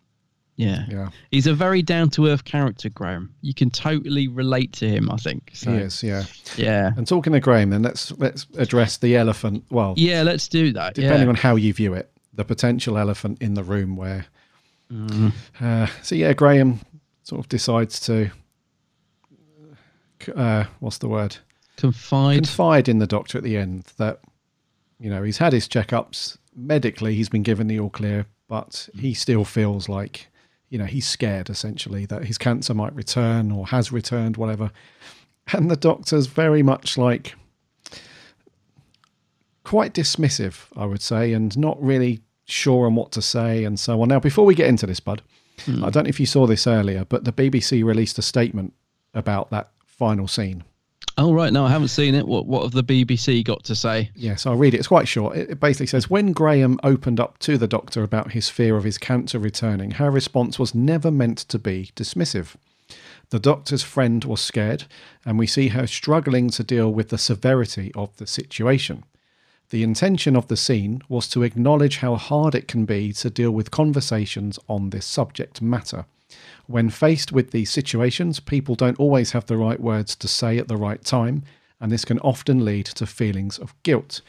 [0.59, 1.09] yeah, yeah.
[1.31, 3.33] He's a very down to earth character, Graham.
[3.43, 5.09] You can totally relate to him.
[5.11, 5.53] I think.
[5.55, 6.25] So, he is, yeah,
[6.57, 6.91] Yeah.
[6.97, 9.65] And talking to Graham, then let's let's address the elephant.
[9.71, 10.95] Well, Yeah, let's do that.
[10.95, 11.29] depending yeah.
[11.29, 14.27] on how you view it, the potential elephant in the room where.
[14.93, 15.33] Mm.
[15.61, 16.81] Uh, so yeah, Graham
[17.23, 18.31] sort of decides to.
[20.35, 21.37] Uh, what's the word?
[21.77, 22.39] Confide.
[22.39, 24.19] Confide in the doctor at the end that,
[24.99, 27.15] you know, he's had his checkups medically.
[27.15, 30.27] He's been given the all clear, but he still feels like,
[30.71, 34.71] you know, he's scared essentially that his cancer might return or has returned, whatever.
[35.53, 37.35] And the doctor's very much like
[39.65, 44.01] quite dismissive, I would say, and not really sure on what to say and so
[44.03, 44.09] on.
[44.09, 45.23] Now, before we get into this, Bud,
[45.65, 45.85] hmm.
[45.85, 48.75] I don't know if you saw this earlier, but the BBC released a statement
[49.15, 50.65] about that final scene.
[51.21, 52.29] Oh right, no, I haven't seen it.
[52.29, 54.11] What what have the BBC got to say?
[54.15, 54.79] Yes, I'll read it.
[54.79, 55.37] It's quite short.
[55.37, 58.85] It it basically says When Graham opened up to the doctor about his fear of
[58.85, 62.55] his cancer returning, her response was never meant to be dismissive.
[63.31, 64.85] The doctor's friend was scared,
[65.27, 69.03] and we see her struggling to deal with the severity of the situation.
[69.71, 73.51] The intention of the scene was to acknowledge how hard it can be to deal
[73.51, 76.07] with conversations on this subject matter.
[76.67, 80.69] When faced with these situations, people don't always have the right words to say at
[80.69, 81.43] the right time,
[81.81, 84.21] and this can often lead to feelings of guilt.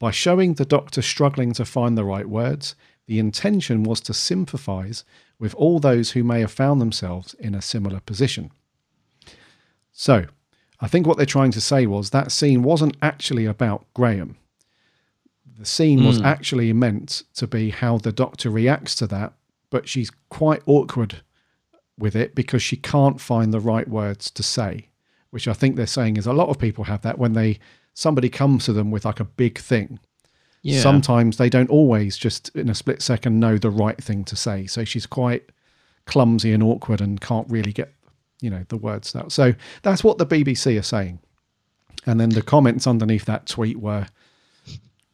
[0.00, 2.74] By showing the doctor struggling to find the right words,
[3.06, 5.04] the intention was to sympathise
[5.38, 8.50] with all those who may have found themselves in a similar position.
[9.92, 10.26] So,
[10.80, 14.36] I think what they're trying to say was that scene wasn't actually about Graham.
[15.56, 16.24] The scene was Hmm.
[16.24, 19.34] actually meant to be how the doctor reacts to that,
[19.70, 21.22] but she's quite awkward
[21.98, 24.88] with it because she can't find the right words to say,
[25.30, 27.58] which I think they're saying is a lot of people have that when they
[27.94, 30.00] somebody comes to them with like a big thing.
[30.62, 30.80] Yeah.
[30.80, 34.66] Sometimes they don't always just in a split second know the right thing to say.
[34.66, 35.50] So she's quite
[36.06, 37.92] clumsy and awkward and can't really get,
[38.40, 39.30] you know, the words out.
[39.30, 41.20] So that's what the BBC are saying.
[42.06, 44.06] And then the comments underneath that tweet were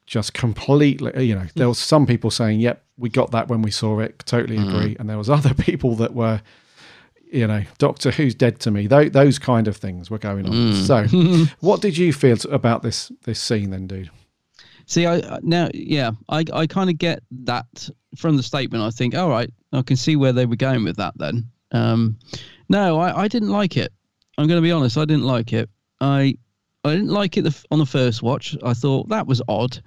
[0.06, 3.70] just completely, you know, there was some people saying, "Yep, we got that when we
[3.70, 4.68] saw it, totally mm-hmm.
[4.68, 6.42] agree," and there was other people that were,
[7.32, 8.86] you know, Doctor Who's dead to me.
[8.86, 10.52] Those, those kind of things were going on.
[10.52, 10.86] Mm.
[10.86, 14.10] So, what did you feel about this this scene then, dude?
[14.86, 18.82] See, I I- now, yeah, I I kind of get that from the statement.
[18.82, 21.14] I think, all right, I can see where they were going with that.
[21.16, 22.18] Then, um,
[22.68, 23.92] no, I I didn't like it.
[24.38, 24.96] I'm going to be honest.
[24.96, 25.68] I didn't like it.
[26.00, 26.36] I
[26.84, 28.56] I didn't like it the, on the first watch.
[28.62, 29.80] I thought that was odd,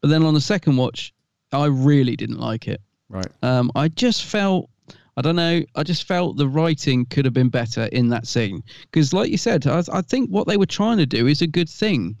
[0.00, 1.12] but then on the second watch,
[1.52, 2.80] I really didn't like it.
[3.08, 3.26] Right.
[3.42, 4.68] Um, I just felt,
[5.16, 8.62] I don't know, I just felt the writing could have been better in that scene.
[8.82, 11.46] Because, like you said, I, I think what they were trying to do is a
[11.46, 12.16] good thing.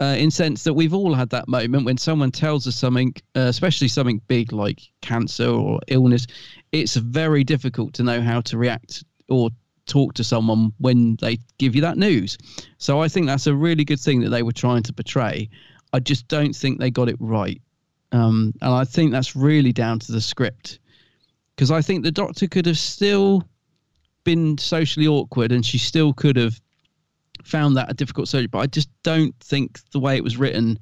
[0.00, 3.40] Uh, in sense that we've all had that moment when someone tells us something, uh,
[3.42, 6.26] especially something big like cancer or illness,
[6.72, 9.48] it's very difficult to know how to react or
[9.86, 12.36] talk to someone when they give you that news.
[12.78, 15.48] So I think that's a really good thing that they were trying to portray.
[15.92, 17.62] I just don't think they got it right.
[18.10, 20.80] Um, and I think that's really down to the script.
[21.62, 23.44] Because I think the doctor could have still
[24.24, 26.60] been socially awkward, and she still could have
[27.44, 28.48] found that a difficult surgery.
[28.48, 30.76] But I just don't think the way it was written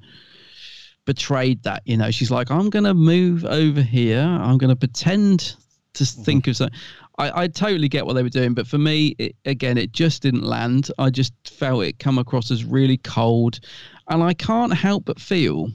[1.05, 1.83] betrayed that.
[1.85, 4.23] You know, she's like, I'm going to move over here.
[4.23, 5.55] I'm going to pretend
[5.93, 6.23] to mm-hmm.
[6.23, 6.79] think of something.
[7.19, 10.23] I, I totally get what they were doing, but for me, it, again, it just
[10.23, 10.89] didn't land.
[10.97, 13.59] I just felt it come across as really cold,
[14.07, 15.69] and I can't help but feel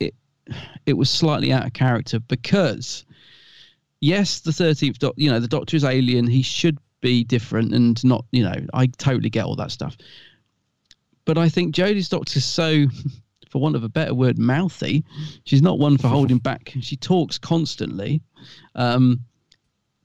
[0.00, 0.14] it.
[0.84, 3.06] It was slightly out of character because,
[4.00, 6.26] yes, the thirteenth Doctor, you know, the Doctor is alien.
[6.26, 9.96] He should be different and not, you know, I totally get all that stuff.
[11.24, 12.86] But I think Jodie's Doctor is so
[13.50, 15.04] for want of a better word, mouthy.
[15.44, 16.72] She's not one for holding back.
[16.80, 18.22] She talks constantly.
[18.74, 19.20] Um,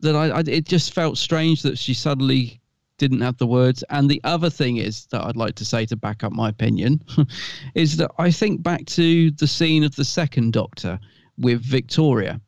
[0.01, 2.59] that I, I, it just felt strange that she suddenly
[2.97, 3.83] didn't have the words.
[3.89, 7.03] And the other thing is that I'd like to say to back up my opinion
[7.75, 10.99] is that I think back to the scene of the second Doctor
[11.37, 12.39] with Victoria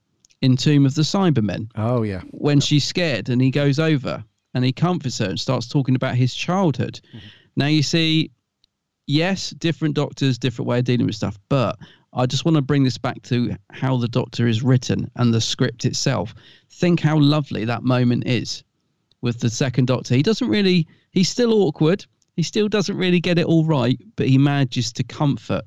[0.44, 1.72] in Tomb of the Cybermen.
[1.76, 5.68] Oh yeah, when she's scared and he goes over and he comforts her and starts
[5.68, 7.00] talking about his childhood.
[7.08, 7.28] Mm-hmm.
[7.56, 8.30] Now you see,
[9.08, 11.80] yes, different doctors, different way of dealing with stuff, but
[12.12, 15.42] I just want to bring this back to how the Doctor is written and the
[15.42, 16.36] script itself.
[16.70, 18.64] Think how lovely that moment is
[19.22, 20.14] with the second Doctor.
[20.14, 22.06] He doesn't really, he's still awkward.
[22.36, 25.64] He still doesn't really get it all right, but he manages to comfort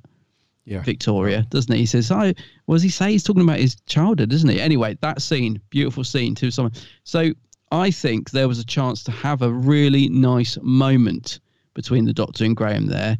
[0.67, 0.83] yeah.
[0.83, 1.81] Victoria, doesn't he?
[1.81, 2.35] He says, "I."
[2.67, 3.13] what does he say?
[3.13, 4.61] He's talking about his childhood, isn't he?
[4.61, 6.75] Anyway, that scene, beautiful scene to someone.
[7.05, 7.33] So
[7.73, 11.41] I think there was a chance to have a really nice moment
[11.73, 13.17] between the Doctor and Graham there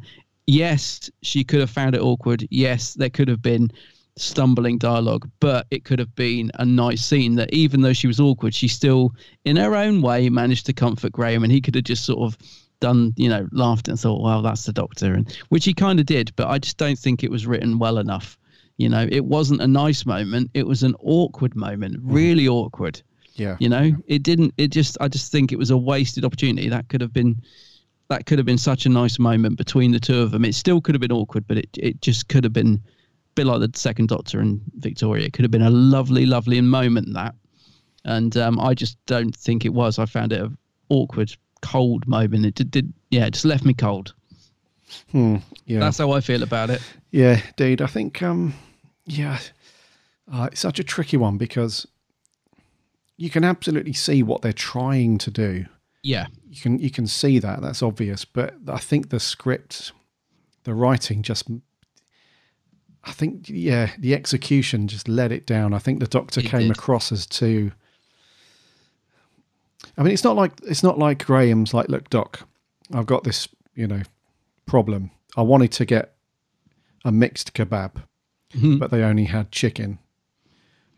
[0.47, 2.47] yes, she could have found it awkward.
[2.49, 3.69] Yes, there could have been
[4.15, 8.19] stumbling dialogue, but it could have been a nice scene that even though she was
[8.19, 9.13] awkward, she still,
[9.45, 12.37] in her own way, managed to comfort Graham, and he could have just sort of
[12.79, 16.05] done, you know, laughed and thought, "Well, that's the Doctor," and which he kind of
[16.05, 18.37] did, but I just don't think it was written well enough.
[18.77, 22.51] You know, it wasn't a nice moment; it was an awkward moment, really mm.
[22.51, 23.01] awkward.
[23.33, 24.53] Yeah, you know, it didn't.
[24.57, 26.69] It just, I just think it was a wasted opportunity.
[26.69, 27.41] That could have been
[28.09, 30.45] that could have been such a nice moment between the two of them.
[30.45, 33.47] It still could have been awkward, but it it just could have been a bit
[33.47, 35.25] like the second Doctor and Victoria.
[35.25, 37.35] It could have been a lovely, lovely moment that,
[38.05, 39.99] and um, I just don't think it was.
[39.99, 40.57] I found it an
[40.89, 42.45] awkward, cold moment.
[42.45, 44.13] It did, did yeah, it just left me cold.
[45.11, 46.81] Hmm, yeah, that's how I feel about it.
[47.11, 47.81] Yeah, dude.
[47.81, 48.53] I think um,
[49.05, 49.39] yeah,
[50.31, 51.85] uh, it's such a tricky one because
[53.17, 55.65] you can absolutely see what they're trying to do
[56.07, 57.61] yeah, you can you can see that.
[57.61, 58.23] That's obvious.
[58.23, 59.91] But I think the script,
[60.63, 61.49] the writing, just
[63.03, 65.73] I think yeah, the execution just let it down.
[65.73, 66.71] I think the Doctor it came did.
[66.71, 67.73] across as too.
[69.97, 72.47] I mean, it's not like it's not like Graham's like, look, Doc,
[72.93, 74.01] I've got this, you know,
[74.65, 75.11] problem.
[75.35, 76.15] I wanted to get
[77.03, 78.03] a mixed kebab,
[78.53, 78.77] mm-hmm.
[78.77, 79.99] but they only had chicken.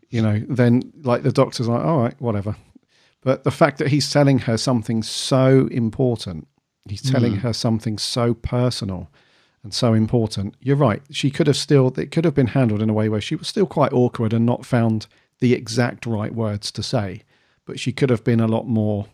[0.08, 2.56] You know, then like the doctor's like, all right, whatever.
[3.22, 6.48] But the fact that he's telling her something so important,
[6.88, 7.40] he's telling mm.
[7.40, 9.10] her something so personal
[9.62, 10.54] and so important.
[10.60, 11.02] You're right.
[11.10, 13.46] She could have still, it could have been handled in a way where she was
[13.46, 15.06] still quite awkward and not found
[15.40, 17.22] the exact right words to say,
[17.70, 19.06] but she could have been a lot more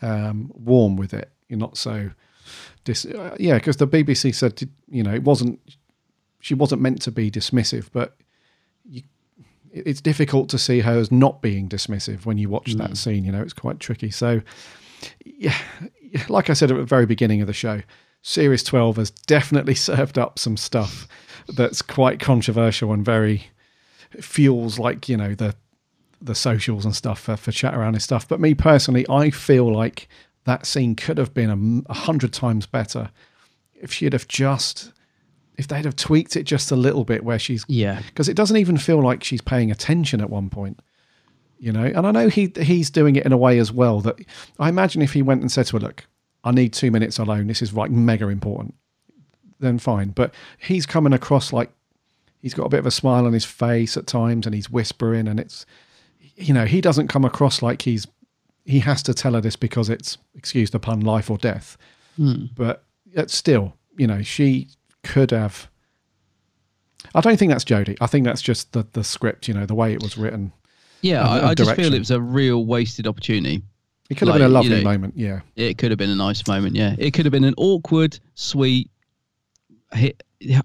[0.00, 1.32] um, warm with it.
[1.48, 2.12] You're not so,
[2.84, 5.58] dis- uh, yeah, because the BBC said, you know, it wasn't,
[6.38, 8.16] she wasn't meant to be dismissive, but
[8.88, 9.02] you
[9.72, 12.78] it's difficult to see her as not being dismissive when you watch mm.
[12.78, 13.24] that scene.
[13.24, 14.12] You know, it's quite tricky.
[14.12, 14.40] So,
[15.24, 15.58] yeah,
[16.28, 17.82] like I said at the very beginning of the show,
[18.22, 21.08] Series 12 has definitely served up some stuff
[21.48, 23.48] that's quite controversial and very
[24.20, 25.56] feels like, you know, the
[26.20, 28.26] the socials and stuff for, for chat around and stuff.
[28.26, 30.08] But me personally, I feel like
[30.44, 33.10] that scene could have been a, a hundred times better
[33.74, 34.92] if she'd have just
[35.56, 38.00] if they'd have tweaked it just a little bit where she's yeah.
[38.06, 40.80] Because it doesn't even feel like she's paying attention at one point
[41.60, 41.86] you know?
[41.86, 44.14] And i know he he's doing it in a way as well that
[44.60, 46.06] i imagine if he went and said to her look
[46.44, 47.48] i need two minutes alone.
[47.48, 48.76] This is like mega important
[49.60, 50.10] then fine.
[50.10, 51.70] But he's coming across like
[52.40, 55.28] he's got a bit of a smile on his face at times and he's whispering
[55.28, 55.66] and it's
[56.38, 58.06] you know he doesn't come across like he's
[58.64, 61.76] he has to tell her this because it's excuse the pun life or death
[62.18, 62.48] mm.
[62.54, 62.84] but
[63.30, 64.68] still you know she
[65.02, 65.68] could have.
[67.14, 67.96] I don't think that's Jodie.
[68.00, 69.48] I think that's just the the script.
[69.48, 70.52] You know, the way it was written.
[71.00, 73.62] Yeah, I, I just feel it was a real wasted opportunity.
[74.10, 75.14] It could have like, been a lovely you know, moment.
[75.16, 76.74] Yeah, it could have been a nice moment.
[76.74, 78.90] Yeah, it could have been an awkward, sweet,
[79.92, 80.22] hit,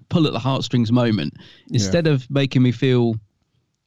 [0.08, 1.34] pull at the heartstrings moment.
[1.70, 2.14] Instead yeah.
[2.14, 3.14] of making me feel,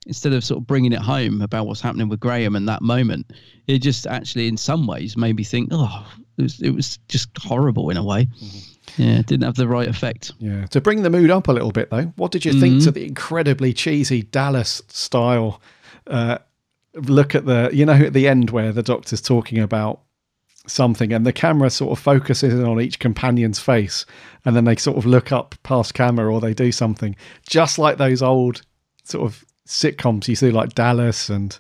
[0.07, 3.31] instead of sort of bringing it home about what's happening with Graham and that moment,
[3.67, 6.07] it just actually, in some ways, made me think, oh,
[6.38, 8.25] it was, it was just horrible in a way.
[8.25, 9.01] Mm-hmm.
[9.01, 10.31] Yeah, didn't have the right effect.
[10.39, 10.65] Yeah.
[10.67, 12.61] To bring the mood up a little bit, though, what did you mm-hmm.
[12.61, 15.61] think to the incredibly cheesy Dallas style
[16.07, 16.38] uh,
[16.95, 20.01] look at the you know at the end where the doctor's talking about
[20.65, 24.05] something and the camera sort of focuses in on each companion's face
[24.43, 27.15] and then they sort of look up past camera or they do something
[27.47, 28.61] just like those old
[29.03, 31.57] sort of sitcoms you see like Dallas and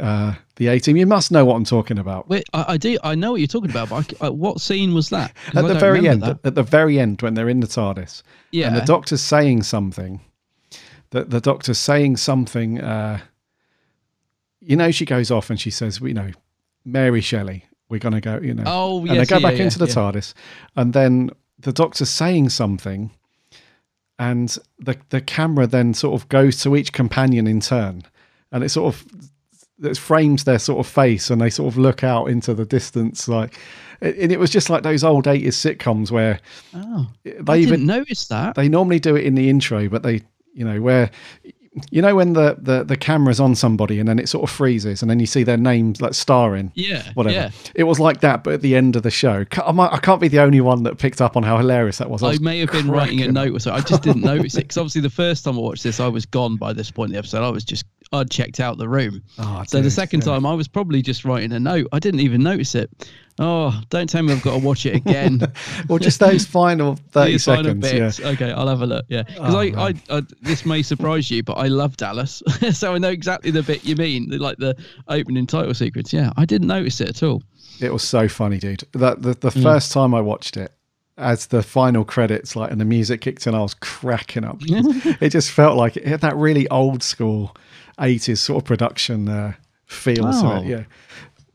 [0.00, 0.96] uh, the A Team.
[0.96, 2.28] You must know what I'm talking about.
[2.28, 2.98] Wait, I, I do.
[3.02, 3.88] I know what you're talking about.
[3.90, 5.32] But I, uh, what scene was that?
[5.48, 6.40] At I the very end, that.
[6.44, 10.20] at the very end, when they're in the TARDIS, and the doctor's saying something,
[11.10, 12.80] that the doctor's saying something.
[12.80, 13.20] Uh,
[14.60, 16.30] you know, she goes off and she says, "You know,
[16.84, 19.58] Mary Shelley, we're going to go." You know, Oh, yes, and they go yeah, back
[19.58, 19.94] yeah, into the yeah.
[19.94, 20.34] TARDIS,
[20.76, 23.10] and then the doctor's saying something,
[24.18, 28.02] and the the camera then sort of goes to each companion in turn,
[28.52, 29.04] and it sort of
[29.82, 33.28] it frames their sort of face, and they sort of look out into the distance,
[33.28, 33.58] like.
[34.00, 36.38] And it was just like those old 80s sitcoms where
[36.74, 38.54] Oh, they I even notice that.
[38.54, 40.20] they normally do it in the intro, but they,
[40.52, 41.10] you know, where,
[41.90, 45.02] you know, when the, the, the camera's on somebody and then it sort of freezes
[45.02, 47.34] and then you see their names like starring, Yeah, whatever.
[47.34, 47.50] yeah.
[47.74, 50.40] It was like that, but at the end of the show, I, can't be the
[50.40, 52.22] only one that picked up on how hilarious that was.
[52.22, 53.72] I was may have been writing a note or so.
[53.72, 56.26] I just didn't notice it because obviously the first time I watched this, I was
[56.26, 57.42] gone by this point in the episode.
[57.44, 57.84] I was just
[58.14, 59.22] I'd checked out the room.
[59.38, 61.88] Oh, so the second time I was probably just writing a note.
[61.92, 62.90] I didn't even notice it.
[63.40, 65.40] Oh, don't tell me I've got to watch it again.
[65.88, 67.90] Well, just those final 30 These final seconds.
[67.90, 68.18] bits.
[68.20, 68.28] Yeah.
[68.28, 69.04] Okay, I'll have a look.
[69.08, 69.88] Yeah, because Oh, I.
[69.88, 72.42] I, I, this may surprise you, but I love Dallas,
[72.72, 74.76] so I know exactly the bit you mean, like the
[75.08, 76.12] opening title sequence.
[76.12, 77.42] Yeah, I didn't notice it at all.
[77.80, 78.84] It was so funny, dude.
[78.92, 79.62] That the, the Mm.
[79.64, 80.72] first time I watched it,
[81.18, 84.58] as the final credits, like and the music kicked in, I was cracking up.
[84.60, 87.56] it just felt like it had that really old school
[88.00, 89.52] eighties sort of production uh,
[89.86, 90.56] feel to Oh.
[90.62, 90.66] it.
[90.66, 90.84] Yeah,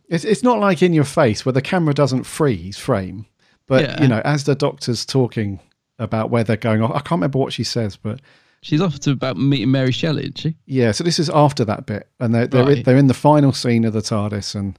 [0.07, 3.26] it's it's not like in your face where the camera doesn't freeze frame,
[3.68, 4.02] but Yeah.
[4.02, 5.60] you know, as the doctor's talking
[5.98, 8.22] about where they're going off, I can't remember what she says, but
[8.61, 10.56] She's off to about meeting Mary Shelley, isn't she?
[10.66, 12.86] yeah, so this is after that bit, and they're they're, in, Right.
[12.86, 14.78] they're in the final scene of the TARDIS, and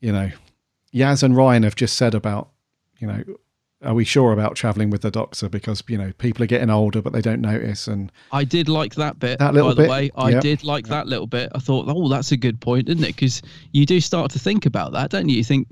[0.00, 0.30] you know,
[0.94, 2.50] Yaz and Ryan have just said about,
[2.98, 3.22] you know,
[3.82, 7.00] are we sure about traveling with the Doctor because you know people are getting older
[7.00, 9.38] but they don't notice, and I did like that bit.
[9.38, 10.40] That little by the bit, way, I yeah.
[10.40, 11.50] did like that little bit.
[11.54, 13.16] I thought, oh, that's a good point, isn't it?
[13.16, 13.42] Because
[13.72, 15.36] you do start to think about that, don't you?
[15.38, 15.68] You think,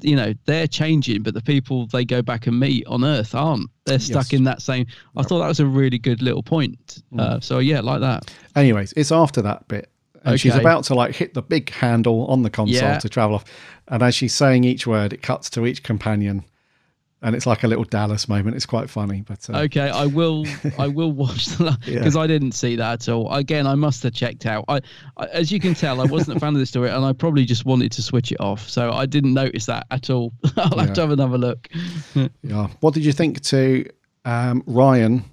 [0.00, 3.70] you know, they're changing, but the people they go back and meet on Earth aren't.
[3.86, 4.38] They're stuck Yes.
[4.38, 4.86] in that same.
[5.16, 7.02] I thought that was a really good little point.
[7.18, 8.32] Uh, so yeah, like that.
[8.56, 9.90] anyways, it's after that bit.
[10.26, 12.98] And she's about to like hit the big handle on the console Yeah.
[12.98, 13.44] to travel off.
[13.88, 16.44] And as she's saying each word, it cuts to each companion.
[17.24, 18.54] And it's like a little Dallas moment.
[18.54, 19.22] It's quite funny.
[19.22, 20.44] But uh, Okay, I will.
[20.78, 21.98] I will watch the Yeah.
[21.98, 23.32] because I didn't see that at all.
[23.32, 24.66] Again, I must have checked out.
[24.68, 24.82] I,
[25.16, 27.46] I, as you can tell, I wasn't a fan of the story, and I probably
[27.46, 28.68] just wanted to switch it off.
[28.68, 30.34] So I didn't notice that at all.
[30.58, 31.68] I'll have to have another look.
[32.42, 32.68] Yeah.
[32.80, 33.86] What did you think to
[34.26, 35.24] um, Ryan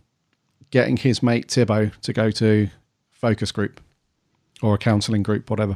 [0.72, 2.70] getting his mate Tibo to go to
[3.12, 3.82] focus group
[4.62, 5.76] or a counselling group, whatever?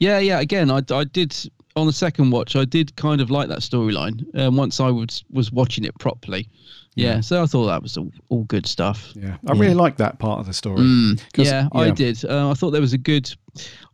[0.00, 0.40] Yeah, yeah.
[0.40, 1.32] Again, I, I did
[1.76, 2.54] on the second watch.
[2.56, 4.24] I did kind of like that storyline.
[4.38, 6.48] Um, once I was was watching it properly.
[6.94, 7.20] Yeah, Yeah.
[7.22, 9.12] so I thought that was all, all good stuff.
[9.14, 9.36] Yeah.
[9.46, 10.80] I really liked that part of the story.
[10.80, 12.22] Mm, 'Cause, yeah, I did.
[12.24, 13.32] Uh, I thought there was a good,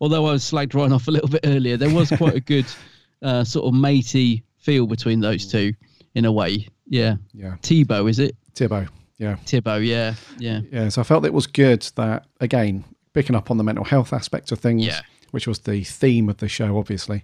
[0.00, 1.76] although I was slagged Ryan off a little bit earlier.
[1.76, 2.66] There was quite a good
[3.22, 5.72] uh, sort of matey feel between those two,
[6.16, 6.66] in a way.
[6.88, 7.16] Yeah.
[7.32, 7.54] Yeah.
[7.62, 8.36] Tebow, is it?
[8.54, 8.88] Tibo.
[9.18, 9.36] Yeah.
[9.46, 9.84] Tibo.
[9.84, 10.14] Yeah.
[10.38, 10.62] Yeah.
[10.72, 14.12] Yeah, so I felt it was good that again picking up on the mental health
[14.12, 15.00] aspect of things, Yeah.
[15.30, 16.76] which was the theme of the show.
[16.78, 17.22] Obviously,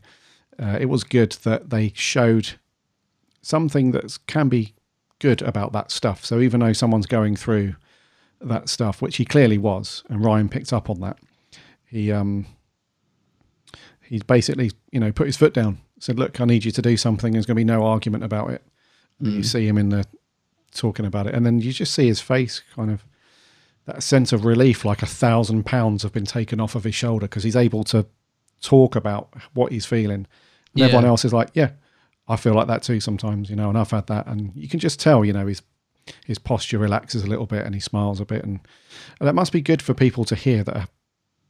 [0.58, 2.54] uh, it was good that they showed
[3.42, 4.74] something that can be
[5.18, 6.24] good about that stuff.
[6.24, 7.76] So even though someone's going through
[8.40, 11.18] that stuff, which he clearly was, and Ryan picked up on that,
[11.84, 12.46] he um
[14.02, 16.96] he basically you know put his foot down, said, "Look, I need you to do
[16.96, 17.32] something.
[17.32, 18.62] There's going to be no argument about it."
[19.18, 19.46] And then you Mm.
[19.46, 20.04] see him in the
[20.74, 23.04] talking about it, and then you just see his face kind of
[23.86, 27.26] that sense of relief, like a thousand pounds have been taken off of his shoulder
[27.26, 28.06] because he's able to
[28.60, 30.26] talk about what he's feeling.
[30.74, 30.86] And Yeah.
[30.86, 31.70] everyone else is like, yeah,
[32.28, 34.26] I feel like that too sometimes, you know, and I've had that.
[34.26, 35.62] And you can just tell, you know, his
[36.26, 38.44] his posture relaxes a little bit and he smiles a bit.
[38.44, 38.60] And,
[39.18, 40.90] and that must be good for people to hear that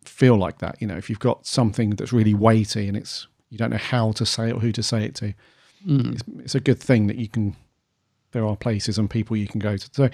[0.04, 0.76] feel like that.
[0.80, 4.12] You know, if you've got something that's really weighty and it's, you don't know how
[4.12, 5.34] to say it or who to say it to,
[5.86, 6.12] Mm.
[6.14, 7.56] it's, it's a good thing that you can,
[8.32, 9.88] there are places and people you can go to.
[9.92, 10.08] So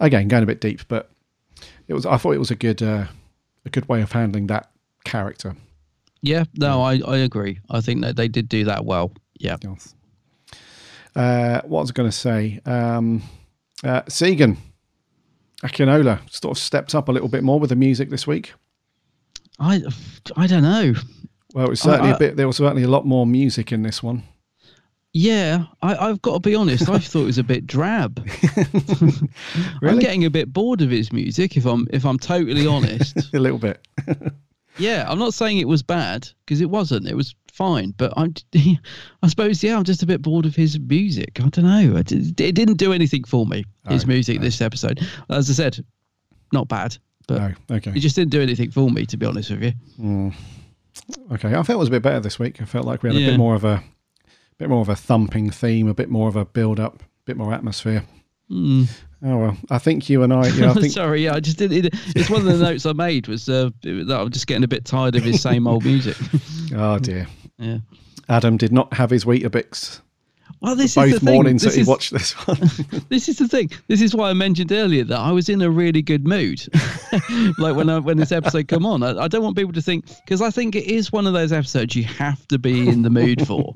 [0.00, 1.08] again, going a bit deep, but
[1.88, 3.06] it was, I thought it was a good, uh,
[3.64, 4.70] a good way of handling that
[5.04, 5.54] character.
[6.24, 6.44] Yeah.
[6.54, 7.60] No, I, I agree.
[7.70, 9.12] I think that they did do that well.
[9.38, 9.56] Yeah.
[11.14, 12.60] Uh, what was I going to say?
[12.64, 13.22] Um,
[13.84, 14.56] uh, Segun,
[15.62, 18.54] Akinola sort of stepped up a little bit more with the music this week.
[19.60, 19.82] I
[20.36, 20.94] I don't know.
[21.54, 22.36] Well, it was certainly I- a bit.
[22.36, 24.22] There was certainly a lot more music in this one.
[25.16, 26.88] Yeah, I, I've got to be honest.
[26.88, 28.26] I thought it was a bit drab.
[29.00, 29.28] really?
[29.82, 31.56] I'm getting a bit bored of his music.
[31.56, 33.16] If I'm if I'm totally honest.
[33.34, 33.86] a little bit.
[34.78, 37.06] Yeah, I'm not saying it was bad because it wasn't.
[37.06, 38.34] It was fine, but I'm,
[39.22, 41.38] I suppose, yeah, I'm just a bit bored of his music.
[41.40, 41.96] I don't know.
[41.96, 43.64] It, it didn't do anything for me.
[43.88, 45.84] His No, music this episode, as I said,
[46.52, 46.96] not bad,
[47.28, 47.38] but
[47.68, 47.92] No, okay.
[47.94, 49.06] it just didn't do anything for me.
[49.06, 50.34] To be honest with you, Mm.
[51.32, 52.62] Okay, I felt it was a bit better this week.
[52.62, 53.30] I felt like we had a Yeah.
[53.30, 53.82] bit more of a
[54.58, 57.36] bit more of a thumping theme, a bit more of a build up, a bit
[57.36, 58.04] more atmosphere.
[58.50, 58.88] Mm.
[59.26, 60.48] Oh well, I think you and I.
[60.48, 61.72] Yeah, I think Sorry, yeah, I just did.
[61.72, 64.68] It, it's one of the notes I made was uh, that I'm just getting a
[64.68, 66.16] bit tired of his same old music.
[66.76, 67.26] Oh dear.
[67.58, 67.78] Yeah.
[68.28, 70.00] Adam did not have his Weetabix
[70.60, 71.34] Well, this both is the thing.
[71.34, 72.58] mornings This that he is- watched this one.
[73.10, 73.70] This is the thing.
[73.86, 76.66] This is why I mentioned earlier that I was in a really good mood.
[77.58, 80.06] like when I, when this episode come on, I, I don't want people to think
[80.24, 83.10] because I think it is one of those episodes you have to be in the
[83.10, 83.72] mood for.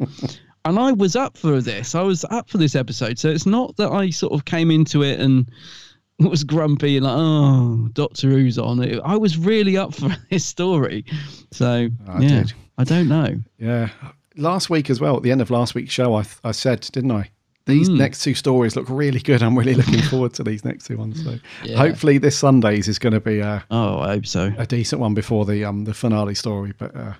[0.68, 1.94] And I was up for this.
[1.94, 3.18] I was up for this episode.
[3.18, 5.50] So it's not that I sort of came into it and
[6.18, 9.00] was grumpy and like, oh, Doctor Who's on it.
[9.04, 11.04] I was really up for this story.
[11.52, 12.52] So I yeah, did.
[12.76, 13.36] I don't know.
[13.58, 13.88] yeah,
[14.36, 15.16] last week as well.
[15.16, 17.30] At the end of last week's show, I I said, didn't I?
[17.66, 17.98] These Mm.
[17.98, 19.42] next two stories look really good.
[19.42, 21.22] I'm really looking forward to these next two ones.
[21.22, 21.76] So Yeah.
[21.76, 24.52] hopefully this Sunday's is going to be a Oh, I hope so.
[24.56, 26.72] a decent one before the um the finale story.
[26.78, 27.12] But uh,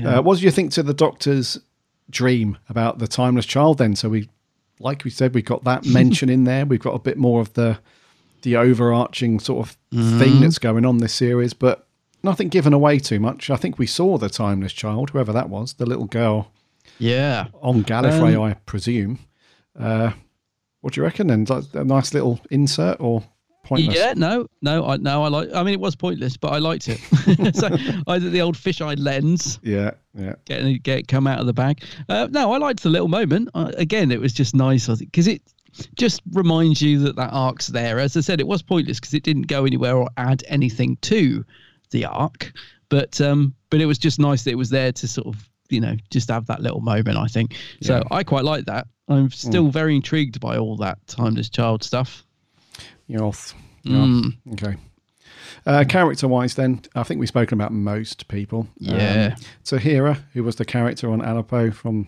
[0.00, 0.18] Yeah.
[0.18, 1.58] uh, what do you think to the Doctor's
[2.10, 3.78] dream about the timeless child?
[3.78, 4.28] Then, so we,
[4.80, 6.64] like we said, we've got that mention in there.
[6.66, 7.78] We've got a bit more of the
[8.42, 10.40] the overarching sort of thing Mhm.
[10.42, 11.88] that's going on this series, but
[12.22, 13.50] nothing given away too much.
[13.50, 16.52] I think we saw the timeless child, whoever that was, the little girl
[17.00, 17.46] Yeah.
[17.60, 19.18] on Gallifrey, Um, I presume.
[19.76, 20.12] Uh,
[20.80, 21.30] what do you reckon?
[21.30, 23.24] And a nice little insert or
[23.68, 23.96] pointless?
[23.96, 25.52] Yeah, no, no, I no, I like.
[25.54, 26.98] I mean, it was pointless, but I liked it.
[27.54, 27.68] so
[28.06, 30.34] I did the old fisheye lens, yeah, yeah.
[30.46, 31.84] getting it, get come out of the bag.
[32.08, 33.50] Uh, no, I liked the little moment.
[33.54, 35.42] Uh, again, it was just nice because it
[35.94, 37.98] just reminds you that that arc's there.
[37.98, 41.44] As I said, it was pointless because it didn't go anywhere or add anything to
[41.90, 42.52] the arc,
[42.88, 45.80] but um, but it was just nice that it was there to sort of you
[45.80, 47.18] know just have that little moment.
[47.18, 47.96] I think so.
[47.96, 48.02] Yeah.
[48.10, 48.86] I quite like that.
[49.08, 52.24] I'm still very intrigued by all that timeless child stuff.
[53.08, 53.54] You're off.
[53.82, 53.96] Yeah.
[53.96, 54.36] Mm.
[54.52, 54.76] Okay.
[55.66, 58.68] Uh, character wise, then, I think we've spoken about most people.
[58.78, 59.34] Yeah.
[59.36, 62.06] Um, Tahira, who was the character on Aleppo from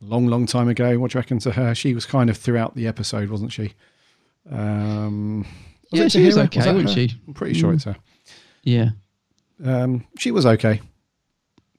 [0.00, 0.98] a long, long time ago.
[0.98, 1.74] What do you reckon to her?
[1.74, 3.72] She was kind of throughout the episode, wasn't she?
[4.50, 5.46] Um,
[5.90, 7.12] was Yeah, she was okay, wasn't she?
[7.26, 7.74] I'm pretty sure Mm.
[7.76, 7.96] it's her.
[8.62, 8.90] Yeah.
[9.64, 10.80] Um, she was okay.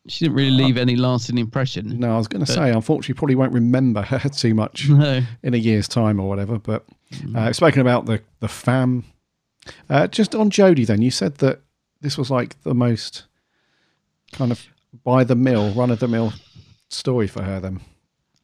[0.08, 2.00] She didn't really leave any lasting impression.
[2.00, 5.22] No, I was going to say, unfortunately, probably won't remember her too much No.
[5.42, 6.60] in a year's time or whatever.
[6.60, 6.86] But
[7.22, 7.36] Mm.
[7.38, 9.04] uh, spoken about the the fam.
[9.90, 11.62] Uh, just on Jodie, then you said that
[12.02, 13.26] this was like the most
[14.32, 14.68] kind of
[15.04, 16.34] by the mill, run of the mill
[16.90, 17.60] story for her.
[17.60, 17.82] Then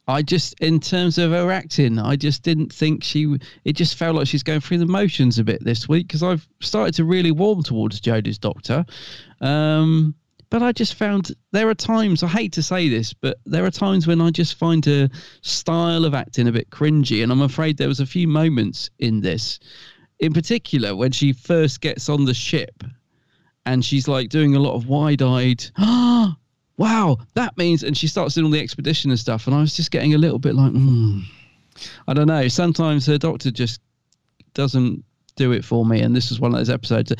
[0.08, 3.38] I just, in terms of her acting, I just didn't think she.
[3.66, 6.48] It just felt like she's going through the motions a bit this week because I've
[6.60, 8.86] started to really warm towards Jodie's Doctor.
[9.42, 10.16] Um,
[10.52, 13.72] but I just found there are times, I hate to say this, but there are
[13.72, 15.10] times when I just find her
[15.42, 17.24] style of acting a bit cringy.
[17.24, 19.60] And I'm afraid there was a few moments in this,
[20.20, 22.84] in particular, when she first gets on the ship
[23.66, 26.36] and she's like doing a lot of wide eyed, ah,
[26.78, 29.48] wow, that means, and she starts doing all the expedition and stuff.
[29.48, 31.22] And I was just getting a little bit like, hmm,
[32.10, 32.50] I don't know.
[32.50, 33.80] Sometimes her doctor just
[34.54, 35.06] doesn't
[35.38, 36.02] do it for me.
[36.02, 37.14] And this was one of those episodes.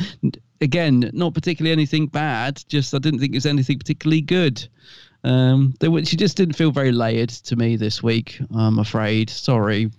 [0.62, 4.68] Again, not particularly anything bad, just I didn't think it was anything particularly good.
[5.24, 8.40] Um, there were, she just didn't feel very layered to me this week.
[8.56, 9.30] I'm afraid.
[9.30, 9.92] Sorry.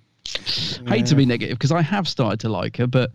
[0.87, 3.11] Hate to be negative because I have started to like her, but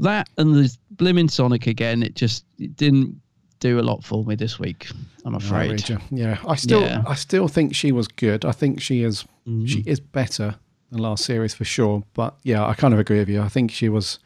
[0.00, 3.20] that and the blimmin' Sonic again, it just it didn't
[3.60, 4.88] do a lot for me this week.
[5.24, 5.88] I'm afraid.
[6.10, 7.04] Yeah, I still, Yeah.
[7.06, 8.44] I still think she was good.
[8.44, 9.66] I think she is, Mm-hmm.
[9.66, 10.56] she is better
[10.90, 12.02] than last series for sure.
[12.14, 13.40] But yeah, I kind of agree with you.
[13.40, 14.18] I think she was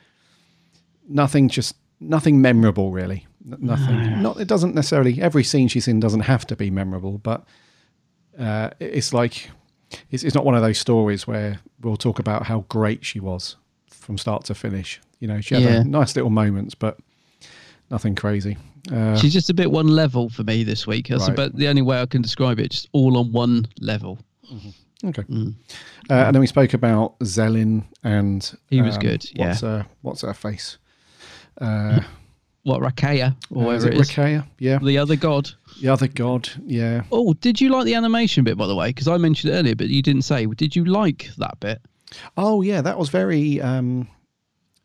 [1.08, 3.26] nothing, just nothing memorable really.
[3.44, 4.22] Nothing.
[4.22, 4.40] Not.
[4.40, 5.20] It doesn't necessarily.
[5.22, 7.44] Every scene she's in doesn't have to be memorable, but
[8.38, 9.50] uh, it's like
[10.10, 13.56] it's, it's not one of those stories where we'll talk about how great she was
[13.88, 15.00] from start to finish.
[15.20, 15.82] You know, she had Yeah.
[15.84, 16.98] nice little moments, but
[17.90, 18.56] nothing crazy.
[18.92, 21.08] Uh, She's just a bit one level for me this week.
[21.08, 21.30] That's Right.
[21.32, 22.70] about the only way I can describe it.
[22.72, 24.18] Just all on one level.
[25.04, 25.24] Okay.
[25.30, 25.52] Uh,
[26.08, 29.48] and then we spoke about Zellin and He was um, good, yeah.
[29.48, 30.78] What's her, what's her face?
[31.60, 32.00] Uh,
[32.64, 34.10] What Rakaya or uh, is whatever it it is.
[34.10, 34.46] Rakaya?
[34.58, 34.78] Yeah.
[34.82, 35.50] The other god.
[35.80, 36.48] The other god.
[36.64, 37.02] Yeah.
[37.12, 38.88] Oh, did you like the animation bit by the way?
[38.88, 40.46] Because I mentioned it earlier, but you didn't say.
[40.46, 41.80] Did you like that bit?
[42.36, 43.60] Oh yeah, that was very.
[43.60, 44.08] Um,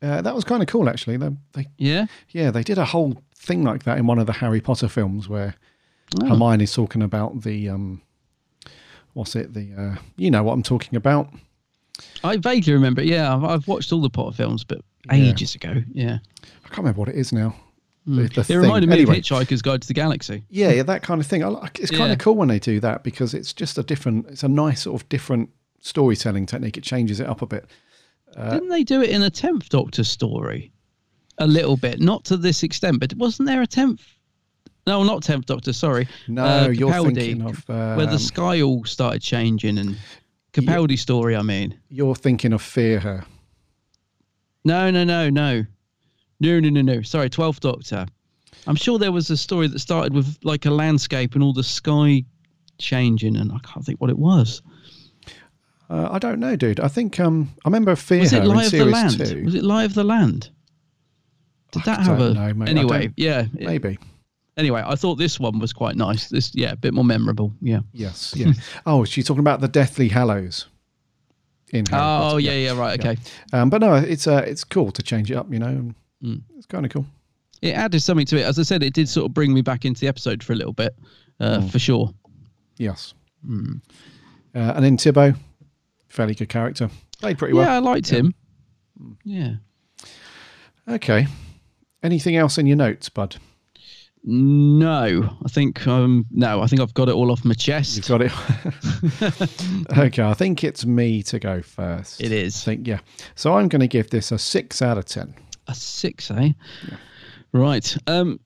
[0.00, 1.16] uh, that was kind of cool actually.
[1.16, 2.06] They, they, Yeah.
[2.30, 5.28] yeah, they did a whole thing like that in one of the Harry Potter films
[5.28, 5.54] where
[6.20, 6.26] Oh.
[6.26, 8.02] Hermione's talking about the um,
[9.14, 9.54] what's it?
[9.54, 11.28] The uh, you know what I'm talking about.
[12.22, 13.02] I vaguely remember.
[13.02, 15.14] Yeah, I've, I've watched all the Potter films, but Yeah.
[15.14, 15.82] ages ago.
[15.92, 16.18] Yeah.
[16.64, 17.54] I can't remember what it is now.
[18.06, 18.58] the, the it thing.
[18.58, 20.42] reminded me Anyway, of Hitchhiker's Guide to the Galaxy.
[20.50, 21.42] yeah, yeah, that kind of thing.
[21.44, 21.78] I like.
[21.78, 22.12] It's kind Yeah.
[22.12, 24.26] of cool when they do that because it's just a different.
[24.28, 25.50] It's a nice sort of different
[25.80, 26.76] storytelling technique.
[26.76, 27.66] It changes it up a bit.
[28.36, 30.72] Uh, Didn't they do it in a tenth Doctor story?
[31.38, 34.02] A little bit, not to this extent, but wasn't there a tenth?
[34.86, 35.72] No, not tenth Doctor.
[35.72, 39.96] Sorry, No, Uh, you're thinking of, where the um, sky all started changing and
[40.52, 41.36] Capaldi story.
[41.36, 43.24] I mean, You're thinking of Fear Her.
[44.64, 45.64] No, no, no, no,
[46.40, 47.02] no, no, no, no.
[47.02, 48.06] Sorry, twelfth Doctor.
[48.66, 51.64] I'm sure there was a story that started with like a landscape and all the
[51.64, 52.24] sky
[52.78, 54.62] changing, and I can't think what it was.
[55.90, 56.80] Uh, I don't know, dude.
[56.80, 59.26] I think um, I remember Fear Was it Lie of the Land?
[59.26, 59.44] two.
[59.44, 60.50] Was it Lie of the Land?
[61.72, 63.12] Did that I have a know, anyway?
[63.16, 63.98] Yeah, maybe.
[64.56, 66.28] Anyway, I thought this one was quite nice.
[66.28, 67.52] This, yeah, a bit more memorable.
[67.62, 67.80] Yeah.
[67.92, 68.34] Yes.
[68.36, 68.52] Yeah.
[68.86, 70.66] oh, she's talking about the Deathly Hallows.
[71.72, 73.16] In Harry Oh Potter, yeah, yeah, right, okay.
[73.52, 75.50] Um, but no, it's uh, it's cool to change it up.
[75.52, 75.92] You know,
[76.22, 76.42] Mm.
[76.56, 77.06] it's kind of cool.
[77.62, 78.42] It added something to it.
[78.42, 80.56] As I said, it did sort of bring me back into the episode for a
[80.56, 80.94] little bit,
[81.40, 81.70] uh, Mm.
[81.70, 82.12] for sure.
[82.76, 83.14] Yes.
[83.48, 83.80] Mm.
[84.54, 85.36] Uh, and then Tibo,
[86.08, 86.90] fairly good character,
[87.20, 87.66] played pretty well.
[87.66, 88.34] Yeah, I liked him.
[89.24, 89.54] Yeah.
[90.88, 91.26] Okay.
[92.02, 93.36] Anything else in your notes, bud?
[94.24, 97.96] No, I think um no, I think I've got it all off my chest.
[97.96, 98.32] You've got it.
[99.98, 102.20] okay, I think it's me to go first.
[102.20, 102.62] It is.
[102.62, 103.00] I think yeah.
[103.34, 105.34] So I'm going to give this a six out of ten.
[105.66, 106.52] A six, eh?
[107.52, 107.96] Right.
[108.06, 108.38] Um,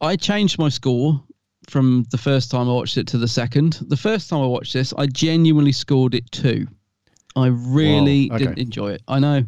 [0.00, 1.22] I changed my score
[1.68, 3.78] from the first time I watched it to the second.
[3.88, 6.66] The first time I watched this, I genuinely scored it two.
[7.36, 8.44] I really Whoa, okay.
[8.44, 9.02] didn't enjoy it.
[9.06, 9.44] I know,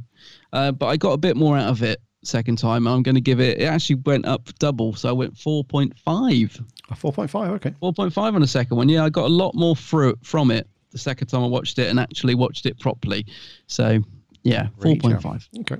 [0.52, 2.86] uh, but I got a bit more out of it second time.
[2.86, 3.60] I'm going to give it.
[3.60, 6.60] It actually went up double, so I went four point five.
[6.90, 7.50] A four point five.
[7.52, 7.74] Okay.
[7.80, 8.88] Four point five on the second one.
[8.88, 11.88] Yeah, I got a lot more through from it the second time I watched it
[11.88, 13.26] and actually watched it properly.
[13.66, 14.00] So
[14.42, 15.48] yeah, four point five.
[15.60, 15.76] Okay.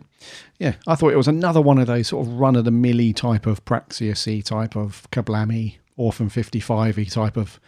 [0.58, 3.12] Yeah, I thought it was another one of those sort of run of the milly
[3.12, 7.60] type of Praxeus type of Kablammy, Orphan 55 y type of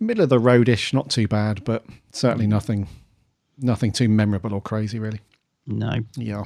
[0.00, 2.88] middle of the roadish, not too bad, but certainly nothing
[3.58, 5.20] nothing too memorable or crazy really.
[5.66, 6.00] No.
[6.16, 6.44] Yeah.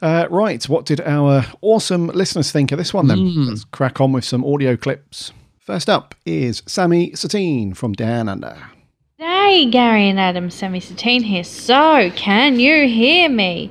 [0.00, 3.18] Uh, right, what did our awesome listeners think of this one then?
[3.18, 3.48] Mm.
[3.48, 5.32] Let's crack on with some audio clips.
[5.60, 8.56] First up is Sammy Satine from Down Under.
[9.18, 11.44] Hey, Gary and Adam, Sammy Satine here.
[11.44, 13.70] So, can you hear me?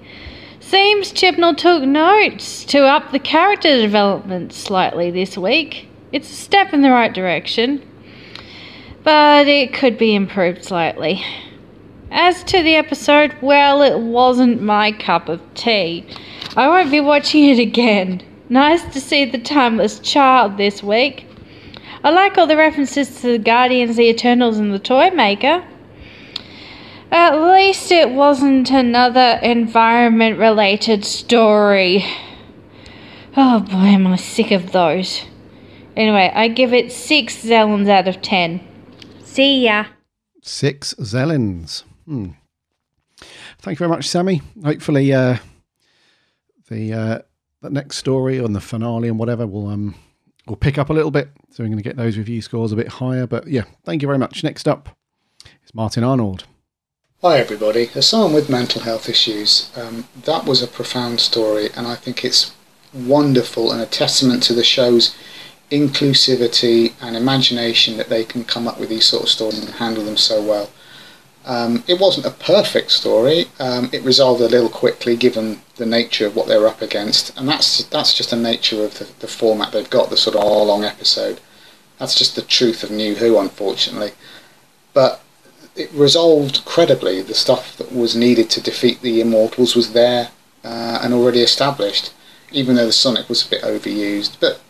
[0.61, 5.89] Seems Chibnall took notes to up the character development slightly this week.
[6.13, 7.85] It's a step in the right direction,
[9.03, 11.21] but it could be improved slightly.
[12.13, 16.05] As to the episode, well, it wasn't my cup of tea.
[16.57, 18.21] I won't be watching it again.
[18.49, 21.25] Nice to see the timeless child this week.
[22.03, 25.63] I like all the references to the Guardians, the Eternals, and the Toy Maker.
[27.11, 32.03] At least it wasn't another environment related story.
[33.37, 35.23] Oh boy, am I sick of those.
[35.95, 38.59] Anyway, I give it 6 Zellins out of 10.
[39.23, 39.85] See ya.
[40.41, 41.83] Six Zellins.
[42.05, 42.29] Hmm.
[43.59, 44.41] Thank you very much, Sammy.
[44.63, 45.37] Hopefully, uh,
[46.69, 47.19] the uh,
[47.61, 49.95] the next story on the finale and whatever will um
[50.47, 51.29] will pick up a little bit.
[51.51, 53.27] So we're going to get those review scores a bit higher.
[53.27, 54.43] But yeah, thank you very much.
[54.43, 54.89] Next up
[55.63, 56.45] is Martin Arnold.
[57.21, 57.91] Hi, everybody.
[57.93, 62.25] As someone with mental health issues, um, that was a profound story, and I think
[62.25, 62.55] it's
[62.93, 65.15] wonderful and a testament to the show's
[65.69, 70.03] inclusivity and imagination that they can come up with these sort of stories and handle
[70.03, 70.69] them so well.
[71.45, 73.45] Um, it wasn't a perfect story.
[73.59, 77.35] Um, it resolved a little quickly, given the nature of what they were up against,
[77.37, 80.09] and that's that's just the nature of the, the format they've got.
[80.09, 81.39] The sort of all-long episode.
[81.97, 84.11] That's just the truth of New Who, unfortunately.
[84.93, 85.21] But
[85.75, 87.21] it resolved credibly.
[87.21, 90.29] The stuff that was needed to defeat the Immortals was there
[90.63, 92.13] uh, and already established,
[92.51, 94.37] even though the Sonic was a bit overused.
[94.39, 94.61] But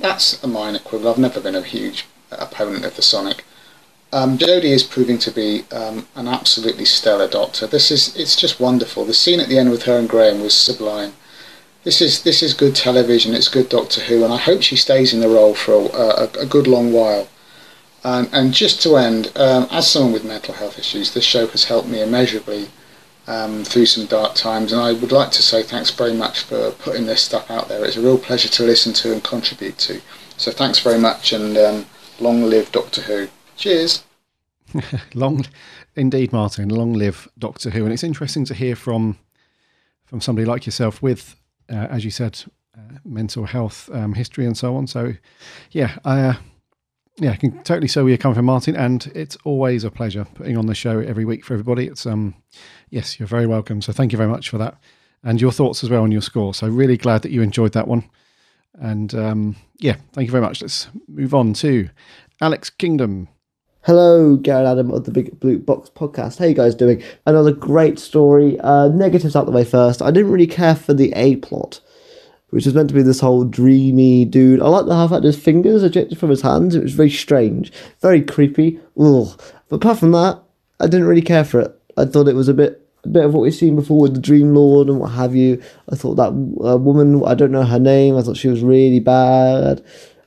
[0.00, 1.08] that's a minor quibble.
[1.08, 3.44] I've never been a huge opponent of the Sonic.
[4.12, 7.66] Um, Jodie is proving to be um, an absolutely stellar Doctor.
[7.66, 9.04] This is it's just wonderful.
[9.04, 11.14] The scene at the end with her and Graham was sublime.
[11.82, 13.34] This is this is good television.
[13.34, 15.78] It's good Doctor Who, and I hope she stays in the role for a,
[16.24, 17.28] a, a good long while.
[18.04, 21.64] And, and just to end, um, as someone with mental health issues, this show has
[21.64, 22.68] helped me immeasurably
[23.26, 26.70] um, through some dark times, and I would like to say thanks very much for
[26.70, 27.84] putting this stuff out there.
[27.84, 30.00] It's a real pleasure to listen to and contribute to.
[30.36, 31.86] So thanks very much, and um,
[32.20, 33.28] long live Doctor Who.
[33.56, 34.04] Cheers.
[35.14, 35.46] long,
[35.94, 36.68] indeed, Martin.
[36.68, 37.84] Long live Doctor Who.
[37.84, 39.18] And it's interesting to hear from
[40.04, 41.34] from somebody like yourself with,
[41.68, 42.44] uh, as you said,
[42.78, 44.86] uh, mental health um, history and so on.
[44.86, 45.14] So,
[45.70, 46.20] yeah, I.
[46.20, 46.34] Uh,
[47.18, 50.26] yeah, I can totally see where you're coming from, Martin, and it's always a pleasure
[50.34, 51.86] putting on the show every week for everybody.
[51.86, 52.34] It's um,
[52.90, 53.80] yes, you're very welcome.
[53.80, 54.76] So thank you very much for that,
[55.22, 56.52] and your thoughts as well on your score.
[56.52, 58.04] So really glad that you enjoyed that one.
[58.74, 60.60] And um, yeah, thank you very much.
[60.60, 61.88] Let's move on to
[62.42, 63.28] Alex Kingdom.
[63.86, 66.40] Hello, Garrett Adam of the Big Blue Box podcast.
[66.40, 67.04] How you guys doing?
[67.24, 68.58] Another great story.
[68.58, 70.02] Uh, negatives out the way first.
[70.02, 71.80] I didn't really care for the A plot,
[72.50, 74.60] which was meant to be this whole dreamy dude.
[74.60, 76.74] I like the half that his fingers ejected from his hands.
[76.74, 78.80] It was very strange, very creepy.
[78.98, 79.40] Ugh.
[79.68, 80.42] But apart from that,
[80.80, 81.80] I didn't really care for it.
[81.96, 84.20] I thought it was a bit a bit of what we've seen before with the
[84.20, 85.62] Dream Lord and what have you.
[85.88, 88.98] I thought that uh, woman, I don't know her name, I thought she was really
[88.98, 89.80] bad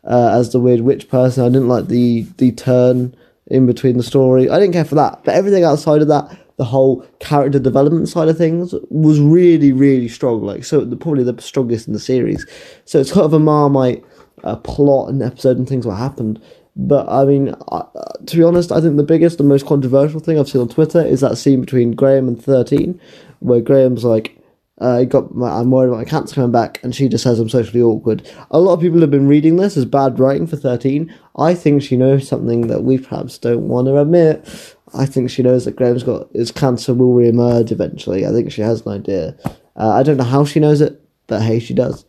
[0.06, 1.44] uh, as the weird witch person.
[1.44, 3.18] I didn't like the the turn
[3.50, 4.50] in between the story.
[4.50, 8.28] I didn't care for that, but everything outside of that, the whole character development side
[8.28, 10.42] of things was really really strong.
[10.44, 12.46] Like so, the, probably the strongest in the series.
[12.86, 14.04] So it's kind of a marmite
[14.44, 16.42] uh, plot and episode and things what happened.
[16.76, 17.84] But I mean, uh,
[18.26, 21.02] to be honest, I think the biggest and most controversial thing I've seen on Twitter
[21.02, 23.02] is that scene between Graham and Thirteen,
[23.40, 24.40] where Graham's like,
[24.80, 27.50] uh, got my, I'm worried about my cancer coming back, and she just says I'm
[27.50, 28.30] socially awkward.
[28.52, 31.14] A lot of people have been reading this as bad writing for 13.
[31.40, 34.76] I think she knows something that we perhaps don't want to admit.
[34.94, 38.26] I think she knows that Graham's got his cancer will re-emerge eventually.
[38.26, 39.38] I think she has an idea.
[39.76, 42.06] Uh, I don't know how she knows it, but hey, she does.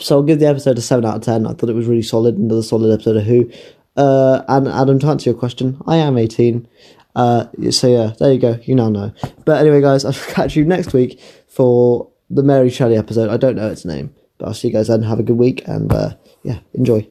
[0.00, 1.46] So I'll give the episode a 7 out of 10.
[1.46, 3.50] I thought it was really solid, another solid episode of Who.
[3.96, 6.66] Uh, and Adam, to answer your question, I am 18.
[7.14, 8.58] Uh, so yeah, there you go.
[8.64, 9.12] You now know.
[9.44, 13.30] But anyway, guys, I'll catch you next week for the Mary Shelley episode.
[13.30, 15.02] I don't know its name, but I'll see you guys then.
[15.02, 17.06] Have a good week and uh, yeah, enjoy.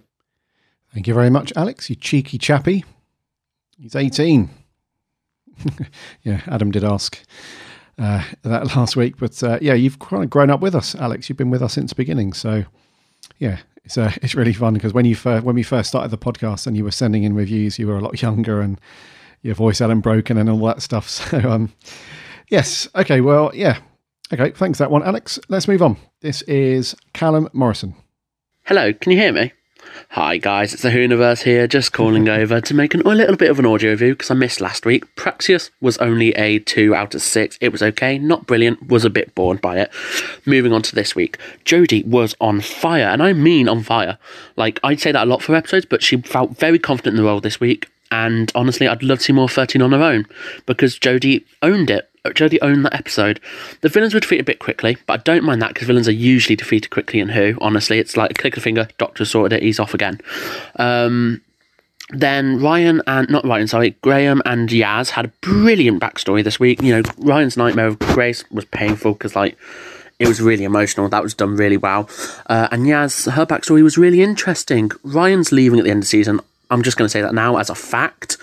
[0.94, 1.90] Thank you very much, Alex.
[1.90, 2.86] You cheeky chappy.
[3.80, 4.49] He's 18.
[6.24, 7.20] yeah, Adam did ask
[7.98, 11.28] uh, that last week, but uh, yeah, you've kind of grown up with us, Alex.
[11.30, 12.65] You've been with us since the beginning, so
[13.40, 16.18] yeah, it's uh, it's really fun because when you first, when we first started the
[16.18, 18.80] podcast and you were sending in reviews, you were a lot younger and
[19.41, 21.10] your voice hadn't broken and all that stuff.
[21.32, 21.72] So um,
[22.49, 23.80] yes, okay, well, yeah,
[24.32, 25.40] okay, thanks that one, Alex.
[25.49, 25.98] Let's move on.
[26.22, 27.95] This is Callum Morrison.
[28.64, 29.52] Hello, can you hear me?
[30.10, 33.52] Hi guys, it's the Whoniverse here, just calling over to make an, a little bit
[33.52, 35.15] of an audio review because I missed last week.
[35.15, 37.57] Praxeus was only a 2 out of 6.
[37.61, 39.91] It was okay, not brilliant, was a bit bored by it.
[40.45, 44.18] Moving on to this week, Jodie was on fire, and I mean on fire.
[44.56, 47.30] Like, I'd say that a lot for episodes, but she felt very confident in the
[47.30, 50.28] role this week, and honestly, I'd love to see more 13 on her own
[50.65, 52.10] because Jodie owned it.
[52.32, 53.41] Jodie owned that episode.
[53.82, 56.14] The villains were defeated a bit quickly, but I don't mind that because villains are
[56.14, 57.58] usually defeated quickly in Who.
[57.60, 60.22] Honestly, it's like click of the finger, Doctor sorted it, he's off again.
[60.78, 61.41] Um,
[62.10, 66.82] then Ryan and not Ryan, sorry, Graham and Yaz had a brilliant backstory this week.
[66.82, 69.58] You know, Ryan's nightmare of Grace was painful because like
[70.20, 71.10] it was really emotional.
[71.10, 72.10] That was done really well.
[72.48, 74.91] Uh, and Yaz, her backstory was really interesting.
[75.04, 76.40] Ryan's leaving at the end of the season.
[76.74, 78.38] I'm just going to say that now as a fact.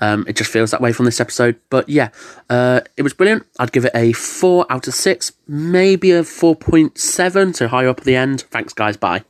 [0.00, 1.60] Um, it just feels that way from this episode.
[1.70, 2.08] But yeah,
[2.50, 3.46] uh, it was brilliant.
[3.58, 8.04] I'd give it a 4 out of 6, maybe a 4.7, so higher up at
[8.04, 8.42] the end.
[8.50, 8.96] Thanks, guys.
[8.96, 9.24] Bye.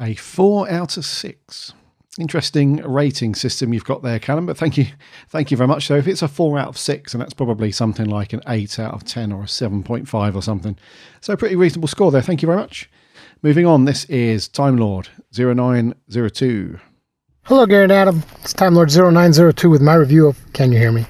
[0.00, 1.72] A 4 out of 6.
[2.18, 4.46] Interesting rating system you've got there, Callum.
[4.46, 4.86] But thank you,
[5.28, 5.86] thank you very much.
[5.86, 8.78] So if it's a four out of six, and that's probably something like an eight
[8.78, 10.78] out of ten or a seven point five or something,
[11.20, 12.22] so pretty reasonable score there.
[12.22, 12.88] Thank you very much.
[13.42, 16.80] Moving on, this is Time Lord 0902.
[17.46, 18.24] Hello, Garrett Adam.
[18.42, 21.06] It's Time Lord 0902 with my review of Can You Hear Me?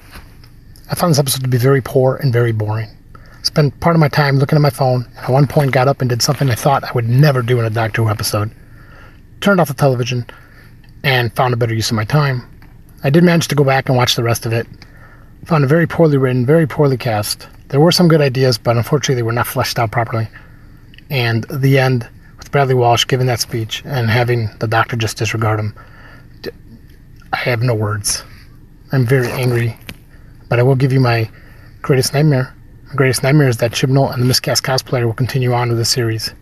[0.87, 2.95] I found this episode to be very poor and very boring.
[3.15, 5.87] I Spent part of my time looking at my phone, and at one point got
[5.87, 8.51] up and did something I thought I would never do in a Doctor Who episode.
[9.41, 10.27] Turned off the television
[11.03, 12.47] and found a better use of my time.
[13.03, 14.67] I did manage to go back and watch the rest of it.
[15.45, 17.47] Found it very poorly written, very poorly cast.
[17.69, 20.27] There were some good ideas, but unfortunately they were not fleshed out properly.
[21.09, 22.07] And the end,
[22.37, 25.73] with Bradley Walsh giving that speech and having the doctor just disregard him,
[27.33, 28.23] I have no words.
[28.91, 29.75] I'm very angry,
[30.49, 31.29] but I will give you my
[31.81, 32.55] greatest nightmare.
[32.87, 35.85] My greatest nightmare is that Chibnall and the miscast cosplayer will continue on with the
[35.85, 36.33] series.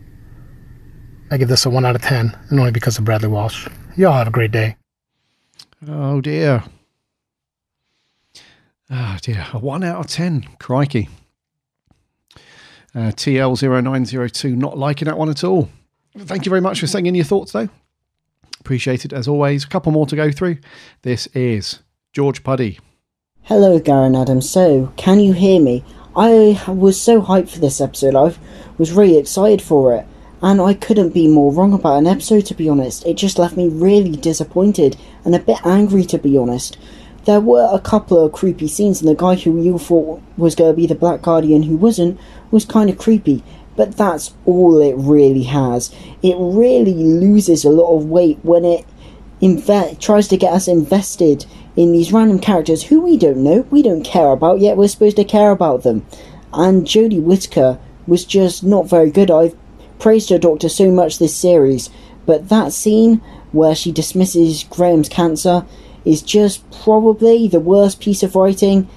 [1.32, 3.68] I give this a 1 out of 10, and only because of Bradley Walsh.
[3.98, 4.76] Y'all have a great day.
[5.88, 6.64] Oh dear.
[8.92, 9.48] Oh dear.
[9.54, 10.44] A 1 out of 10.
[10.60, 11.10] Crikey.
[12.94, 15.70] Uh, TL0902, not liking that one at all.
[16.18, 17.68] Thank you very much for sending in your thoughts, though.
[18.66, 19.64] Appreciate it as always.
[19.64, 20.58] A couple more to go through.
[21.04, 21.84] This is
[22.14, 22.80] George Puddy.
[23.44, 24.50] Hello, Garen Adams.
[24.50, 25.84] So, can you hear me?
[26.16, 28.16] I was so hyped for this episode.
[28.16, 28.36] I
[28.80, 30.08] was really excited for it.
[30.42, 33.06] And I couldn't be more wrong about an episode, to be honest.
[33.06, 36.76] It just left me really disappointed and a bit angry, to be honest.
[37.26, 40.72] There were a couple of creepy scenes, and the guy who you thought was going
[40.72, 42.20] to be the Black Guardian who wasn't
[42.50, 43.44] was kind of creepy.
[43.76, 45.94] But that's all it really has.
[46.24, 48.86] It really loses a lot of weight when it
[50.00, 51.46] tries to get us invested
[51.76, 55.18] in these random characters who we don't know, we don't care about, yet we're supposed
[55.18, 56.06] to care about them.
[56.54, 57.78] And Jodie Whittaker
[58.08, 59.30] was just not very good.
[59.30, 59.58] I've
[60.00, 61.90] praised her doctor so much this series,
[62.26, 63.22] but that scene
[63.52, 65.66] where she dismisses Graham's cancer
[66.06, 68.88] is just probably the worst piece of writing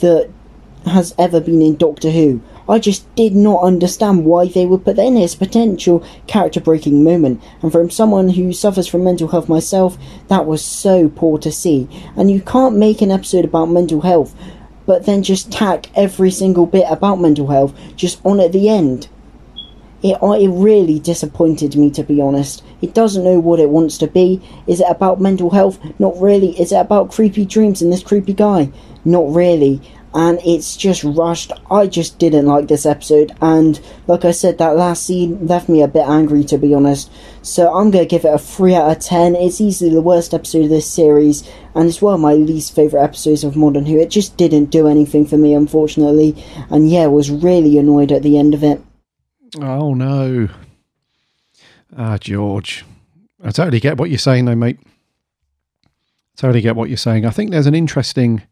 [0.00, 0.28] that
[0.86, 2.42] has ever been in Doctor Who.
[2.68, 7.42] I just did not understand why they would put in a potential character breaking moment.
[7.62, 11.88] And from someone who suffers from mental health myself, that was so poor to see.
[12.16, 14.34] And you can't make an episode about mental health,
[14.86, 19.08] but then just tack every single bit about mental health just on at the end.
[20.02, 22.62] It, it really disappointed me, to be honest.
[22.82, 24.42] It doesn't know what it wants to be.
[24.66, 25.78] Is it about mental health?
[25.98, 26.58] Not really.
[26.60, 28.70] Is it about creepy dreams and this creepy guy?
[29.06, 29.80] Not really
[30.14, 31.52] and it's just rushed.
[31.70, 35.82] I just didn't like this episode, and like I said, that last scene left me
[35.82, 37.10] a bit angry to be honest.
[37.42, 39.34] So I'm gonna give it a 3 out of 10.
[39.34, 41.42] It's easily the worst episode of this series,
[41.74, 43.98] and it's one of my least favourite episodes of Modern Who.
[43.98, 48.38] It just didn't do anything for me, unfortunately, and yeah, was really annoyed at the
[48.38, 48.80] end of it.
[49.60, 50.48] Oh no.
[51.96, 52.84] Ah, George.
[53.42, 54.78] I totally get what you're saying, though, mate.
[56.36, 57.26] Totally get what you're saying.
[57.26, 58.42] I think there's an interesting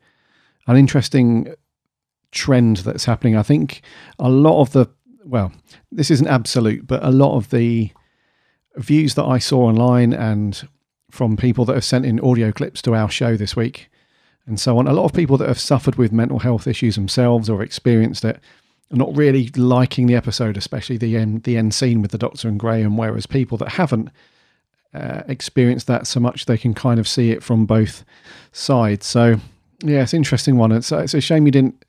[0.66, 1.54] an interesting
[2.30, 3.36] trend that's happening.
[3.36, 3.82] I think
[4.18, 4.88] a lot of the
[5.24, 5.52] well,
[5.92, 7.92] this isn't absolute, but a lot of the
[8.76, 10.66] views that I saw online and
[11.10, 13.90] from people that have sent in audio clips to our show this week
[14.46, 17.48] and so on, a lot of people that have suffered with mental health issues themselves
[17.48, 18.40] or experienced it
[18.92, 22.48] are not really liking the episode, especially the end the end scene with the Doctor
[22.48, 22.96] and Graham.
[22.96, 24.10] Whereas people that haven't
[24.92, 28.04] uh, experienced that so much, they can kind of see it from both
[28.50, 29.06] sides.
[29.06, 29.36] So
[29.82, 30.72] yeah, it's an interesting one.
[30.72, 31.84] It's, it's a shame you didn't.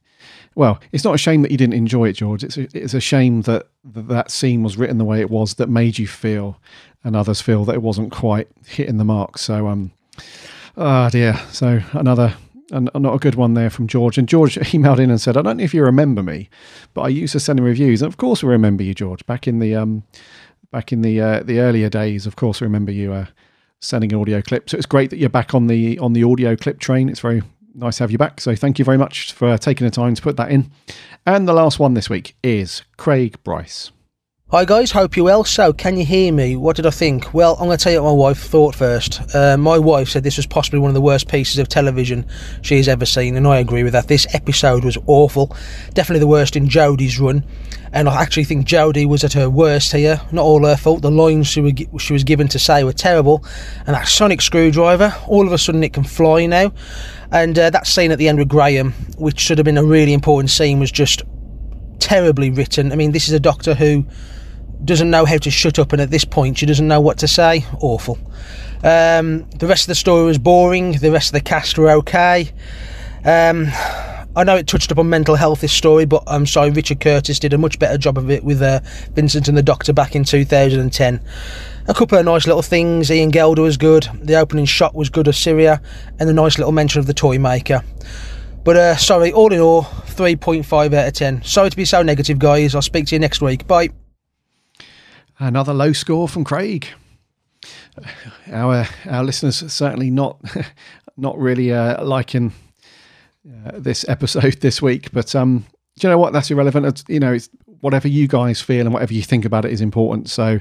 [0.56, 2.44] Well, it's not a shame that you didn't enjoy it, George.
[2.44, 5.68] It's a, it's a shame that, that scene was written the way it was that
[5.68, 6.60] made you feel,
[7.04, 9.38] and others feel that it wasn't quite hitting the mark.
[9.40, 9.92] So, um,
[10.78, 11.40] ah, oh dear.
[11.52, 12.36] So another
[12.72, 14.18] and not a good one there from George.
[14.18, 16.50] And George emailed in and said, "I don't know if you remember me,
[16.94, 19.26] but I used to send in reviews, and of course we remember you, George.
[19.26, 20.04] Back in the um,
[20.72, 23.26] back in the uh, the earlier days, of course, we remember you uh,
[23.80, 24.72] sending an audio clips.
[24.72, 27.10] So it's great that you're back on the on the audio clip train.
[27.10, 27.44] It's very
[27.74, 28.40] nice to have you back.
[28.42, 30.72] So thank you very much for taking the time to put that in.
[31.26, 33.92] And the last one this week is Craig Bryce.
[34.54, 35.44] Hi guys, hope you're well.
[35.44, 36.56] So, can you hear me?
[36.56, 37.34] What did I think?
[37.34, 39.20] Well, I'm going to tell you what my wife thought first.
[39.34, 42.24] Uh, my wife said this was possibly one of the worst pieces of television
[42.62, 44.10] she has ever seen, and I agree with that.
[44.10, 45.48] This episode was awful,
[45.96, 47.44] definitely the worst in Jodie's run,
[47.94, 50.22] and I actually think Jodie was at her worst here.
[50.32, 51.02] Not all her fault.
[51.02, 53.44] The lines she, were, she was given to say were terrible,
[53.88, 55.16] and that sonic screwdriver.
[55.26, 56.72] All of a sudden, it can fly now,
[57.32, 60.14] and uh, that scene at the end with Graham, which should have been a really
[60.14, 61.24] important scene, was just
[61.98, 62.92] terribly written.
[62.92, 64.06] I mean, this is a Doctor who
[64.86, 67.28] doesn't know how to shut up, and at this point, she doesn't know what to
[67.28, 67.66] say.
[67.80, 68.18] Awful.
[68.84, 70.94] Um, the rest of the story was boring.
[70.94, 72.52] The rest of the cast were okay.
[73.24, 73.68] Um,
[74.36, 77.54] I know it touched upon mental health, this story, but I'm sorry, Richard Curtis did
[77.54, 78.80] a much better job of it with uh,
[79.14, 81.22] Vincent and the Doctor back in 2010.
[81.88, 83.12] A couple of nice little things.
[83.12, 84.08] Ian Gelder was good.
[84.22, 85.82] The opening shot was good of Syria,
[86.20, 87.84] and a nice little mention of the toy maker.
[88.64, 91.44] But uh, sorry, all in all, 3.5 out of 10.
[91.44, 92.74] Sorry to be so negative, guys.
[92.74, 93.68] I'll speak to you next week.
[93.68, 93.90] Bye.
[95.40, 96.88] Another low score from Craig.
[98.52, 100.40] Our our listeners certainly not
[101.18, 102.54] not really uh, liking
[103.48, 105.66] uh, this episode this week, but um,
[105.98, 106.34] do you know what?
[106.34, 106.86] That's irrelevant.
[106.86, 107.50] It's, you know, it's
[107.82, 110.30] whatever you guys feel and whatever you think about it is important.
[110.30, 110.60] So,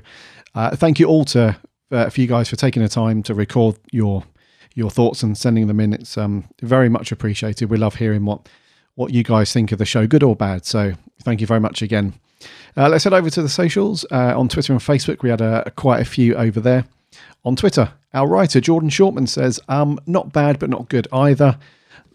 [0.54, 1.56] uh, thank you all to
[1.90, 4.24] uh, for you guys for taking the time to record your
[4.74, 5.92] your thoughts and sending them in.
[5.92, 7.70] It's um, very much appreciated.
[7.70, 8.48] We love hearing what
[8.94, 10.66] what you guys think of the show, good or bad.
[10.66, 12.14] So, thank you very much again.
[12.76, 14.04] Uh, let's head over to the socials.
[14.10, 16.84] Uh, on Twitter and Facebook, we had uh, quite a few over there.
[17.44, 21.58] On Twitter, our writer Jordan Shortman says, um, not bad, but not good either.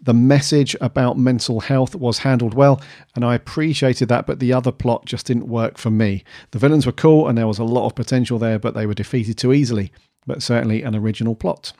[0.00, 2.80] The message about mental health was handled well,
[3.14, 6.22] and I appreciated that, but the other plot just didn't work for me.
[6.52, 8.94] The villains were cool, and there was a lot of potential there, but they were
[8.94, 9.92] defeated too easily.
[10.26, 11.72] But certainly an original plot.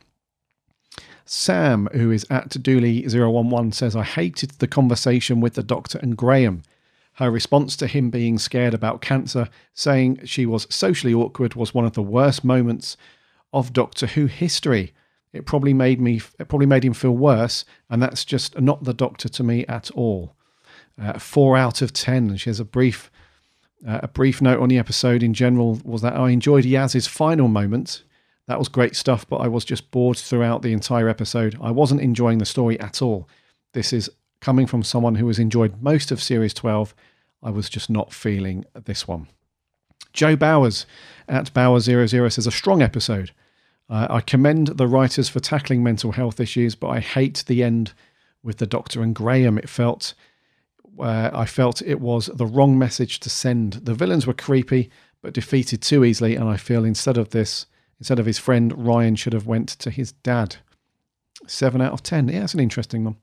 [1.25, 6.63] Sam, who is at Dooley011, says, I hated the conversation with the doctor and Graham.
[7.19, 11.85] Her response to him being scared about cancer, saying she was socially awkward, was one
[11.85, 12.97] of the worst moments
[13.53, 14.93] of Doctor Who history.
[15.33, 18.95] It probably made me, it probably made him feel worse, and that's just not the
[18.95, 20.37] Doctor to me at all.
[20.97, 22.37] Uh, four out of ten.
[22.37, 23.11] She has a brief,
[23.85, 27.49] uh, a brief note on the episode in general was that I enjoyed Yaz's final
[27.49, 28.05] moment.
[28.47, 31.59] That was great stuff, but I was just bored throughout the entire episode.
[31.61, 33.29] I wasn't enjoying the story at all.
[33.73, 34.09] This is
[34.41, 36.95] coming from someone who has enjoyed most of Series 12,
[37.43, 39.29] I was just not feeling this one.
[40.13, 40.87] Joe Bowers
[41.29, 43.33] at Bauer00 says, a strong episode.
[43.91, 47.93] Uh, I commend the writers for tackling mental health issues, but I hate the end
[48.43, 49.59] with the Doctor and Graham.
[49.59, 50.15] It felt,
[50.99, 53.75] uh, I felt it was the wrong message to send.
[53.75, 54.91] The villains were creepy,
[55.23, 56.37] but defeated too easily.
[56.37, 57.67] And I feel instead of this,
[57.99, 60.57] instead of his friend, Ryan should have went to his dad.
[61.47, 62.29] Seven out of ten.
[62.29, 63.17] Yeah, that's an interesting one.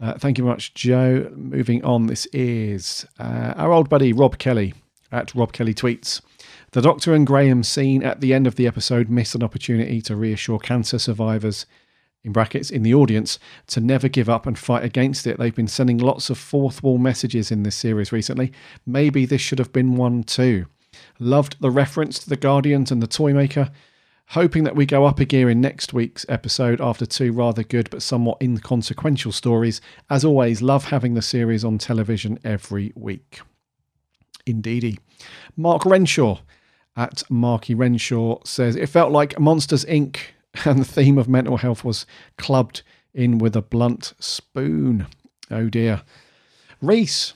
[0.00, 1.30] Uh, thank you very much, Joe.
[1.34, 4.74] Moving on, this is uh, our old buddy Rob Kelly
[5.10, 6.20] at Rob Kelly Tweets.
[6.72, 10.14] The Doctor and Graham scene at the end of the episode missed an opportunity to
[10.14, 11.66] reassure cancer survivors,
[12.22, 13.38] in brackets, in the audience,
[13.68, 15.38] to never give up and fight against it.
[15.38, 18.52] They've been sending lots of fourth wall messages in this series recently.
[18.86, 20.66] Maybe this should have been one too.
[21.18, 23.70] Loved the reference to the Guardians and the Toymaker.
[24.32, 27.88] Hoping that we go up a gear in next week's episode after two rather good
[27.88, 29.80] but somewhat inconsequential stories.
[30.10, 33.40] As always, love having the series on television every week.
[34.44, 34.98] Indeedy.
[35.56, 36.40] Mark Renshaw
[36.94, 40.18] at Marky Renshaw says it felt like Monsters Inc.
[40.64, 42.04] and the theme of mental health was
[42.36, 42.82] clubbed
[43.14, 45.06] in with a blunt spoon.
[45.50, 46.02] Oh dear.
[46.82, 47.32] Reese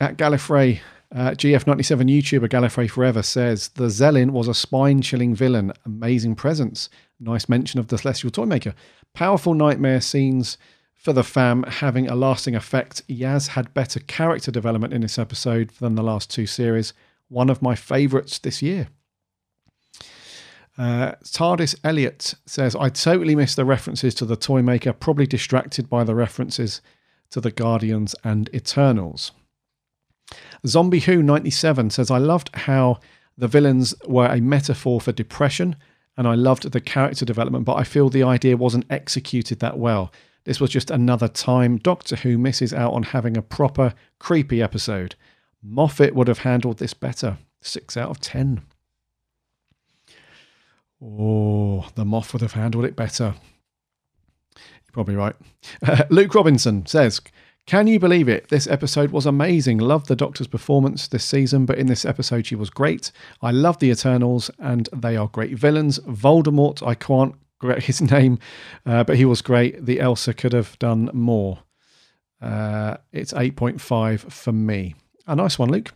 [0.00, 0.80] at Gallifrey
[1.14, 6.88] uh, GF97 YouTuber Gallifrey Forever says the Zellin was a spine chilling villain, amazing presence,
[7.20, 8.74] nice mention of the Celestial Toymaker,
[9.12, 10.56] powerful nightmare scenes
[10.94, 13.06] for the fam having a lasting effect.
[13.08, 16.94] Yaz had better character development in this episode than the last two series,
[17.28, 18.88] one of my favourites this year.
[20.78, 26.04] Uh, TARDIS Elliot says, I totally missed the references to the Toymaker, probably distracted by
[26.04, 26.80] the references
[27.30, 29.32] to the Guardians and Eternals.
[30.66, 33.00] Zombie Who 97 says, I loved how
[33.36, 35.76] the villains were a metaphor for depression
[36.16, 40.12] and I loved the character development, but I feel the idea wasn't executed that well.
[40.44, 45.14] This was just another time Doctor Who misses out on having a proper creepy episode.
[45.62, 47.38] Moffat would have handled this better.
[47.60, 48.62] Six out of ten.
[51.00, 53.34] Oh, the Moff would have handled it better.
[54.56, 55.34] You're probably right.
[55.84, 57.20] Uh, Luke Robinson says,
[57.66, 58.48] can you believe it?
[58.48, 59.78] This episode was amazing.
[59.78, 63.12] Loved the Doctor's performance this season, but in this episode, she was great.
[63.40, 66.00] I love the Eternals, and they are great villains.
[66.00, 68.38] Voldemort, I can't get his name,
[68.84, 69.86] uh, but he was great.
[69.86, 71.60] The Elsa could have done more.
[72.40, 74.96] Uh, it's 8.5 for me.
[75.28, 75.92] A nice one, Luke.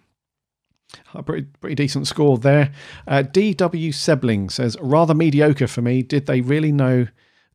[1.14, 2.72] A pretty, pretty decent score there.
[3.08, 6.02] Uh, DW Sebling says, rather mediocre for me.
[6.02, 7.08] Did they really know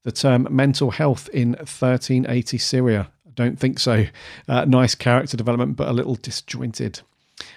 [0.03, 3.09] the term mental health in 1380 Syria?
[3.35, 4.05] Don't think so.
[4.47, 7.01] Uh, nice character development, but a little disjointed.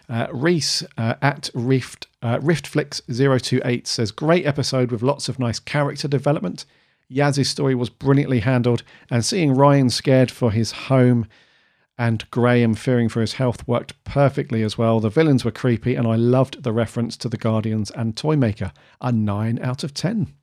[0.08, 6.08] Uh, Reese uh, at Rift uh, Riftflix028 says, Great episode with lots of nice character
[6.08, 6.64] development.
[7.10, 11.26] Yaz's story was brilliantly handled, and seeing Ryan scared for his home
[11.96, 15.00] and Graham fearing for his health worked perfectly as well.
[15.00, 18.72] The villains were creepy, and I loved the reference to the Guardians and Toymaker.
[19.00, 20.34] A 9 out of 10.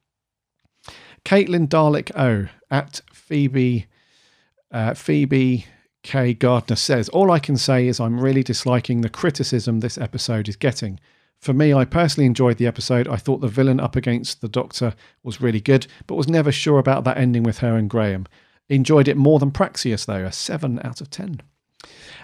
[1.26, 3.88] Caitlin Dalek O at Phoebe
[4.72, 5.66] uh, Phoebe
[6.04, 6.34] K.
[6.34, 10.56] Gardner says, All I can say is I'm really disliking the criticism this episode is
[10.56, 11.00] getting.
[11.40, 13.08] For me, I personally enjoyed the episode.
[13.08, 14.94] I thought the villain up against the Doctor
[15.24, 18.28] was really good, but was never sure about that ending with her and Graham.
[18.70, 21.42] Enjoyed it more than Praxeus, though, a 7 out of 10.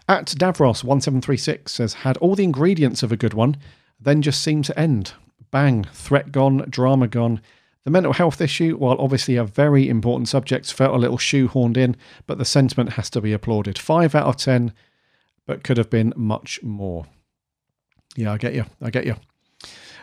[0.08, 3.58] At Davros1736 says, Had all the ingredients of a good one,
[4.00, 5.14] then just seemed to end.
[5.50, 7.42] Bang, threat gone, drama gone,
[7.88, 11.96] the mental health issue, while obviously a very important subject, felt a little shoehorned in,
[12.26, 13.80] but the sentiment has to be applauded.
[13.80, 14.74] 5 out of 10,
[15.46, 17.06] but could have been much more.
[18.18, 18.66] Yeah, I get you.
[18.82, 19.16] I get you.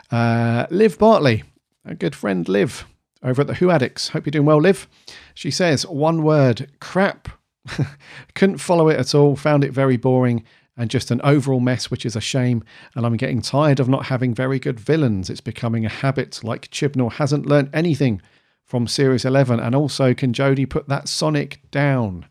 [0.09, 1.43] Uh, Liv Bartley,
[1.85, 2.87] a good friend, Liv,
[3.21, 4.07] over at the Who Addicts.
[4.07, 4.87] Hope you're doing well, Liv.
[5.35, 7.29] She says, one word, crap.
[8.33, 10.43] Couldn't follow it at all, found it very boring
[10.77, 12.63] and just an overall mess, which is a shame.
[12.95, 15.29] And I'm getting tired of not having very good villains.
[15.29, 18.21] It's becoming a habit, like Chibnall hasn't learnt anything
[18.65, 19.59] from Series 11.
[19.59, 22.25] And also, can Jodie put that Sonic down?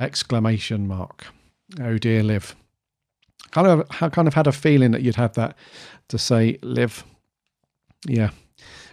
[0.00, 1.26] Exclamation mark.
[1.80, 2.56] Oh dear, Liv.
[3.50, 5.56] Kind of, I kind of had a feeling that you'd have that
[6.08, 7.04] to say, Liv.
[8.06, 8.30] Yeah,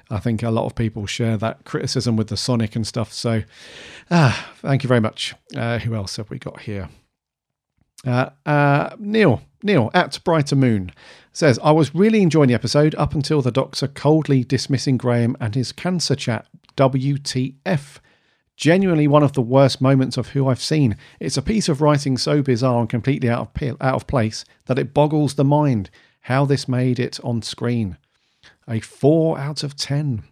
[0.09, 3.11] I think a lot of people share that criticism with the Sonic and stuff.
[3.13, 3.43] So,
[4.09, 5.33] ah, thank you very much.
[5.55, 6.89] Uh, who else have we got here?
[8.05, 10.91] Uh, uh, Neil, Neil at Brighter Moon
[11.33, 15.55] says, I was really enjoying the episode up until the doctor coldly dismissing Graham and
[15.55, 16.47] his cancer chat.
[16.75, 17.99] WTF.
[18.55, 20.97] Genuinely one of the worst moments of who I've seen.
[21.19, 24.79] It's a piece of writing so bizarre and completely out of, out of place that
[24.79, 25.89] it boggles the mind
[26.21, 27.97] how this made it on screen.
[28.67, 30.23] A 4 out of 10.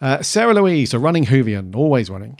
[0.00, 2.38] Uh, Sarah Louise, a running Hoovian, always running.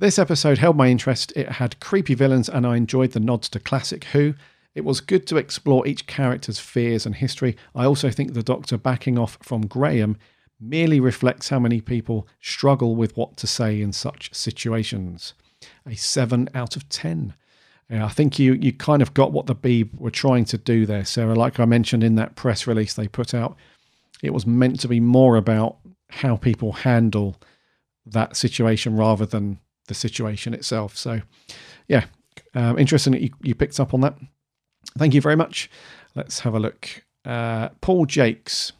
[0.00, 1.30] This episode held my interest.
[1.36, 4.32] It had creepy villains, and I enjoyed the nods to classic Who.
[4.74, 7.54] It was good to explore each character's fears and history.
[7.74, 10.16] I also think the Doctor backing off from Graham
[10.58, 15.34] merely reflects how many people struggle with what to say in such situations.
[15.86, 17.34] A 7 out of 10.
[17.90, 20.86] Yeah, I think you you kind of got what the Beeb were trying to do
[20.86, 21.34] there, Sarah.
[21.34, 23.54] Like I mentioned in that press release they put out,
[24.22, 25.76] it was meant to be more about
[26.08, 27.36] how people handle
[28.06, 29.58] that situation rather than
[29.90, 30.96] the situation itself.
[30.96, 31.20] So,
[31.88, 32.04] yeah,
[32.54, 34.14] um, interesting that you, you picked up on that.
[34.96, 35.70] Thank you very much.
[36.14, 37.04] Let's have a look.
[37.24, 38.72] Uh, Paul Jakes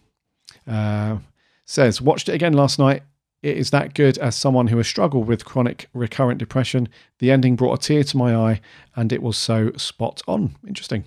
[0.66, 1.18] uh,
[1.66, 3.02] says, watched it again last night.
[3.42, 6.88] It is that good as someone who has struggled with chronic recurrent depression.
[7.18, 8.60] The ending brought a tear to my eye
[8.96, 10.54] and it was so spot on.
[10.66, 11.04] Interesting.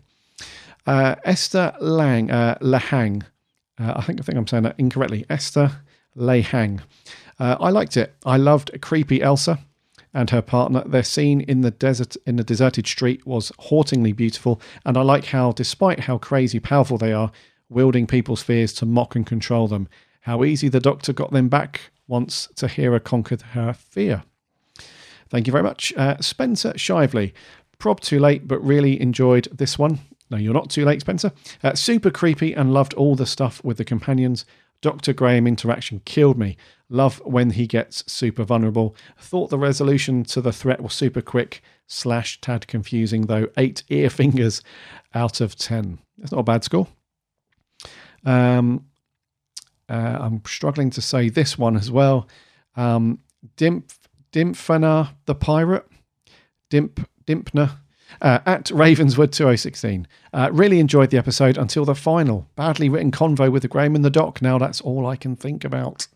[0.85, 3.23] Uh, Esther Lang, uh, Lahang,
[3.79, 5.25] uh, I think I think I'm saying that incorrectly.
[5.29, 5.71] Esther
[6.17, 6.81] Lahang.
[7.39, 8.13] Uh, I liked it.
[8.25, 9.59] I loved creepy Elsa
[10.13, 10.83] and her partner.
[10.85, 15.25] Their scene in the desert in the deserted street was hauntingly beautiful, and I like
[15.25, 17.31] how, despite how crazy powerful they are,
[17.69, 19.87] wielding people's fears to mock and control them,
[20.21, 24.23] how easy the Doctor got them back once Tahira conquered her fear.
[25.29, 27.33] Thank you very much, uh, Spencer Shively.
[27.79, 29.99] Prob too late, but really enjoyed this one.
[30.29, 31.31] No, you're not too late, Spencer.
[31.63, 34.45] Uh, super creepy and loved all the stuff with the companions.
[34.83, 35.13] Dr.
[35.13, 36.57] Graham interaction killed me.
[36.89, 38.95] Love when he gets super vulnerable.
[39.17, 43.47] Thought the resolution to the threat was super quick, slash tad confusing though.
[43.57, 44.61] Eight ear fingers
[45.15, 45.99] out of ten.
[46.17, 46.87] That's not a bad score.
[48.25, 48.85] Um,
[49.89, 52.27] uh, I'm struggling to say this one as well.
[52.75, 53.19] Um,
[53.55, 53.95] Dimp,
[54.33, 55.87] Dimpfana the pirate,
[56.69, 57.77] Dimp, Dimpner
[58.21, 60.07] uh, at Ravenswood 2016.
[60.33, 62.47] Uh, really enjoyed the episode until the final.
[62.55, 64.41] Badly written convo with the Graham and the Doc.
[64.41, 66.07] Now that's all I can think about.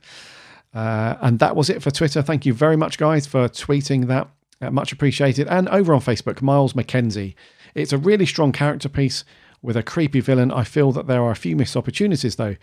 [0.73, 2.21] Uh, and that was it for Twitter.
[2.21, 4.29] Thank you very much, guys, for tweeting that.
[4.59, 5.47] Uh, much appreciated.
[5.47, 7.35] And over on Facebook, Miles McKenzie.
[7.75, 9.23] It's a really strong character piece
[9.61, 10.51] with a creepy villain.
[10.51, 12.55] I feel that there are a few missed opportunities, though.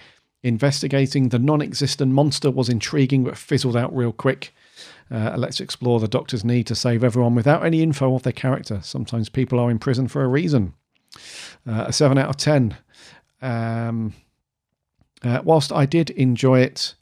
[0.42, 4.52] Investigating the non existent monster was intriguing but fizzled out real quick.
[5.10, 8.80] Uh, let's explore the Doctor's need to save everyone without any info of their character.
[8.82, 10.74] Sometimes people are in prison for a reason.
[11.66, 12.76] Uh, a 7 out of 10.
[13.42, 14.14] Um,
[15.22, 16.94] uh, whilst I did enjoy it,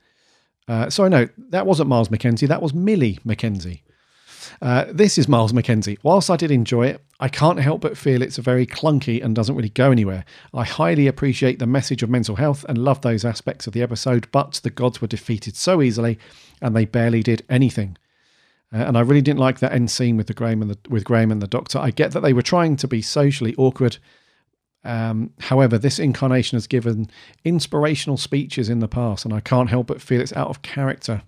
[0.69, 3.83] uh, sorry, no, that wasn't Miles McKenzie, that was Millie McKenzie.
[4.61, 5.99] Uh, this is Miles McKenzie.
[6.03, 9.55] Whilst I did enjoy it, I can't help but feel it's very clunky and doesn't
[9.55, 10.25] really go anywhere.
[10.53, 14.29] I highly appreciate the message of mental health and love those aspects of the episode,
[14.33, 16.19] but the gods were defeated so easily
[16.61, 17.97] and they barely did anything.
[18.73, 21.05] Uh, and I really didn't like that end scene with the Graham and the with
[21.05, 21.79] Graham and the Doctor.
[21.79, 23.99] I get that they were trying to be socially awkward.
[24.85, 27.09] Um, however, this incarnation has given
[27.45, 31.23] inspirational speeches in the past, and I can't help but feel it's out of character.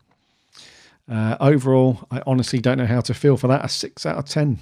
[1.10, 3.64] Uh, overall, I honestly don't know how to feel for that.
[3.64, 4.58] A six out of ten.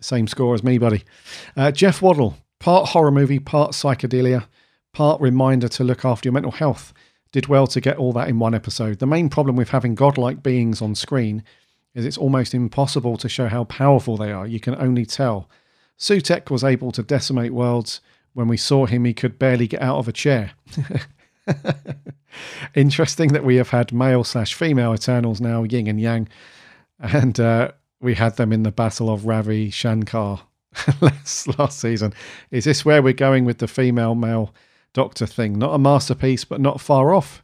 [0.00, 1.04] Same score as me, buddy.
[1.56, 4.46] Uh, Jeff Waddle, part horror movie, part psychedelia,
[4.92, 6.92] part reminder to look after your mental health.
[7.32, 8.98] Did well to get all that in one episode.
[8.98, 11.42] The main problem with having godlike beings on screen
[11.94, 14.46] is it's almost impossible to show how powerful they are.
[14.46, 15.48] You can only tell.
[15.98, 18.00] Sutekh was able to decimate worlds.
[18.34, 20.52] When we saw him, he could barely get out of a chair.
[22.74, 26.28] Interesting that we have had male slash female Eternals now, yin and yang,
[27.00, 30.42] and uh, we had them in the Battle of Ravi Shankar
[31.00, 32.12] last, last season.
[32.50, 34.54] Is this where we're going with the female male
[34.92, 35.58] Doctor thing?
[35.58, 37.42] Not a masterpiece, but not far off.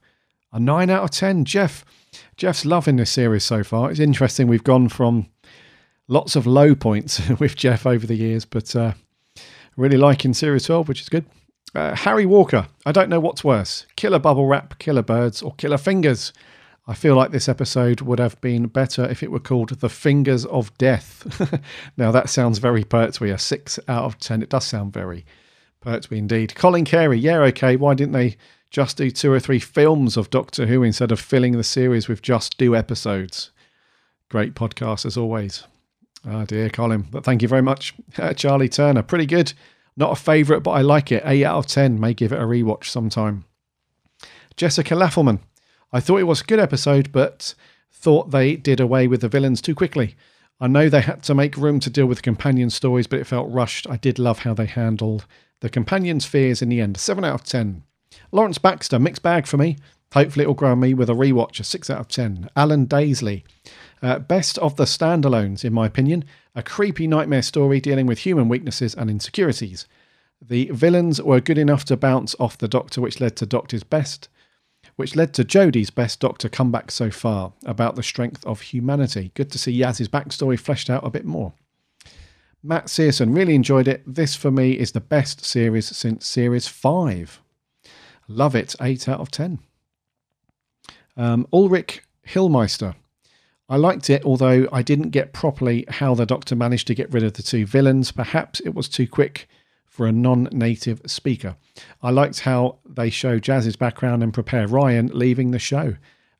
[0.53, 1.45] A nine out of ten.
[1.45, 1.85] Jeff,
[2.37, 3.91] Jeff's loving this series so far.
[3.91, 4.47] It's interesting.
[4.47, 5.27] We've gone from
[6.09, 8.93] lots of low points with Jeff over the years, but uh,
[9.77, 11.25] really liking series twelve, which is good.
[11.75, 12.69] Uh, Harry Walker.
[12.85, 16.33] I don't know what's worse killer bubble wrap, killer birds, or killer fingers.
[16.87, 20.45] I feel like this episode would have been better if it were called The Fingers
[20.47, 21.61] of Death.
[21.97, 24.43] now, that sounds very Pertwee, a 6 out of 10.
[24.43, 25.25] It does sound very
[25.81, 26.57] Pertwee indeed.
[26.57, 27.77] Colin Carey, yeah, okay.
[27.77, 28.37] Why didn't they
[28.71, 32.21] just do two or three films of Doctor Who instead of filling the series with
[32.21, 33.53] just two episodes?
[34.29, 35.65] Great podcast as always.
[36.27, 37.07] Oh dear, Colin.
[37.11, 37.95] But thank you very much.
[38.35, 39.53] Charlie Turner, pretty good.
[39.97, 41.23] Not a favourite, but I like it.
[41.25, 42.01] 8 out of 10.
[42.01, 43.45] May give it a rewatch sometime.
[44.57, 45.41] Jessica Laffelman.
[45.93, 47.55] I thought it was a good episode, but
[47.93, 50.17] thought they did away with the villains too quickly.
[50.61, 53.51] I know they had to make room to deal with companion stories, but it felt
[53.51, 53.89] rushed.
[53.89, 55.27] I did love how they handled
[55.61, 56.97] the companion's fears in the end.
[56.97, 57.83] 7 out of 10.
[58.31, 59.77] Lawrence Baxter, mixed bag for me.
[60.13, 62.49] Hopefully it'll grow on me with a rewatch, a 6 out of 10.
[62.57, 63.45] Alan Daisley.
[64.03, 66.25] Uh, best of the standalones, in my opinion.
[66.57, 69.87] A creepy nightmare story dealing with human weaknesses and insecurities.
[70.41, 74.29] The villains were good enough to bounce off the Doctor, which led to Doctor's best,
[74.97, 79.31] which led to Jodie's best Doctor comeback so far about the strength of humanity.
[79.35, 81.53] Good to see Yaz's backstory fleshed out a bit more.
[82.61, 84.03] Matt Searson really enjoyed it.
[84.05, 87.41] This for me is the best series since series five.
[88.27, 88.75] Love it.
[88.81, 89.61] Eight out of ten.
[91.17, 92.97] Um, Ulrich Hillmeister.
[93.69, 97.23] I liked it, although I didn't get properly how the Doctor managed to get rid
[97.23, 98.13] of the two villains.
[98.13, 99.49] Perhaps it was too quick
[99.87, 101.57] for a non native speaker.
[102.03, 105.97] I liked how they show Jazz's background and prepare Ryan leaving the show.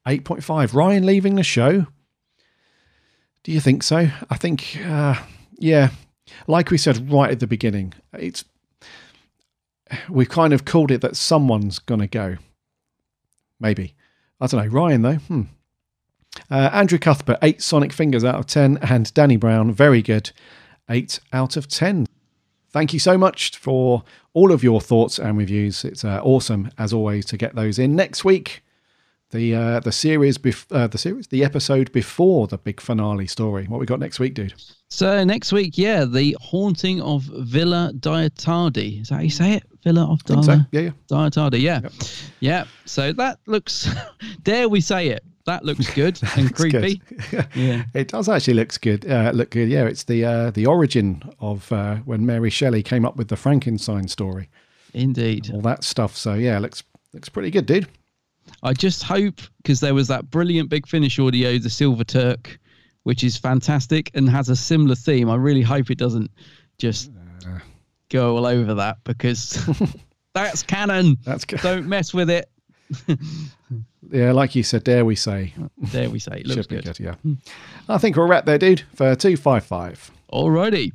[0.07, 0.75] 8.5.
[0.75, 1.87] Ryan leaving the show?
[3.45, 4.09] Do you think so?
[4.31, 5.17] I think, uh,
[5.59, 5.91] yeah,
[6.47, 8.45] like we said right at the beginning, it's
[10.09, 12.37] we've kind of called it that someone's going to go.
[13.61, 13.95] Maybe.
[14.41, 14.71] I don't know.
[14.71, 15.43] Ryan, though, hmm.
[16.51, 18.79] Uh, Andrew Cuthbert, eight Sonic Fingers out of 10.
[18.83, 20.31] And Danny Brown, very good,
[20.89, 22.07] eight out of 10.
[22.71, 24.03] Thank you so much for
[24.33, 25.85] all of your thoughts and reviews.
[25.85, 27.95] It's uh, awesome, as always, to get those in.
[27.95, 28.63] Next week,
[29.33, 33.65] the uh, the series, bef- uh, the series, the episode before the big finale story.
[33.67, 34.55] What we got next week, dude?
[34.89, 39.01] So next week, yeah, the haunting of Villa Diatardi.
[39.01, 39.65] Is that how you say it?
[39.83, 40.61] Villa of Think so.
[40.71, 40.91] Yeah, yeah.
[41.11, 41.61] Diatardi.
[41.61, 41.81] Yeah,
[42.41, 42.65] yeah.
[42.85, 43.89] So that looks.
[44.43, 45.25] dare we say it?
[45.47, 46.73] That looks good and good.
[46.73, 47.03] creepy.
[47.55, 47.85] Yeah.
[47.95, 49.11] It does actually looks good.
[49.11, 49.69] Uh, look good.
[49.69, 53.37] Yeah, it's the uh, the origin of uh, when Mary Shelley came up with the
[53.37, 54.49] Frankenstein story.
[54.95, 55.51] Indeed.
[55.53, 56.17] All that stuff.
[56.17, 56.83] So yeah, looks
[57.13, 57.89] looks pretty good, dude.
[58.63, 62.59] I just hope because there was that brilliant big finish audio, the Silver Turk,
[63.05, 65.29] which is fantastic and has a similar theme.
[65.31, 66.31] I really hope it doesn't
[66.79, 67.11] just
[68.11, 69.59] go all over that because
[70.35, 71.17] that's canon.
[71.25, 72.49] That's don't mess with it.
[74.13, 75.55] Yeah, like you said, dare we say?
[75.91, 76.41] Dare we say?
[76.41, 77.01] It looks Should be good.
[77.01, 77.15] Yeah.
[77.89, 78.83] I think we're wrap there, dude.
[78.95, 80.11] For two five five.
[80.29, 80.93] All Alrighty.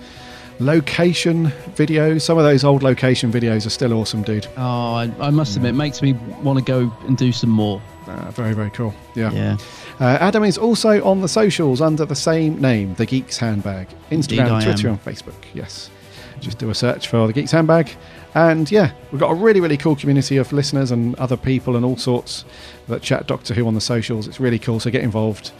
[0.59, 2.21] location videos.
[2.21, 4.47] Some of those old location videos are still awesome, dude.
[4.57, 6.13] Oh, I, I must admit, it makes me
[6.43, 7.81] want to go and do some more.
[8.07, 8.93] Uh, very, very cool.
[9.15, 9.31] Yeah.
[9.31, 9.57] Yeah.
[9.99, 13.87] Uh, Adam is also on the socials under the same name, The Geeks Handbag.
[14.09, 15.35] Instagram, Twitter, and Facebook.
[15.53, 15.89] Yes.
[16.39, 17.91] Just do a search for The Geeks Handbag.
[18.35, 21.83] And yeah, we've got a really, really cool community of listeners and other people and
[21.83, 22.45] all sorts
[22.87, 24.27] that chat Doctor Who on the socials.
[24.27, 25.51] It's really cool, so get involved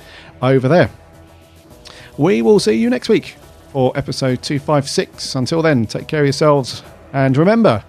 [0.41, 0.89] over there.
[2.17, 3.35] We will see you next week
[3.71, 5.35] for episode 256.
[5.35, 6.83] Until then, take care of yourselves.
[7.13, 7.83] And remember,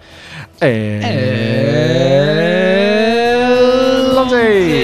[4.15, 4.80] Lottie.